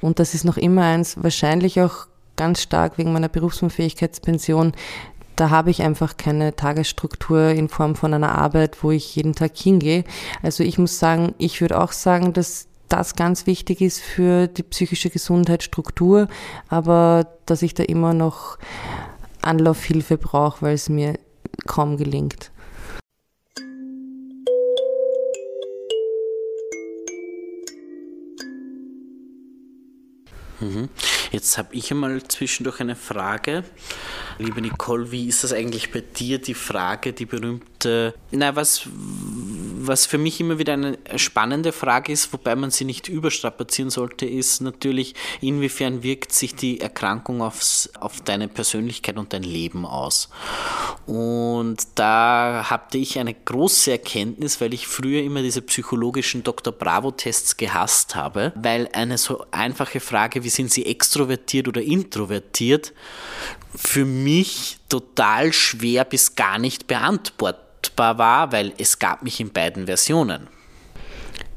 Und 0.00 0.18
das 0.18 0.34
ist 0.34 0.44
noch 0.44 0.56
immer 0.56 0.82
eins, 0.82 1.22
wahrscheinlich 1.22 1.80
auch 1.80 2.06
ganz 2.36 2.62
stark 2.62 2.98
wegen 2.98 3.12
meiner 3.12 3.28
Berufsunfähigkeitspension. 3.28 4.72
Da 5.36 5.50
habe 5.50 5.70
ich 5.70 5.82
einfach 5.82 6.16
keine 6.16 6.56
Tagesstruktur 6.56 7.50
in 7.50 7.68
Form 7.68 7.94
von 7.94 8.14
einer 8.14 8.36
Arbeit, 8.36 8.82
wo 8.82 8.90
ich 8.90 9.14
jeden 9.16 9.34
Tag 9.34 9.56
hingehe. 9.56 10.04
Also 10.42 10.64
ich 10.64 10.78
muss 10.78 10.98
sagen, 10.98 11.34
ich 11.38 11.60
würde 11.60 11.78
auch 11.78 11.92
sagen, 11.92 12.32
dass 12.32 12.68
das 12.88 13.16
ganz 13.16 13.46
wichtig 13.46 13.80
ist 13.80 14.00
für 14.00 14.46
die 14.46 14.62
psychische 14.62 15.10
Gesundheitsstruktur, 15.10 16.28
aber 16.68 17.26
dass 17.44 17.62
ich 17.62 17.74
da 17.74 17.82
immer 17.82 18.14
noch 18.14 18.58
Anlaufhilfe 19.42 20.16
brauche, 20.16 20.62
weil 20.62 20.74
es 20.74 20.88
mir 20.88 21.18
kaum 21.66 21.96
gelingt. 21.96 22.50
Jetzt 31.32 31.58
habe 31.58 31.74
ich 31.74 31.90
einmal 31.90 32.22
zwischendurch 32.22 32.80
eine 32.80 32.96
Frage. 32.96 33.64
Liebe 34.38 34.60
Nicole, 34.60 35.10
wie 35.10 35.28
ist 35.28 35.44
das 35.44 35.52
eigentlich 35.52 35.92
bei 35.92 36.00
dir, 36.00 36.38
die 36.38 36.54
Frage, 36.54 37.12
die 37.12 37.26
berühmte, 37.26 38.14
na, 38.30 38.54
was, 38.56 38.86
was 39.86 40.06
für 40.06 40.18
mich 40.18 40.40
immer 40.40 40.58
wieder 40.58 40.74
eine 40.74 40.98
spannende 41.16 41.72
Frage 41.72 42.12
ist, 42.12 42.32
wobei 42.32 42.56
man 42.56 42.70
sie 42.70 42.84
nicht 42.84 43.08
überstrapazieren 43.08 43.90
sollte, 43.90 44.26
ist 44.26 44.60
natürlich, 44.60 45.14
inwiefern 45.40 46.02
wirkt 46.02 46.32
sich 46.32 46.54
die 46.54 46.80
Erkrankung 46.80 47.42
aufs, 47.42 47.90
auf 47.98 48.20
deine 48.20 48.48
Persönlichkeit 48.48 49.16
und 49.16 49.32
dein 49.32 49.42
Leben 49.42 49.86
aus. 49.86 50.28
Und 51.06 51.76
da 51.94 52.66
hatte 52.68 52.98
ich 52.98 53.18
eine 53.18 53.34
große 53.34 53.92
Erkenntnis, 53.92 54.60
weil 54.60 54.74
ich 54.74 54.86
früher 54.86 55.22
immer 55.22 55.42
diese 55.42 55.62
psychologischen 55.62 56.42
Dr. 56.42 56.72
Bravo-Tests 56.72 57.56
gehasst 57.56 58.14
habe, 58.14 58.52
weil 58.56 58.88
eine 58.92 59.18
so 59.18 59.44
einfache 59.50 60.00
Frage, 60.00 60.44
wie 60.44 60.50
sind 60.50 60.72
Sie 60.72 60.86
extrovertiert 60.86 61.68
oder 61.68 61.82
introvertiert, 61.82 62.92
für 63.74 64.04
mich 64.04 64.78
total 64.88 65.52
schwer 65.52 66.04
bis 66.04 66.34
gar 66.34 66.58
nicht 66.58 66.86
beantwortbar 67.90 68.18
war, 68.18 68.52
weil 68.52 68.72
es 68.78 68.98
gab 68.98 69.22
mich 69.22 69.40
in 69.40 69.52
beiden 69.52 69.86
Versionen. 69.86 70.48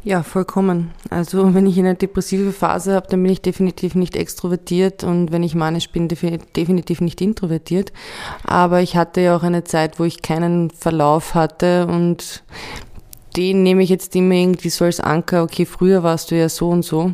Ja, 0.03 0.23
vollkommen. 0.23 0.91
Also 1.09 1.53
wenn 1.53 1.65
ich 1.65 1.77
eine 1.77 1.95
depressive 1.95 2.51
Phase 2.51 2.93
habe, 2.93 3.07
dann 3.09 3.21
bin 3.21 3.31
ich 3.31 3.41
definitiv 3.41 3.95
nicht 3.95 4.15
extrovertiert 4.15 5.03
und 5.03 5.31
wenn 5.31 5.43
ich 5.43 5.55
manisch 5.55 5.89
bin, 5.89 6.07
definitiv 6.07 7.01
nicht 7.01 7.21
introvertiert. 7.21 7.91
Aber 8.45 8.81
ich 8.81 8.95
hatte 8.95 9.21
ja 9.21 9.35
auch 9.35 9.43
eine 9.43 9.63
Zeit, 9.63 9.99
wo 9.99 10.05
ich 10.05 10.21
keinen 10.21 10.69
Verlauf 10.71 11.35
hatte 11.35 11.87
und 11.87 12.43
den 13.35 13.61
nehme 13.61 13.83
ich 13.83 13.89
jetzt 13.89 14.15
immer 14.15 14.33
irgendwie 14.33 14.69
so 14.69 14.85
als 14.85 14.99
Anker, 14.99 15.43
okay, 15.43 15.65
früher 15.65 16.01
warst 16.01 16.31
du 16.31 16.35
ja 16.35 16.49
so 16.49 16.69
und 16.69 16.83
so. 16.83 17.11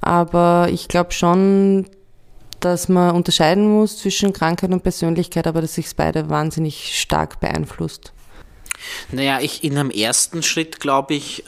Aber 0.00 0.68
ich 0.70 0.88
glaube 0.88 1.12
schon, 1.12 1.86
dass 2.60 2.88
man 2.88 3.14
unterscheiden 3.14 3.70
muss 3.70 3.98
zwischen 3.98 4.32
Krankheit 4.32 4.70
und 4.70 4.82
Persönlichkeit, 4.82 5.46
aber 5.46 5.60
dass 5.60 5.74
sich 5.74 5.94
beide 5.94 6.30
wahnsinnig 6.30 6.98
stark 6.98 7.40
beeinflusst. 7.40 8.12
Naja, 9.10 9.40
ich 9.40 9.64
in 9.64 9.78
einem 9.78 9.90
ersten 9.90 10.42
Schritt 10.42 10.80
glaube 10.80 11.14
ich, 11.14 11.44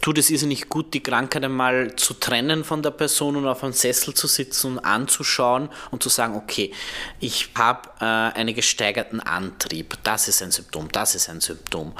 tut 0.00 0.18
es 0.18 0.30
irrsinnig 0.30 0.68
gut, 0.68 0.94
die 0.94 1.02
Krankheit 1.02 1.44
einmal 1.44 1.96
zu 1.96 2.14
trennen 2.14 2.64
von 2.64 2.82
der 2.82 2.92
Person 2.92 3.36
und 3.36 3.46
auf 3.46 3.64
einem 3.64 3.72
Sessel 3.72 4.14
zu 4.14 4.26
sitzen 4.26 4.72
und 4.72 4.78
anzuschauen 4.78 5.68
und 5.90 6.02
zu 6.02 6.08
sagen, 6.08 6.36
okay, 6.36 6.72
ich 7.20 7.50
habe 7.56 7.88
äh, 8.00 8.04
einen 8.04 8.54
gesteigerten 8.54 9.20
Antrieb, 9.20 9.98
das 10.04 10.28
ist 10.28 10.42
ein 10.42 10.50
Symptom, 10.50 10.90
das 10.92 11.14
ist 11.14 11.28
ein 11.28 11.40
Symptom. 11.40 11.92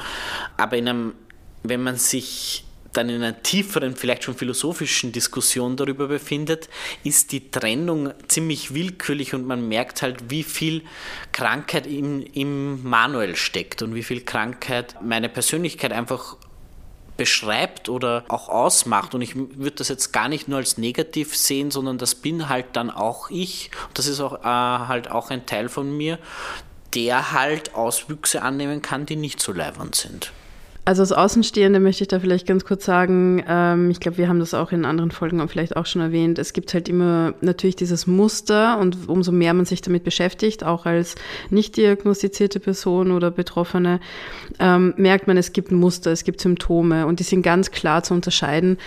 Aber 0.56 0.76
in 0.76 0.88
einem, 0.88 1.14
wenn 1.62 1.82
man 1.82 1.96
sich 1.96 2.64
dann 2.92 3.08
in 3.08 3.22
einer 3.22 3.42
tieferen, 3.42 3.96
vielleicht 3.96 4.24
schon 4.24 4.34
philosophischen 4.34 5.12
Diskussion 5.12 5.76
darüber 5.76 6.08
befindet, 6.08 6.68
ist 7.04 7.32
die 7.32 7.50
Trennung 7.50 8.12
ziemlich 8.28 8.74
willkürlich 8.74 9.34
und 9.34 9.46
man 9.46 9.68
merkt 9.68 10.02
halt, 10.02 10.30
wie 10.30 10.42
viel 10.42 10.82
Krankheit 11.32 11.86
im, 11.86 12.22
im 12.32 12.82
Manuel 12.82 13.36
steckt 13.36 13.82
und 13.82 13.94
wie 13.94 14.02
viel 14.02 14.22
Krankheit 14.22 14.96
meine 15.02 15.28
Persönlichkeit 15.28 15.92
einfach 15.92 16.36
beschreibt 17.18 17.90
oder 17.90 18.24
auch 18.28 18.48
ausmacht. 18.48 19.14
Und 19.14 19.20
ich 19.20 19.34
würde 19.34 19.76
das 19.76 19.88
jetzt 19.88 20.12
gar 20.12 20.28
nicht 20.28 20.48
nur 20.48 20.58
als 20.58 20.78
negativ 20.78 21.36
sehen, 21.36 21.70
sondern 21.70 21.98
das 21.98 22.14
bin 22.14 22.48
halt 22.48 22.66
dann 22.72 22.90
auch 22.90 23.28
ich. 23.28 23.70
Das 23.92 24.06
ist 24.06 24.20
auch 24.20 24.40
äh, 24.40 24.44
halt 24.44 25.10
auch 25.10 25.30
ein 25.30 25.44
Teil 25.44 25.68
von 25.68 25.94
mir, 25.94 26.18
der 26.94 27.32
halt 27.32 27.74
Auswüchse 27.74 28.40
annehmen 28.40 28.80
kann, 28.80 29.04
die 29.04 29.16
nicht 29.16 29.40
so 29.40 29.52
leibend 29.52 29.94
sind. 29.94 30.32
Also 30.88 31.02
als 31.02 31.12
Außenstehende 31.12 31.80
möchte 31.80 32.04
ich 32.04 32.08
da 32.08 32.18
vielleicht 32.18 32.46
ganz 32.46 32.64
kurz 32.64 32.86
sagen, 32.86 33.44
ähm, 33.46 33.90
ich 33.90 34.00
glaube, 34.00 34.16
wir 34.16 34.26
haben 34.26 34.40
das 34.40 34.54
auch 34.54 34.72
in 34.72 34.86
anderen 34.86 35.10
Folgen 35.10 35.46
vielleicht 35.46 35.76
auch 35.76 35.84
schon 35.84 36.00
erwähnt, 36.00 36.38
es 36.38 36.54
gibt 36.54 36.72
halt 36.72 36.88
immer 36.88 37.34
natürlich 37.42 37.76
dieses 37.76 38.06
Muster 38.06 38.78
und 38.78 39.06
umso 39.06 39.30
mehr 39.30 39.52
man 39.52 39.66
sich 39.66 39.82
damit 39.82 40.02
beschäftigt, 40.02 40.64
auch 40.64 40.86
als 40.86 41.16
nicht 41.50 41.76
diagnostizierte 41.76 42.58
Person 42.58 43.10
oder 43.10 43.30
Betroffene, 43.30 44.00
ähm, 44.60 44.94
merkt 44.96 45.26
man, 45.26 45.36
es 45.36 45.52
gibt 45.52 45.72
Muster, 45.72 46.10
es 46.10 46.24
gibt 46.24 46.40
Symptome 46.40 47.04
und 47.04 47.20
die 47.20 47.24
sind 47.24 47.42
ganz 47.42 47.70
klar 47.70 48.02
zu 48.02 48.14
unterscheiden 48.14 48.78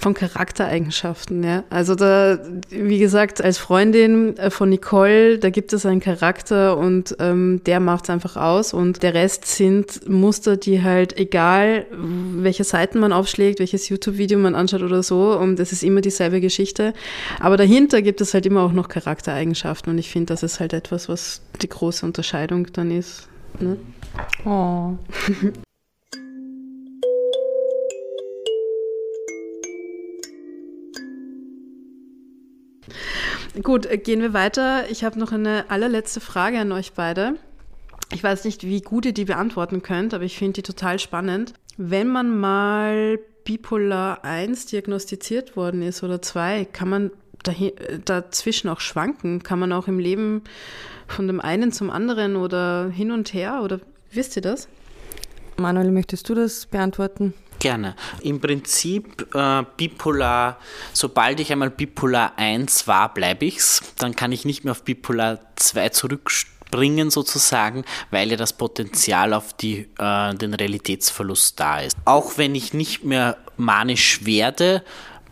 von 0.00 0.14
Charaktereigenschaften, 0.14 1.44
ja. 1.44 1.62
Also 1.68 1.94
da, 1.94 2.38
wie 2.70 2.98
gesagt, 2.98 3.44
als 3.44 3.58
Freundin 3.58 4.36
äh, 4.38 4.50
von 4.50 4.70
Nicole, 4.70 5.38
da 5.38 5.50
gibt 5.50 5.74
es 5.74 5.84
einen 5.84 6.00
Charakter 6.00 6.78
und 6.78 7.14
ähm, 7.20 7.60
der 7.66 7.80
macht 7.80 8.04
es 8.04 8.10
einfach 8.10 8.36
aus 8.36 8.72
und 8.72 9.02
der 9.02 9.12
Rest 9.12 9.44
sind 9.44 10.08
Muster, 10.08 10.56
die 10.56 10.82
halt, 10.82 11.18
egal 11.18 11.84
welche 11.92 12.64
Seiten 12.64 12.98
man 12.98 13.12
aufschlägt, 13.12 13.58
welches 13.58 13.90
YouTube-Video 13.90 14.38
man 14.38 14.54
anschaut 14.54 14.82
oder 14.82 15.02
so, 15.02 15.38
und 15.38 15.60
es 15.60 15.70
ist 15.70 15.82
immer 15.82 16.00
dieselbe 16.00 16.40
Geschichte. 16.40 16.94
Aber 17.38 17.58
dahinter 17.58 18.00
gibt 18.00 18.22
es 18.22 18.32
halt 18.32 18.46
immer 18.46 18.62
auch 18.62 18.72
noch 18.72 18.88
Charaktereigenschaften 18.88 19.92
und 19.92 19.98
ich 19.98 20.10
finde, 20.10 20.32
das 20.32 20.42
ist 20.42 20.60
halt 20.60 20.72
etwas, 20.72 21.10
was 21.10 21.42
die 21.60 21.68
große 21.68 22.06
Unterscheidung 22.06 22.68
dann 22.72 22.90
ist. 22.90 23.28
Ne? 23.60 23.76
Oh. 24.46 24.96
Gut, 33.62 33.86
äh, 33.86 33.98
gehen 33.98 34.20
wir 34.20 34.32
weiter. 34.32 34.90
Ich 34.90 35.04
habe 35.04 35.18
noch 35.18 35.32
eine 35.32 35.70
allerletzte 35.70 36.20
Frage 36.20 36.58
an 36.58 36.72
euch 36.72 36.92
beide. 36.92 37.34
Ich 38.12 38.24
weiß 38.24 38.44
nicht, 38.44 38.64
wie 38.64 38.80
gut 38.80 39.06
ihr 39.06 39.12
die 39.12 39.24
beantworten 39.24 39.82
könnt, 39.82 40.14
aber 40.14 40.24
ich 40.24 40.36
finde 40.36 40.54
die 40.54 40.62
total 40.62 40.98
spannend. 40.98 41.54
Wenn 41.76 42.08
man 42.08 42.38
mal 42.38 43.18
Bipolar 43.44 44.24
1 44.24 44.66
diagnostiziert 44.66 45.56
worden 45.56 45.82
ist 45.82 46.02
oder 46.02 46.20
2, 46.20 46.66
kann 46.66 46.88
man 46.88 47.10
dahin, 47.42 47.72
dazwischen 48.04 48.68
auch 48.68 48.80
schwanken? 48.80 49.42
Kann 49.42 49.58
man 49.58 49.72
auch 49.72 49.88
im 49.88 49.98
Leben 49.98 50.42
von 51.06 51.26
dem 51.26 51.40
einen 51.40 51.72
zum 51.72 51.90
anderen 51.90 52.36
oder 52.36 52.90
hin 52.90 53.10
und 53.10 53.32
her? 53.32 53.60
Oder 53.62 53.80
wisst 54.12 54.36
ihr 54.36 54.42
das? 54.42 54.68
Manuel, 55.56 55.90
möchtest 55.90 56.28
du 56.28 56.34
das 56.34 56.66
beantworten? 56.66 57.34
Gerne. 57.60 57.94
Im 58.22 58.40
Prinzip 58.40 59.34
äh, 59.34 59.62
bipolar, 59.76 60.56
sobald 60.94 61.40
ich 61.40 61.52
einmal 61.52 61.68
bipolar 61.68 62.32
1 62.36 62.88
war, 62.88 63.12
bleibe 63.12 63.44
ich's. 63.44 63.82
Dann 63.98 64.16
kann 64.16 64.32
ich 64.32 64.46
nicht 64.46 64.64
mehr 64.64 64.72
auf 64.72 64.82
bipolar 64.82 65.38
2 65.56 65.90
zurückspringen 65.90 67.10
sozusagen, 67.10 67.84
weil 68.10 68.30
ja 68.30 68.38
das 68.38 68.54
Potenzial 68.54 69.34
auf 69.34 69.52
die, 69.52 69.90
äh, 69.98 70.34
den 70.34 70.54
Realitätsverlust 70.54 71.60
da 71.60 71.80
ist. 71.80 71.98
Auch 72.06 72.38
wenn 72.38 72.54
ich 72.54 72.72
nicht 72.72 73.04
mehr 73.04 73.36
manisch 73.58 74.24
werde, 74.24 74.82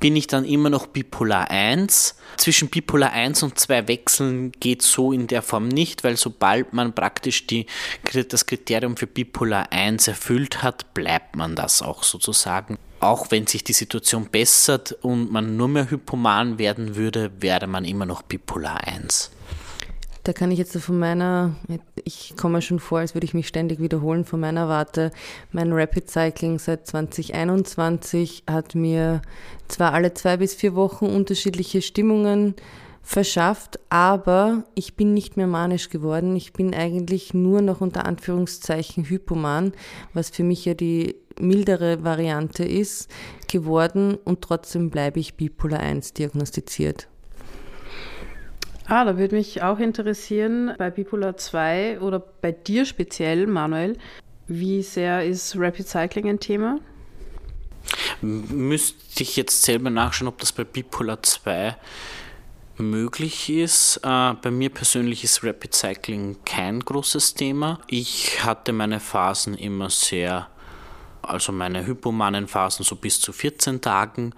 bin 0.00 0.16
ich 0.16 0.26
dann 0.26 0.44
immer 0.44 0.70
noch 0.70 0.86
bipolar 0.86 1.50
1. 1.50 2.16
Zwischen 2.36 2.68
bipolar 2.68 3.12
1 3.12 3.42
und 3.42 3.58
2 3.58 3.88
wechseln 3.88 4.52
geht 4.52 4.82
so 4.82 5.12
in 5.12 5.26
der 5.26 5.42
Form 5.42 5.68
nicht, 5.68 6.04
weil 6.04 6.16
sobald 6.16 6.72
man 6.72 6.92
praktisch 6.92 7.46
die, 7.46 7.66
das 8.28 8.46
Kriterium 8.46 8.96
für 8.96 9.06
bipolar 9.06 9.72
1 9.72 10.08
erfüllt 10.08 10.62
hat, 10.62 10.94
bleibt 10.94 11.36
man 11.36 11.56
das 11.56 11.82
auch 11.82 12.02
sozusagen. 12.02 12.78
Auch 13.00 13.30
wenn 13.30 13.46
sich 13.46 13.62
die 13.62 13.72
Situation 13.72 14.28
bessert 14.30 14.92
und 15.02 15.30
man 15.30 15.56
nur 15.56 15.68
mehr 15.68 15.90
hypoman 15.90 16.58
werden 16.58 16.96
würde, 16.96 17.30
wäre 17.40 17.66
man 17.66 17.84
immer 17.84 18.06
noch 18.06 18.22
bipolar 18.22 18.86
1. 18.86 19.30
Da 20.28 20.34
kann 20.34 20.50
ich 20.50 20.58
jetzt 20.58 20.76
von 20.76 20.98
meiner, 20.98 21.56
ich 22.04 22.34
komme 22.36 22.60
schon 22.60 22.80
vor, 22.80 22.98
als 22.98 23.14
würde 23.14 23.24
ich 23.24 23.32
mich 23.32 23.48
ständig 23.48 23.80
wiederholen, 23.80 24.26
von 24.26 24.38
meiner 24.38 24.68
Warte. 24.68 25.10
Mein 25.52 25.72
Rapid 25.72 26.10
Cycling 26.10 26.58
seit 26.58 26.86
2021 26.86 28.42
hat 28.46 28.74
mir 28.74 29.22
zwar 29.68 29.94
alle 29.94 30.12
zwei 30.12 30.36
bis 30.36 30.52
vier 30.52 30.74
Wochen 30.74 31.06
unterschiedliche 31.06 31.80
Stimmungen 31.80 32.56
verschafft, 33.02 33.80
aber 33.88 34.64
ich 34.74 34.96
bin 34.96 35.14
nicht 35.14 35.38
mehr 35.38 35.46
manisch 35.46 35.88
geworden. 35.88 36.36
Ich 36.36 36.52
bin 36.52 36.74
eigentlich 36.74 37.32
nur 37.32 37.62
noch 37.62 37.80
unter 37.80 38.04
Anführungszeichen 38.04 39.08
hypoman, 39.08 39.72
was 40.12 40.28
für 40.28 40.44
mich 40.44 40.62
ja 40.66 40.74
die 40.74 41.16
mildere 41.40 42.04
Variante 42.04 42.64
ist, 42.64 43.10
geworden 43.50 44.18
und 44.26 44.42
trotzdem 44.42 44.90
bleibe 44.90 45.20
ich 45.20 45.36
Bipolar 45.36 45.80
1 45.80 46.12
diagnostiziert. 46.12 47.08
Ah, 48.90 49.04
da 49.04 49.18
würde 49.18 49.36
mich 49.36 49.62
auch 49.62 49.80
interessieren, 49.80 50.72
bei 50.78 50.88
Bipolar 50.88 51.36
2 51.36 52.00
oder 52.00 52.20
bei 52.20 52.52
dir 52.52 52.86
speziell, 52.86 53.46
Manuel, 53.46 53.98
wie 54.46 54.82
sehr 54.82 55.26
ist 55.26 55.54
Rapid 55.58 55.86
Cycling 55.86 56.26
ein 56.26 56.40
Thema? 56.40 56.80
Müsste 58.22 59.22
ich 59.22 59.36
jetzt 59.36 59.62
selber 59.62 59.90
nachschauen, 59.90 60.28
ob 60.28 60.38
das 60.38 60.52
bei 60.52 60.64
Bipolar 60.64 61.22
2 61.22 61.76
möglich 62.78 63.50
ist. 63.50 63.98
Äh, 63.98 64.32
bei 64.40 64.50
mir 64.50 64.70
persönlich 64.70 65.22
ist 65.22 65.44
Rapid 65.44 65.74
Cycling 65.74 66.36
kein 66.46 66.80
großes 66.80 67.34
Thema. 67.34 67.80
Ich 67.88 68.42
hatte 68.42 68.72
meine 68.72 69.00
Phasen 69.00 69.52
immer 69.52 69.90
sehr 69.90 70.48
also 71.22 71.52
meine 71.52 71.86
hypomanen 71.86 72.48
Phasen 72.48 72.84
so 72.84 72.96
bis 72.96 73.20
zu 73.20 73.32
14 73.32 73.80
Tagen 73.80 74.34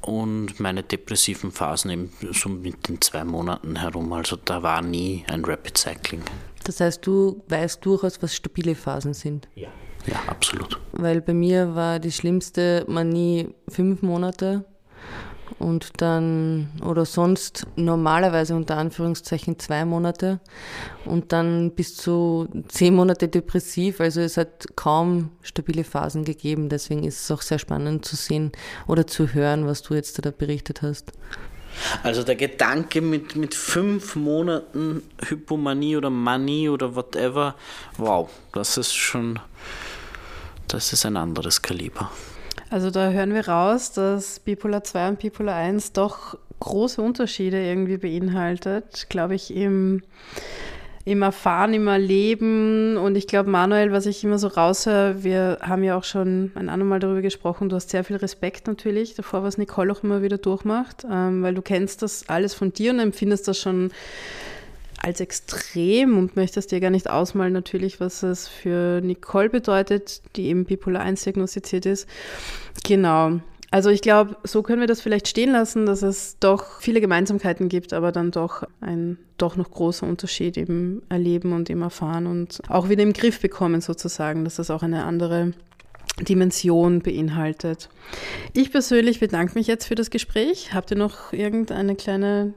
und 0.00 0.60
meine 0.60 0.82
depressiven 0.82 1.52
Phasen 1.52 1.90
eben 1.90 2.12
so 2.32 2.48
mit 2.48 2.88
den 2.88 3.00
zwei 3.00 3.24
Monaten 3.24 3.76
herum. 3.76 4.12
Also 4.12 4.36
da 4.36 4.62
war 4.62 4.82
nie 4.82 5.24
ein 5.28 5.44
Rapid 5.44 5.78
Cycling. 5.78 6.22
Das 6.64 6.80
heißt, 6.80 7.06
du 7.06 7.42
weißt 7.48 7.84
durchaus, 7.84 8.22
was 8.22 8.34
stabile 8.34 8.74
Phasen 8.74 9.14
sind? 9.14 9.48
Ja. 9.54 9.68
Ja, 10.06 10.16
absolut. 10.28 10.80
Weil 10.92 11.20
bei 11.20 11.34
mir 11.34 11.74
war 11.74 11.98
die 11.98 12.12
schlimmste 12.12 12.84
Manie 12.88 13.54
fünf 13.68 14.00
Monate 14.02 14.64
und 15.58 16.00
dann 16.00 16.70
oder 16.84 17.04
sonst 17.04 17.66
normalerweise 17.76 18.54
unter 18.54 18.76
Anführungszeichen 18.76 19.58
zwei 19.58 19.84
Monate 19.84 20.40
und 21.04 21.32
dann 21.32 21.72
bis 21.72 21.96
zu 21.96 22.48
zehn 22.68 22.94
Monate 22.94 23.28
depressiv. 23.28 24.00
Also 24.00 24.20
es 24.20 24.36
hat 24.36 24.76
kaum 24.76 25.30
stabile 25.42 25.84
Phasen 25.84 26.24
gegeben. 26.24 26.68
Deswegen 26.68 27.04
ist 27.04 27.22
es 27.22 27.30
auch 27.30 27.42
sehr 27.42 27.58
spannend 27.58 28.04
zu 28.04 28.16
sehen 28.16 28.52
oder 28.86 29.06
zu 29.06 29.34
hören, 29.34 29.66
was 29.66 29.82
du 29.82 29.94
jetzt 29.94 30.24
da 30.24 30.30
berichtet 30.30 30.82
hast. 30.82 31.12
Also 32.02 32.22
der 32.22 32.36
Gedanke 32.36 33.00
mit, 33.00 33.36
mit 33.36 33.54
fünf 33.54 34.16
Monaten 34.16 35.02
Hypomanie 35.24 35.96
oder 35.96 36.10
Manie 36.10 36.68
oder 36.68 36.94
whatever, 36.94 37.54
wow, 37.96 38.28
das 38.52 38.76
ist 38.76 38.94
schon, 38.94 39.38
das 40.68 40.92
ist 40.92 41.06
ein 41.06 41.16
anderes 41.16 41.62
Kaliber. 41.62 42.10
Also 42.70 42.92
da 42.92 43.10
hören 43.10 43.34
wir 43.34 43.48
raus, 43.48 43.90
dass 43.90 44.38
Bipolar 44.38 44.84
2 44.84 45.08
und 45.08 45.18
Bipolar 45.18 45.56
1 45.56 45.92
doch 45.92 46.38
große 46.60 47.02
Unterschiede 47.02 47.60
irgendwie 47.60 47.96
beinhaltet, 47.96 49.06
glaube 49.08 49.34
ich, 49.34 49.52
im, 49.52 50.02
im 51.04 51.22
Erfahren, 51.22 51.74
im 51.74 51.88
Erleben. 51.88 52.96
Und 52.96 53.16
ich 53.16 53.26
glaube, 53.26 53.50
Manuel, 53.50 53.90
was 53.90 54.06
ich 54.06 54.22
immer 54.22 54.38
so 54.38 54.46
raushöre, 54.46 55.24
wir 55.24 55.58
haben 55.62 55.82
ja 55.82 55.96
auch 55.96 56.04
schon 56.04 56.52
ein 56.54 56.68
andermal 56.68 57.00
darüber 57.00 57.22
gesprochen, 57.22 57.70
du 57.70 57.74
hast 57.74 57.90
sehr 57.90 58.04
viel 58.04 58.16
Respekt 58.16 58.68
natürlich 58.68 59.16
davor, 59.16 59.42
was 59.42 59.58
Nicole 59.58 59.92
auch 59.92 60.04
immer 60.04 60.22
wieder 60.22 60.38
durchmacht, 60.38 61.04
ähm, 61.10 61.42
weil 61.42 61.54
du 61.54 61.62
kennst 61.62 62.02
das 62.02 62.28
alles 62.28 62.54
von 62.54 62.72
dir 62.72 62.92
und 62.92 63.00
empfindest 63.00 63.48
das 63.48 63.58
schon 63.58 63.90
als 65.02 65.20
extrem 65.20 66.18
und 66.18 66.36
möchtest 66.36 66.70
dir 66.72 66.80
gar 66.80 66.90
nicht 66.90 67.08
ausmalen 67.08 67.52
natürlich, 67.52 68.00
was 68.00 68.22
es 68.22 68.48
für 68.48 69.00
Nicole 69.00 69.48
bedeutet, 69.48 70.20
die 70.36 70.46
eben 70.46 70.66
Bipolar 70.66 71.02
1 71.02 71.24
diagnostiziert 71.24 71.86
ist. 71.86 72.06
Genau. 72.84 73.40
Also 73.72 73.90
ich 73.90 74.00
glaube, 74.00 74.36
so 74.42 74.62
können 74.62 74.80
wir 74.80 74.88
das 74.88 75.00
vielleicht 75.00 75.28
stehen 75.28 75.52
lassen, 75.52 75.86
dass 75.86 76.02
es 76.02 76.38
doch 76.40 76.80
viele 76.80 77.00
Gemeinsamkeiten 77.00 77.68
gibt, 77.68 77.92
aber 77.92 78.10
dann 78.10 78.32
doch 78.32 78.64
ein 78.80 79.16
doch 79.38 79.56
noch 79.56 79.70
großer 79.70 80.06
Unterschied 80.06 80.56
im 80.56 81.02
Erleben 81.08 81.52
und 81.52 81.70
im 81.70 81.82
Erfahren 81.82 82.26
und 82.26 82.60
auch 82.68 82.88
wieder 82.88 83.04
im 83.04 83.12
Griff 83.12 83.40
bekommen 83.40 83.80
sozusagen, 83.80 84.44
dass 84.44 84.56
das 84.56 84.70
auch 84.70 84.82
eine 84.82 85.04
andere 85.04 85.52
Dimension 86.20 87.00
beinhaltet. 87.00 87.88
Ich 88.52 88.72
persönlich 88.72 89.20
bedanke 89.20 89.54
mich 89.54 89.68
jetzt 89.68 89.86
für 89.86 89.94
das 89.94 90.10
Gespräch. 90.10 90.74
Habt 90.74 90.90
ihr 90.90 90.96
noch 90.96 91.32
irgendeine 91.32 91.94
kleine 91.94 92.54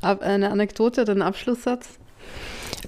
eine 0.00 0.50
Anekdote 0.50 1.02
oder 1.02 1.12
einen 1.12 1.22
Abschlusssatz? 1.22 1.98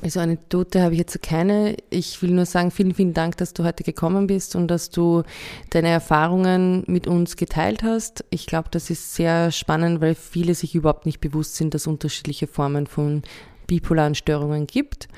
Also 0.03 0.20
Anekdote 0.20 0.82
habe 0.82 0.92
ich 0.95 0.99
jetzt 0.99 1.22
keine. 1.22 1.76
Ich 1.90 2.20
will 2.20 2.30
nur 2.30 2.47
sagen, 2.47 2.70
vielen, 2.70 2.95
vielen 2.95 3.14
Dank, 3.14 3.36
dass 3.36 3.55
du 3.55 3.64
heute 3.64 3.84
gekommen 3.84 4.26
bist 4.26 4.55
und 4.57 4.68
dass 4.68 4.90
du 4.90 5.22
deine 5.70 5.88
Erfahrungen 5.88 6.84
mit 6.86 7.07
uns 7.07 7.36
geteilt 7.36 7.82
hast. 7.82 8.24
Ich 8.30 8.47
glaube, 8.47 8.68
das 8.70 8.90
ist 8.90 9.14
sehr 9.14 9.51
spannend, 9.51 10.01
weil 10.01 10.14
viele 10.14 10.55
sich 10.55 10.74
überhaupt 10.74 11.07
nicht 11.07 11.20
bewusst 11.20 11.57
sind, 11.57 11.74
dass 11.74 11.86
unterschiedliche 11.86 12.47
Formen 12.47 12.86
von 12.86 13.22
bipolaren 13.66 14.14
Störungen 14.14 14.66
gibt. 14.66 15.09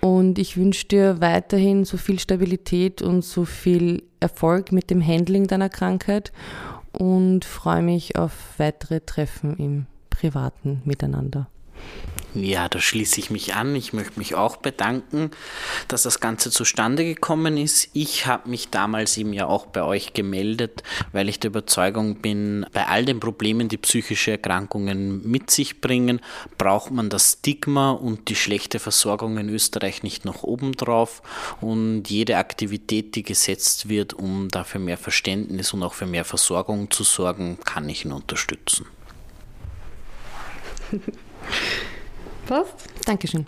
Und 0.00 0.38
ich 0.38 0.56
wünsche 0.56 0.86
dir 0.86 1.20
weiterhin 1.20 1.84
so 1.84 1.96
viel 1.96 2.18
Stabilität 2.18 3.02
und 3.02 3.22
so 3.22 3.44
viel 3.44 4.02
Erfolg 4.20 4.72
mit 4.72 4.90
dem 4.90 5.04
Handling 5.04 5.46
deiner 5.46 5.68
Krankheit 5.68 6.32
und 6.92 7.44
freue 7.44 7.82
mich 7.82 8.16
auf 8.16 8.32
weitere 8.58 9.00
Treffen 9.00 9.56
im 9.58 9.86
privaten 10.10 10.82
Miteinander. 10.84 11.48
Ja, 12.34 12.66
da 12.70 12.80
schließe 12.80 13.20
ich 13.20 13.30
mich 13.30 13.54
an. 13.54 13.76
Ich 13.76 13.92
möchte 13.92 14.18
mich 14.18 14.34
auch 14.34 14.56
bedanken, 14.56 15.32
dass 15.88 16.04
das 16.04 16.18
Ganze 16.18 16.50
zustande 16.50 17.04
gekommen 17.04 17.58
ist. 17.58 17.90
Ich 17.92 18.26
habe 18.26 18.48
mich 18.48 18.70
damals 18.70 19.18
eben 19.18 19.34
ja 19.34 19.46
auch 19.46 19.66
bei 19.66 19.82
euch 19.82 20.14
gemeldet, 20.14 20.82
weil 21.12 21.28
ich 21.28 21.40
der 21.40 21.50
Überzeugung 21.50 22.16
bin, 22.16 22.64
bei 22.72 22.86
all 22.86 23.04
den 23.04 23.20
Problemen, 23.20 23.68
die 23.68 23.76
psychische 23.76 24.30
Erkrankungen 24.30 25.28
mit 25.30 25.50
sich 25.50 25.82
bringen, 25.82 26.20
braucht 26.56 26.90
man 26.90 27.10
das 27.10 27.32
Stigma 27.32 27.90
und 27.90 28.30
die 28.30 28.36
schlechte 28.36 28.78
Versorgung 28.78 29.36
in 29.36 29.50
Österreich 29.50 30.02
nicht 30.02 30.24
noch 30.24 30.42
obendrauf. 30.42 31.20
Und 31.60 32.08
jede 32.08 32.38
Aktivität, 32.38 33.14
die 33.14 33.24
gesetzt 33.24 33.90
wird, 33.90 34.14
um 34.14 34.48
dafür 34.48 34.80
mehr 34.80 34.96
Verständnis 34.96 35.74
und 35.74 35.82
auch 35.82 35.92
für 35.92 36.06
mehr 36.06 36.24
Versorgung 36.24 36.90
zu 36.90 37.04
sorgen, 37.04 37.58
kann 37.62 37.90
ich 37.90 38.06
ihn 38.06 38.12
unterstützen. 38.12 38.86
Passt? 42.46 42.88
Dankeschön. 43.06 43.46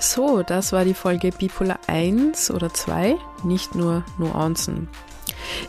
So, 0.00 0.42
das 0.42 0.72
war 0.72 0.84
die 0.84 0.94
Folge 0.94 1.30
Bipolar 1.30 1.78
1 1.88 2.50
oder 2.50 2.72
2, 2.72 3.16
nicht 3.44 3.74
nur 3.74 4.04
Nuancen. 4.18 4.88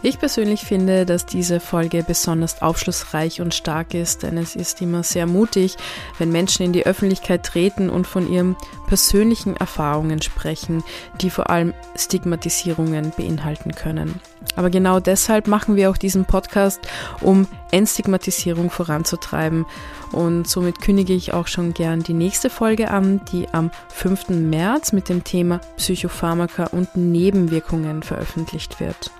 Ich 0.04 0.20
persönlich 0.20 0.62
finde, 0.62 1.06
dass 1.06 1.26
diese 1.26 1.60
Folge 1.60 2.04
besonders 2.04 2.62
aufschlussreich 2.62 3.42
und 3.42 3.54
stark 3.54 3.94
ist, 3.94 4.24
denn 4.24 4.38
es 4.38 4.56
ist 4.56 4.82
immer 4.82 5.04
sehr 5.04 5.26
mutig, 5.26 5.76
wenn 6.18 6.32
Menschen 6.32 6.66
in 6.66 6.74
die 6.74 6.86
Öffentlichkeit 6.86 7.44
treten 7.46 7.90
und 7.90 8.08
von 8.08 8.32
ihren 8.32 8.56
persönlichen 8.88 9.56
Erfahrungen 9.56 10.22
sprechen, 10.22 10.84
die 11.22 11.30
vor 11.30 11.52
allem 11.52 11.74
Stigmatisierungen 11.96 13.12
beinhalten 13.16 13.74
können. 13.74 14.20
Aber 14.56 14.70
genau 14.70 15.00
deshalb 15.00 15.48
machen 15.48 15.76
wir 15.76 15.90
auch 15.92 15.98
diesen 15.98 16.26
Podcast, 16.26 16.80
um 17.22 17.48
Entstigmatisierung 17.72 18.72
voranzutreiben. 18.72 19.66
Und 20.12 20.48
somit 20.48 20.82
kündige 20.82 21.14
ich 21.14 21.34
auch 21.34 21.48
schon 21.48 21.74
gern 21.74 22.02
die 22.02 22.14
nächste 22.14 22.50
Folge 22.50 22.90
an, 22.90 23.22
die 23.32 23.48
am 23.52 23.72
5. 23.90 24.30
März 24.30 24.94
mit 24.94 25.10
dem 25.10 25.24
Thema 25.24 25.60
Psychopharmaka 25.76 26.68
und 26.68 26.96
Nebenwirkungen 26.96 28.04
veröffentlicht 28.04 28.80
wird. 28.80 29.12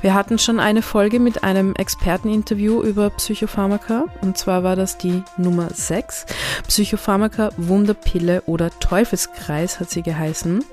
Wir 0.00 0.14
hatten 0.14 0.38
schon 0.38 0.58
eine 0.58 0.80
Folge 0.82 1.20
mit 1.20 1.44
einem 1.44 1.74
Experteninterview 1.74 2.82
über 2.82 3.10
Psychopharmaka 3.10 4.06
und 4.22 4.38
zwar 4.38 4.64
war 4.64 4.74
das 4.74 4.96
die 4.96 5.22
Nummer 5.36 5.68
6. 5.70 6.24
Psychopharmaka, 6.66 7.50
Wunderpille 7.58 8.42
oder 8.46 8.70
Teufelskreis 9.10 9.80
hat 9.80 9.90
sie 9.90 10.02
geheißen. 10.02 10.64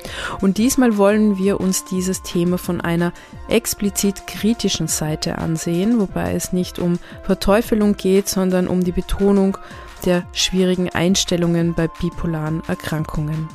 Und 0.41 0.57
diesmal 0.57 0.97
wollen 0.97 1.37
wir 1.37 1.59
uns 1.59 1.85
dieses 1.85 2.21
Thema 2.21 2.57
von 2.57 2.81
einer 2.81 3.11
explizit 3.49 4.27
kritischen 4.27 4.87
Seite 4.87 5.39
ansehen, 5.39 5.99
wobei 5.99 6.33
es 6.33 6.53
nicht 6.53 6.77
um 6.77 6.99
Verteufelung 7.23 7.97
geht, 7.97 8.29
sondern 8.29 8.67
um 8.67 8.83
die 8.83 8.91
Betonung 8.91 9.57
der 10.05 10.23
schwierigen 10.33 10.89
Einstellungen 10.89 11.73
bei 11.73 11.87
bipolaren 11.87 12.61
Erkrankungen. 12.67 13.49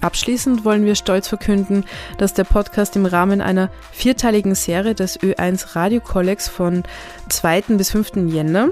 Abschließend 0.00 0.64
wollen 0.64 0.84
wir 0.84 0.94
stolz 0.94 1.26
verkünden, 1.26 1.84
dass 2.18 2.32
der 2.32 2.44
Podcast 2.44 2.94
im 2.94 3.06
Rahmen 3.06 3.40
einer 3.40 3.68
vierteiligen 3.90 4.54
Serie 4.54 4.94
des 4.94 5.18
Ö1 5.18 5.74
Radio 5.74 6.00
Kollegs 6.00 6.46
von 6.48 6.84
2. 7.28 7.62
bis 7.70 7.90
5. 7.90 8.12
Jänner 8.28 8.68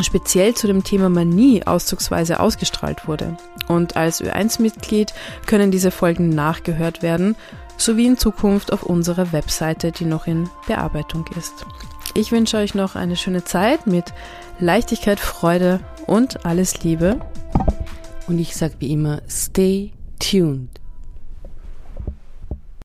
speziell 0.00 0.54
zu 0.54 0.66
dem 0.66 0.82
Thema 0.82 1.08
Manie 1.08 1.64
auszugsweise 1.64 2.40
ausgestrahlt 2.40 3.06
wurde. 3.06 3.36
Und 3.68 3.96
als 3.96 4.22
Ö1-Mitglied 4.22 5.12
können 5.46 5.70
diese 5.70 5.90
Folgen 5.90 6.30
nachgehört 6.30 7.02
werden, 7.02 7.36
sowie 7.76 8.06
in 8.06 8.18
Zukunft 8.18 8.72
auf 8.72 8.82
unserer 8.82 9.32
Webseite, 9.32 9.92
die 9.92 10.04
noch 10.04 10.26
in 10.26 10.48
Bearbeitung 10.66 11.26
ist. 11.36 11.64
Ich 12.14 12.32
wünsche 12.32 12.56
euch 12.56 12.74
noch 12.74 12.96
eine 12.96 13.16
schöne 13.16 13.44
Zeit 13.44 13.86
mit 13.86 14.12
Leichtigkeit, 14.58 15.20
Freude 15.20 15.80
und 16.06 16.44
alles 16.44 16.82
Liebe. 16.82 17.20
Und 18.26 18.38
ich 18.38 18.56
sage 18.56 18.74
wie 18.80 18.92
immer, 18.92 19.22
stay 19.28 19.92
tuned. 20.18 20.80